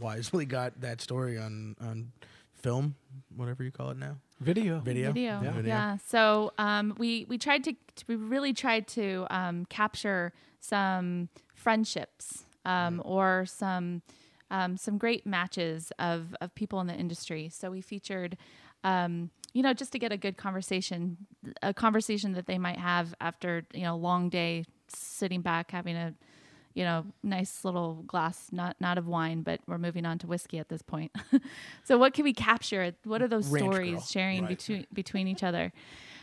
wisely 0.00 0.44
got 0.44 0.80
that 0.80 1.00
story 1.00 1.38
on 1.38 1.76
on 1.80 2.12
film, 2.54 2.94
whatever 3.36 3.62
you 3.62 3.70
call 3.70 3.90
it 3.90 3.96
now. 3.96 4.16
Video. 4.40 4.80
Video. 4.80 5.12
Video. 5.12 5.40
Yeah. 5.42 5.60
Yeah. 5.64 5.96
So 6.06 6.52
um, 6.58 6.94
we 6.98 7.24
we 7.28 7.38
tried 7.38 7.64
to 7.64 7.74
we 8.06 8.16
really 8.16 8.52
tried 8.52 8.86
to 8.88 9.26
um, 9.30 9.64
capture 9.66 10.32
some 10.60 11.28
friendships 11.54 12.44
um, 12.64 13.00
or 13.04 13.46
some 13.46 14.02
um, 14.50 14.76
some 14.76 14.98
great 14.98 15.26
matches 15.26 15.92
of 15.98 16.34
of 16.40 16.54
people 16.54 16.80
in 16.80 16.86
the 16.86 16.94
industry. 16.94 17.48
So 17.48 17.70
we 17.70 17.80
featured. 17.80 18.36
Um, 18.84 19.30
you 19.56 19.62
know, 19.62 19.72
just 19.72 19.90
to 19.92 19.98
get 19.98 20.12
a 20.12 20.18
good 20.18 20.36
conversation, 20.36 21.16
a 21.62 21.72
conversation 21.72 22.32
that 22.32 22.46
they 22.46 22.58
might 22.58 22.78
have 22.78 23.14
after 23.22 23.64
you 23.72 23.84
know 23.84 23.94
a 23.94 23.96
long 23.96 24.28
day 24.28 24.66
sitting 24.88 25.40
back 25.40 25.70
having 25.70 25.96
a 25.96 26.12
you 26.74 26.84
know, 26.84 27.06
nice 27.22 27.64
little 27.64 28.04
glass, 28.06 28.48
not 28.52 28.76
not 28.80 28.98
of 28.98 29.06
wine, 29.06 29.40
but 29.40 29.60
we're 29.66 29.78
moving 29.78 30.04
on 30.04 30.18
to 30.18 30.26
whiskey 30.26 30.58
at 30.58 30.68
this 30.68 30.82
point. 30.82 31.10
so, 31.84 31.96
what 31.96 32.12
can 32.12 32.22
we 32.22 32.34
capture? 32.34 32.92
What 33.04 33.22
are 33.22 33.28
those 33.28 33.48
Ranch 33.48 33.64
stories 33.64 33.94
girl. 33.94 34.02
sharing 34.02 34.42
Right. 34.42 34.50
between 34.50 34.86
between 34.92 35.26
each 35.26 35.42
other? 35.42 35.72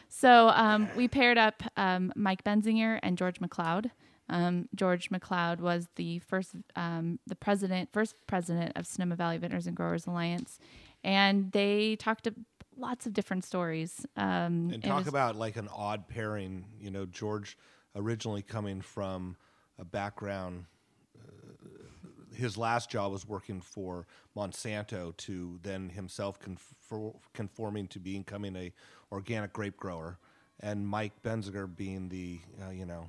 So, 0.09 0.49
um, 0.49 0.87
we 0.95 1.07
paired 1.07 1.39
up 1.39 1.63
um, 1.75 2.13
Mike 2.15 2.43
Benziger 2.43 2.99
and 3.01 3.17
George 3.17 3.39
McLeod. 3.39 3.89
Um, 4.29 4.69
George 4.75 5.09
McLeod 5.09 5.59
was 5.59 5.87
the 5.95 6.19
first, 6.19 6.55
um, 6.75 7.17
the 7.25 7.35
president, 7.35 7.89
first 7.91 8.15
president 8.27 8.73
of 8.75 8.85
Sonoma 8.85 9.15
Valley 9.15 9.39
Vintners 9.39 9.65
and 9.65 9.75
Growers 9.75 10.05
Alliance, 10.05 10.59
and 11.03 11.51
they 11.51 11.95
talked 11.97 12.27
lots 12.77 13.05
of 13.05 13.13
different 13.13 13.43
stories. 13.43 14.05
Um, 14.17 14.69
And 14.73 14.83
talk 14.83 14.99
was- 14.99 15.07
about 15.07 15.35
like 15.35 15.55
an 15.57 15.67
odd 15.69 16.07
pairing. 16.07 16.65
You 16.79 16.91
know, 16.91 17.05
George 17.05 17.57
originally 17.95 18.41
coming 18.41 18.81
from 18.81 19.37
a 19.79 19.85
background. 19.85 20.65
Uh, 21.17 21.75
his 22.35 22.57
last 22.57 22.89
job 22.89 23.11
was 23.11 23.27
working 23.27 23.61
for 23.61 24.07
Monsanto, 24.35 25.15
to 25.17 25.59
then 25.63 25.89
himself 25.89 26.39
confor- 26.39 27.15
conforming 27.33 27.87
to 27.89 27.99
becoming 27.99 28.55
a 28.55 28.71
organic 29.11 29.53
grape 29.53 29.77
grower, 29.77 30.17
and 30.59 30.87
Mike 30.87 31.21
Benziger 31.23 31.67
being 31.73 32.09
the 32.09 32.39
uh, 32.65 32.71
you 32.71 32.85
know 32.85 33.05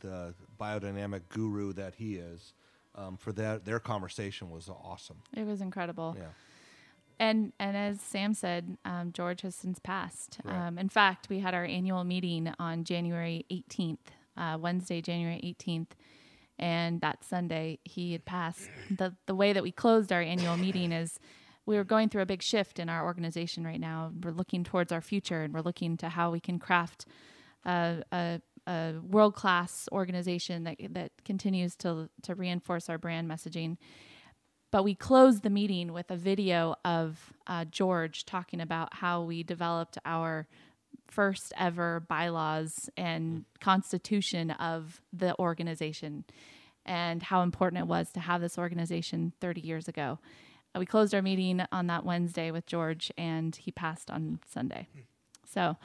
the 0.00 0.34
biodynamic 0.60 1.22
guru 1.28 1.72
that 1.72 1.94
he 1.96 2.16
is. 2.16 2.54
Um, 2.94 3.16
for 3.16 3.32
that, 3.32 3.64
their 3.64 3.80
conversation 3.80 4.50
was 4.50 4.68
awesome. 4.68 5.22
it 5.34 5.46
was 5.46 5.60
incredible. 5.62 6.14
Yeah. 6.18 6.26
And 7.22 7.52
and 7.60 7.76
as 7.76 8.00
Sam 8.00 8.34
said, 8.34 8.78
um, 8.84 9.12
George 9.12 9.42
has 9.42 9.54
since 9.54 9.78
passed. 9.78 10.40
Right. 10.44 10.66
Um, 10.66 10.76
in 10.76 10.88
fact, 10.88 11.28
we 11.28 11.38
had 11.38 11.54
our 11.54 11.64
annual 11.64 12.02
meeting 12.02 12.52
on 12.58 12.82
January 12.82 13.46
18th, 13.48 13.98
uh, 14.36 14.58
Wednesday, 14.60 15.00
January 15.00 15.40
18th, 15.56 15.90
and 16.58 17.00
that 17.00 17.22
Sunday 17.22 17.78
he 17.84 18.10
had 18.10 18.24
passed. 18.24 18.68
the 18.90 19.14
The 19.26 19.36
way 19.36 19.52
that 19.52 19.62
we 19.62 19.70
closed 19.70 20.12
our 20.12 20.20
annual 20.20 20.56
meeting 20.56 20.90
is 21.02 21.20
we 21.64 21.76
were 21.76 21.84
going 21.84 22.08
through 22.08 22.22
a 22.22 22.26
big 22.26 22.42
shift 22.42 22.80
in 22.80 22.88
our 22.88 23.04
organization 23.04 23.64
right 23.64 23.78
now. 23.78 24.10
We're 24.20 24.32
looking 24.32 24.64
towards 24.64 24.90
our 24.90 25.00
future, 25.00 25.42
and 25.42 25.54
we're 25.54 25.60
looking 25.60 25.96
to 25.98 26.08
how 26.08 26.32
we 26.32 26.40
can 26.40 26.58
craft 26.58 27.06
a, 27.64 28.02
a, 28.10 28.40
a 28.66 28.94
world 29.00 29.36
class 29.36 29.88
organization 29.92 30.64
that 30.64 30.76
that 30.90 31.12
continues 31.24 31.76
to 31.76 32.08
to 32.22 32.34
reinforce 32.34 32.88
our 32.88 32.98
brand 32.98 33.30
messaging 33.30 33.76
but 34.72 34.82
we 34.82 34.94
closed 34.94 35.42
the 35.42 35.50
meeting 35.50 35.92
with 35.92 36.10
a 36.10 36.16
video 36.16 36.74
of 36.84 37.32
uh, 37.46 37.64
George 37.66 38.24
talking 38.24 38.60
about 38.60 38.94
how 38.94 39.22
we 39.22 39.42
developed 39.42 39.98
our 40.04 40.48
first 41.06 41.52
ever 41.58 42.00
bylaws 42.00 42.88
and 42.96 43.44
constitution 43.60 44.50
of 44.52 45.02
the 45.12 45.38
organization 45.38 46.24
and 46.86 47.22
how 47.22 47.42
important 47.42 47.82
it 47.82 47.86
was 47.86 48.10
to 48.12 48.20
have 48.20 48.40
this 48.40 48.58
organization 48.58 49.34
30 49.40 49.60
years 49.60 49.88
ago. 49.88 50.18
Uh, 50.74 50.80
we 50.80 50.86
closed 50.86 51.14
our 51.14 51.22
meeting 51.22 51.62
on 51.70 51.86
that 51.86 52.04
Wednesday 52.04 52.50
with 52.50 52.64
George, 52.66 53.12
and 53.18 53.54
he 53.54 53.70
passed 53.70 54.10
on 54.10 54.40
Sunday. 54.48 54.88
So, 55.46 55.76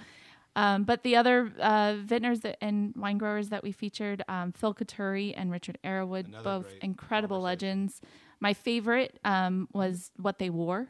um, 0.55 0.85
but 0.85 1.03
the 1.03 1.17
other 1.17 1.51
uh, 1.59 1.97
vintners 2.01 2.39
that, 2.39 2.57
and 2.61 2.95
wine 2.95 3.17
growers 3.17 3.49
that 3.49 3.63
we 3.63 3.73
featured, 3.73 4.23
um, 4.29 4.53
Phil 4.53 4.73
Coturri 4.73 5.33
and 5.35 5.51
Richard 5.51 5.77
Arrowwood, 5.83 6.29
Another 6.29 6.43
both 6.43 6.73
incredible 6.81 7.41
legends. 7.41 8.01
My 8.39 8.53
favorite 8.53 9.19
um, 9.25 9.67
was 9.73 10.11
what 10.17 10.39
they 10.39 10.49
wore. 10.49 10.87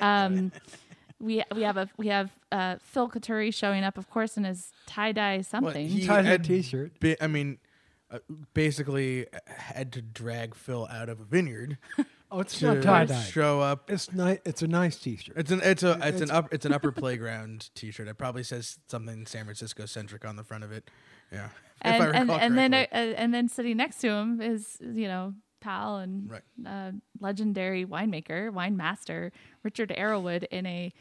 Um, 0.00 0.52
we 1.20 1.42
we 1.54 1.62
have 1.62 1.76
a 1.76 1.88
we 1.96 2.08
have 2.08 2.30
uh, 2.52 2.76
Phil 2.82 3.08
Coturri 3.08 3.52
showing 3.54 3.84
up, 3.84 3.96
of 3.98 4.10
course, 4.10 4.36
in 4.36 4.44
his 4.44 4.70
tie 4.86 5.12
dye 5.12 5.40
something. 5.42 5.88
he 5.88 6.06
Tie-dye 6.06 6.38
t-shirt. 6.38 6.98
bi- 7.00 7.16
I 7.20 7.28
mean, 7.28 7.58
uh, 8.10 8.18
basically 8.52 9.26
had 9.46 9.92
to 9.92 10.02
drag 10.02 10.54
Phil 10.54 10.88
out 10.90 11.08
of 11.08 11.20
a 11.20 11.24
vineyard 11.24 11.78
Oh, 12.30 12.40
it's 12.40 12.58
to 12.58 12.74
not 12.74 12.82
tie 12.82 13.04
dye. 13.04 13.22
show 13.22 13.60
up. 13.60 13.88
It's 13.88 14.12
nice. 14.12 14.40
It's 14.44 14.60
a 14.60 14.66
nice 14.66 14.98
T-shirt. 14.98 15.36
It's 15.36 15.52
an 15.52 15.60
it's 15.62 15.84
a 15.84 15.96
it's, 16.02 16.20
an 16.20 16.32
up 16.32 16.52
it's 16.52 16.66
an 16.66 16.72
upper 16.72 16.90
playground 16.90 17.70
T-shirt. 17.76 18.08
It 18.08 18.18
probably 18.18 18.42
says 18.42 18.78
something 18.88 19.24
San 19.26 19.44
Francisco 19.44 19.86
centric 19.86 20.24
on 20.24 20.34
the 20.34 20.42
front 20.42 20.64
of 20.64 20.72
it. 20.72 20.90
Yeah, 21.30 21.50
and 21.82 21.94
if 22.02 22.14
I 22.14 22.18
and, 22.18 22.30
and 22.32 22.58
then 22.58 22.74
uh, 22.74 22.86
uh, 22.90 22.96
and 22.96 23.32
then 23.32 23.48
sitting 23.48 23.76
next 23.76 23.98
to 23.98 24.08
him 24.08 24.40
is 24.40 24.78
you 24.80 25.06
know 25.06 25.34
pal 25.64 25.96
and 25.98 26.30
Right. 26.30 26.42
uh, 26.66 26.92
legendary 27.20 27.84
winemaker, 27.86 28.52
wine 28.52 28.76
master 28.76 29.32
Richard 29.62 29.88
Arrowwood 29.96 30.44
in 30.50 30.66
a 30.66 30.92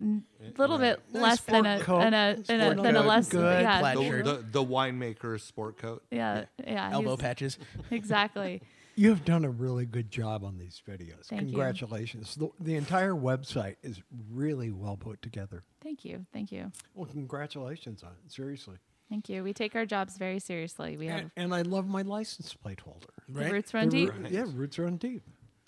n- 0.00 0.24
little 0.56 0.78
bit 0.78 1.00
Nice 1.12 1.22
less 1.22 1.40
than 1.42 1.66
a, 1.66 1.80
coat. 1.80 1.98
than 2.00 2.14
a, 2.14 2.36
than 2.46 2.60
a, 2.78 2.82
than 2.82 2.96
a 2.96 3.02
less 3.02 3.28
good. 3.28 3.62
yeah 3.62 3.80
Plaid 3.80 3.98
The, 3.98 4.02
shirt. 4.04 4.24
the, 4.24 4.44
the 4.52 4.64
winemaker's 4.64 5.42
sport 5.42 5.76
coat. 5.78 6.02
yeah 6.10 6.46
yeah 6.66 6.90
elbow 6.92 7.16
patches. 7.16 7.58
exactly 7.90 8.62
You 8.96 9.08
have 9.08 9.24
done 9.24 9.44
a 9.44 9.50
really 9.50 9.86
good 9.86 10.08
job 10.08 10.44
on 10.44 10.56
these 10.56 10.80
videos. 10.88 11.24
Thank 11.26 11.42
you. 11.42 11.48
Congratulations. 11.48 12.36
The, 12.36 12.50
the 12.60 12.76
entire 12.76 13.10
website 13.12 13.74
is 13.82 14.00
really 14.30 14.70
well 14.70 14.96
put 14.96 15.20
together. 15.20 15.64
thank 15.82 16.04
you 16.04 16.24
thank 16.32 16.50
you 16.52 16.70
Well, 16.94 17.06
congratulations 17.06 18.02
on 18.04 18.10
it. 18.10 18.32
Seriously. 18.32 18.76
Thank 19.10 19.28
you 19.28 19.42
we 19.44 19.52
take 19.52 19.74
our 19.76 19.86
jobs 19.86 20.16
very 20.18 20.38
seriously 20.38 20.96
we 20.96 21.06
have 21.06 21.20
And, 21.20 21.30
and 21.36 21.54
I 21.54 21.62
love 21.62 21.86
my 21.88 22.02
license 22.02 22.54
plate 22.54 22.80
holder. 22.80 23.06
the 23.28 23.50
roots 23.50 23.72
run 23.74 23.88
The 23.88 24.06
deep 24.06 24.14
roo- 24.18 24.26
Yeah, 24.30 24.44
roots 24.54 24.78
run 24.78 24.96
deep. 24.96 25.22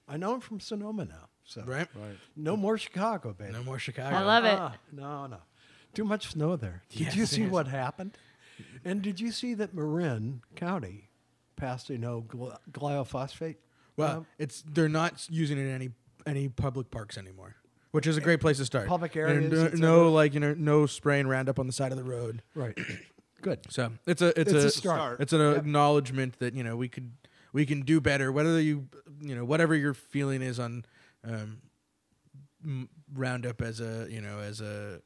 I 0.09 0.17
know 0.17 0.35
I'm 0.35 0.41
from 0.41 0.61
Sonoma 0.61 1.05
now. 1.05 1.29
So 1.45 1.63
Right. 1.65 1.89
right. 1.95 2.17
no 2.37 2.57
more 2.57 2.77
Chicago, 2.79 3.33
baby. 3.33 3.53
No 3.53 3.63
more 3.65 3.79
Chicago. 3.79 4.17
I 4.17 4.23
love 4.23 4.45
it 4.45 4.59
Ah, 4.59 4.77
no, 4.93 5.27
no. 5.27 5.39
Too 5.95 6.05
much 6.05 6.29
snow 6.31 6.57
there. 6.57 6.83
Did 6.91 7.01
Yes, 7.01 7.17
you 7.17 7.27
see 7.27 7.43
is. 7.45 7.51
what 7.51 7.67
happened? 7.69 8.17
And 8.85 9.03
did 9.03 9.21
you 9.21 9.33
see 9.33 9.55
that 9.55 9.75
Marin 9.75 10.43
County 10.55 11.11
passed 11.57 11.91
a 11.91 11.99
no 11.99 12.21
gly- 12.23 12.57
glyphosate? 12.73 13.57
Well, 13.97 14.19
um, 14.19 14.27
it's 14.39 14.63
they're 14.63 14.89
not 14.89 15.27
using 15.31 15.59
it 15.59 15.63
in 15.63 15.71
any 15.75 15.91
any 16.27 16.49
public 16.49 16.91
parks 16.91 17.17
anymore, 17.17 17.57
which 17.93 18.07
is 18.07 18.17
a 18.17 18.21
great 18.21 18.41
place 18.41 18.57
to 18.59 18.65
start. 18.65 18.89
Public 18.89 19.15
And 19.17 19.25
areas, 19.31 19.53
no, 19.53 19.65
et 19.67 19.75
no 19.75 20.13
like 20.13 20.35
you 20.35 20.41
know, 20.41 20.55
no 20.55 20.87
spraying 20.87 21.27
Roundup 21.29 21.59
on 21.59 21.67
the 21.67 21.73
side 21.73 21.93
of 21.93 21.99
the 21.99 22.05
road. 22.05 22.43
right. 22.55 22.77
Good. 23.47 23.61
So 23.71 23.93
it's 24.07 24.23
a 24.23 24.29
it's, 24.41 24.53
It's 24.53 24.65
a, 24.65 24.67
a 24.67 24.71
start. 24.71 25.21
It's 25.21 25.33
an 25.33 25.39
Yep. 25.41 25.59
acknowledgement 25.59 26.41
that 26.41 26.55
you 26.55 26.65
know 26.65 26.77
we 26.77 26.89
could 26.89 27.13
we 27.53 27.65
can 27.65 27.83
do 27.83 28.01
better. 28.01 28.33
Whether 28.33 28.61
you 28.61 28.89
you 29.21 29.37
know 29.37 29.45
whatever 29.45 29.77
your 29.77 29.95
feeling 29.95 30.43
is 30.43 30.59
on 30.59 30.85
um, 31.23 31.61
Roundup 33.15 33.63
as 33.63 33.81
a 33.81 34.09
you 34.11 34.21
know 34.21 34.41
as 34.41 34.61
a 34.61 35.01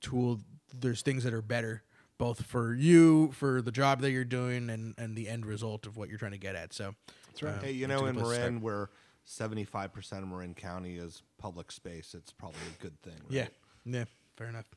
tool, 0.00 0.40
there's 0.72 1.02
things 1.02 1.24
that 1.24 1.34
are 1.34 1.42
better 1.42 1.82
both 2.16 2.46
for 2.46 2.74
you 2.74 3.32
for 3.32 3.60
the 3.60 3.72
job 3.72 4.00
that 4.00 4.12
you're 4.12 4.24
doing 4.24 4.70
and 4.70 4.94
and 4.96 5.14
the 5.14 5.28
end 5.28 5.44
result 5.44 5.86
of 5.86 5.98
what 5.98 6.08
you're 6.08 6.16
trying 6.16 6.32
to 6.32 6.38
get 6.38 6.54
at. 6.54 6.72
So 6.72 6.94
that's 7.26 7.42
right. 7.42 7.62
Hey, 7.62 7.72
you 7.72 7.86
know, 7.86 8.06
in 8.06 8.16
Marin, 8.16 8.62
where 8.62 8.88
seventy-five 9.24 9.92
percent 9.92 10.22
of 10.22 10.30
Marin 10.30 10.54
County 10.54 10.96
is 10.96 11.22
public 11.36 11.70
space, 11.70 12.14
it's 12.14 12.32
probably 12.32 12.60
a 12.78 12.82
good 12.82 12.98
thing. 13.02 13.12
right? 13.24 13.30
yeah, 13.30 13.46
yeah, 13.84 14.04
fair 14.38 14.46
enough. 14.48 14.70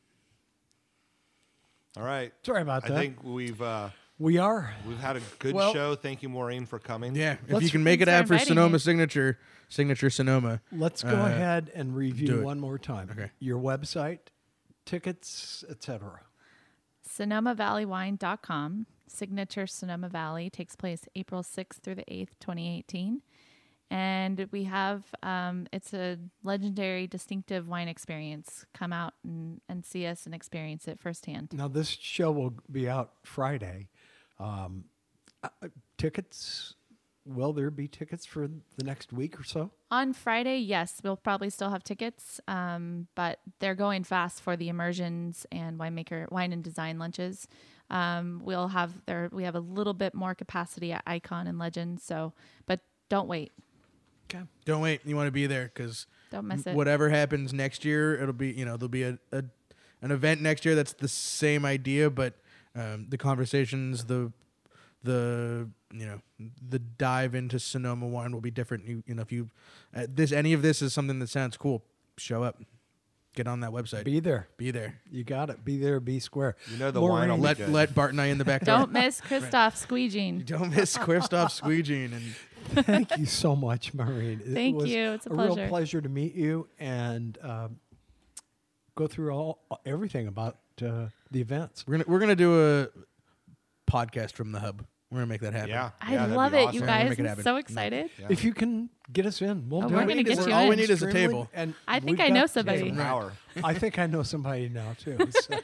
All 1.98 2.04
right. 2.04 2.32
Sorry 2.44 2.62
about 2.62 2.84
that. 2.84 2.92
I 2.92 2.96
think 2.96 3.24
we've 3.24 3.60
uh, 3.62 3.90
We 4.20 4.38
are. 4.38 4.74
we've 4.88 5.00
had 5.00 5.16
a 5.18 5.22
good 5.40 5.56
Well- 5.56 5.74
show. 5.74 5.96
Thank 5.96 6.22
you, 6.22 6.30
Maureen, 6.30 6.66
for 6.66 6.78
coming. 6.80 7.16
Yeah, 7.16 7.34
if 7.46 7.52
Let's- 7.52 7.66
you 7.66 7.72
can 7.72 7.84
make 7.84 8.02
it 8.02 8.08
out 8.08 8.28
for 8.28 8.38
for 8.38 8.46
Sonoma 8.46 8.74
me. 8.74 8.80
signature, 8.80 9.40
signature 9.68 10.10
Sonoma. 10.10 10.62
Let's 10.72 11.02
go 11.04 11.10
Uh, 11.22 11.26
ahead 11.28 11.72
and 11.74 11.96
review 11.96 12.42
one 12.44 12.60
more 12.60 12.78
time. 12.78 13.10
Okay. 13.12 13.32
Your 13.40 13.60
website, 13.60 14.20
tickets, 14.86 15.64
etc. 15.70 16.22
SonomaValleyWine.com. 17.08 18.86
Signature 19.08 19.66
Sonoma 19.68 20.10
Valley 20.10 20.50
takes 20.50 20.76
place 20.76 21.06
April 21.16 21.42
6th 21.42 21.80
through 21.82 21.96
the 21.96 22.04
8th, 22.14 22.38
2018. 22.40 23.22
And 23.90 24.48
we 24.52 24.66
have, 24.66 25.04
um, 25.24 25.68
it's 25.72 25.94
a 25.94 26.18
legendary, 26.44 27.08
distinctive 27.08 27.68
wine 27.68 27.88
experience. 27.88 28.66
Come 28.74 28.92
out 28.92 29.14
and, 29.24 29.62
and 29.70 29.86
see 29.86 30.06
us 30.06 30.26
and 30.26 30.36
experience 30.36 30.88
it 30.88 31.00
firsthand. 31.00 31.54
Now 31.54 31.68
this 31.68 31.90
show 31.90 32.32
will 32.32 32.54
be 32.70 32.90
out 32.90 33.12
Friday. 33.24 33.88
Um, 34.40 34.86
uh, 35.44 35.50
tickets. 35.98 36.76
Will 37.26 37.52
there 37.52 37.70
be 37.70 37.90
tickets 37.90 38.26
for 38.26 38.48
the 38.78 38.84
next 38.84 39.12
week 39.12 39.38
or 39.38 39.44
so? 39.44 39.72
On 39.92 40.14
Friday, 40.14 40.60
yes, 40.60 41.02
we'll 41.04 41.18
probably 41.18 41.50
still 41.50 41.70
have 41.72 41.84
tickets, 41.84 42.40
um, 42.48 43.08
but 43.16 43.40
they're 43.60 43.76
going 43.76 44.06
fast 44.06 44.42
for 44.42 44.56
the 44.56 44.70
immersions 44.70 45.46
and 45.52 45.78
winemaker 45.78 46.32
wine 46.32 46.54
and 46.54 46.64
design 46.64 47.00
lunches. 47.00 47.48
Um, 47.90 48.42
we'll 48.44 48.70
have 48.70 48.94
there 49.06 49.30
we 49.32 49.44
have 49.44 49.56
a 49.56 49.60
little 49.60 49.94
bit 49.94 50.14
more 50.14 50.36
capacity 50.36 50.94
at 50.94 51.04
Icon 51.06 51.48
and 51.48 51.60
Legend, 51.60 52.00
so 52.00 52.34
but 52.66 52.80
don't 53.10 53.28
wait. 53.28 53.52
Okay. 54.30 54.44
Don't 54.66 54.82
wait. 54.82 55.02
You 55.06 55.16
want 55.16 55.28
to 55.28 55.32
be 55.32 55.48
there 55.48 55.72
because 55.74 56.06
Don't 56.32 56.48
miss 56.48 56.66
it. 56.66 56.76
whatever 56.76 57.10
happens 57.10 57.54
next 57.54 57.86
year, 57.86 58.22
it'll 58.22 58.34
be 58.34 58.52
you 58.52 58.66
know 58.66 58.78
there'll 58.78 58.90
be 58.90 59.04
a, 59.04 59.18
a 59.32 59.44
an 60.02 60.12
event 60.12 60.42
next 60.42 60.66
year 60.66 60.76
that's 60.76 60.94
the 60.94 61.08
same 61.08 61.66
idea, 61.66 62.10
but 62.10 62.34
um, 62.76 63.08
the 63.10 63.18
conversations, 63.18 64.06
the 64.06 64.32
the 65.04 65.70
you 65.94 66.06
know 66.06 66.22
the 66.70 66.80
dive 66.80 67.34
into 67.36 67.60
Sonoma 67.60 68.08
wine 68.08 68.32
will 68.32 68.42
be 68.42 68.52
different. 68.52 68.86
You 68.86 69.04
you 69.08 69.16
know 69.16 69.22
if 69.22 69.32
you 69.32 69.50
uh, 69.96 70.06
this 70.10 70.32
any 70.32 70.54
of 70.54 70.62
this 70.62 70.82
is 70.82 70.94
something 70.94 71.20
that 71.20 71.30
sounds 71.30 71.56
cool, 71.58 71.84
show 72.18 72.44
up, 72.44 72.62
get 73.34 73.48
on 73.48 73.62
that 73.62 73.72
website, 73.72 74.04
be, 74.04 74.20
there, 74.20 74.48
Be 74.58 74.72
there. 74.72 74.82
there. 74.82 75.02
You 75.12 75.24
got 75.24 75.50
it. 75.50 75.64
Be 75.64 75.78
there. 75.78 76.00
Be 76.00 76.20
square. 76.20 76.56
You 76.72 76.78
know 76.78 76.92
the 76.92 77.00
wine 77.02 77.30
will 77.30 77.38
Maureen, 77.38 77.42
be 77.42 77.44
Let 77.48 77.58
good. 77.58 77.70
let 77.70 77.96
Bart 77.96 78.12
and 78.12 78.20
I 78.22 78.26
in 78.28 78.38
the 78.38 78.46
back. 78.46 78.64
Don't 78.66 78.92
miss 78.92 79.22
Christoph 79.22 79.76
squeegeeing. 79.76 80.46
don't 80.46 80.76
miss 80.76 80.98
Christoph 80.98 81.60
squeegeeing 81.60 82.14
and 82.14 82.36
Thank 82.70 83.18
you 83.18 83.26
so 83.44 83.56
much, 83.56 83.94
Maureen. 83.94 84.42
It 84.46 84.54
Thank 84.54 84.76
was 84.78 84.90
you. 84.90 85.12
It's 85.14 85.26
a 85.28 85.30
real 85.30 85.48
pleasure. 85.56 85.68
pleasure 85.70 86.02
to 86.02 86.10
meet 86.10 86.36
you 86.36 86.68
and 86.80 87.38
um, 87.42 87.80
go 88.96 89.08
through 89.08 89.32
all 89.32 89.60
everything 89.86 90.28
about 90.28 90.58
uh, 90.82 91.08
the 91.32 91.42
events. 91.42 91.86
we're 91.88 91.94
gonna 91.98 92.06
we're 92.08 92.20
gonna 92.20 92.36
do 92.36 92.82
a 92.84 92.88
podcast 93.90 94.34
from 94.34 94.52
the 94.52 94.60
hub. 94.60 94.86
We're 95.10 95.20
gonna 95.20 95.28
make 95.28 95.42
that 95.42 95.54
happen. 95.54 95.70
Yeah, 95.70 95.92
I 96.02 96.14
yeah, 96.16 96.26
love 96.26 96.54
it, 96.54 96.66
awesome. 96.68 96.76
you 96.82 96.86
guys. 96.86 97.10
make 97.10 97.20
it 97.20 97.28
I'm 97.28 97.42
so 97.42 97.56
excited. 97.56 98.10
Yeah. 98.20 98.28
If 98.30 98.44
you 98.44 98.54
can 98.54 98.90
get 99.14 99.26
us 99.26 99.42
in, 99.42 99.70
we'll 99.70 99.86
Oh, 99.86 99.88
do 99.88 99.96
we're 99.96 100.02
it. 100.02 100.08
gonna 100.10 100.24
get 100.24 100.46
you 100.46 100.52
all 100.54 100.68
we 100.68 100.76
need 100.76 100.90
is 100.90 101.02
a 101.02 101.10
table. 101.12 101.50
And 101.54 101.74
I 101.88 102.02
think 102.02 102.20
I 102.20 102.28
know 102.28 102.46
somebody. 102.46 102.90
An 102.90 103.00
hour. 103.00 103.32
I 103.64 103.74
think 103.74 103.98
I 104.00 104.08
know 104.08 104.24
somebody 104.24 104.68
now 104.70 104.96
too. 105.00 105.18
So. 105.32 105.58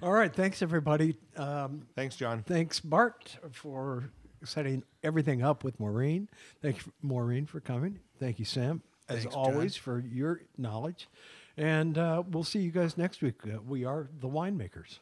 all 0.00 0.12
right, 0.12 0.32
thanks 0.32 0.62
everybody. 0.62 1.16
Um, 1.36 1.88
Thanks, 1.96 2.14
John. 2.14 2.44
thanks 2.44 2.78
Bart 2.78 3.36
for 3.50 4.10
setting 4.44 4.82
everything 5.02 5.42
up 5.42 5.64
with 5.64 5.78
Maureen. 5.80 6.28
Thank 6.62 6.86
you, 6.86 6.92
Maureen, 7.02 7.46
for 7.46 7.60
coming. 7.60 7.98
Thank 8.18 8.38
you, 8.38 8.44
Sam, 8.44 8.82
as 9.08 9.20
Thanks, 9.20 9.34
John. 9.34 9.44
always, 9.44 9.76
for 9.76 10.00
your 10.00 10.42
knowledge. 10.56 11.08
And 11.56 11.98
uh, 11.98 12.22
we'll 12.30 12.44
see 12.44 12.60
you 12.60 12.70
guys 12.70 12.96
next 12.96 13.20
week. 13.22 13.36
Uh, 13.44 13.58
we 13.66 13.84
are 13.84 14.08
the 14.20 14.28
winemakers. 14.28 14.98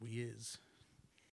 We 0.00 0.08
is. 0.10 0.58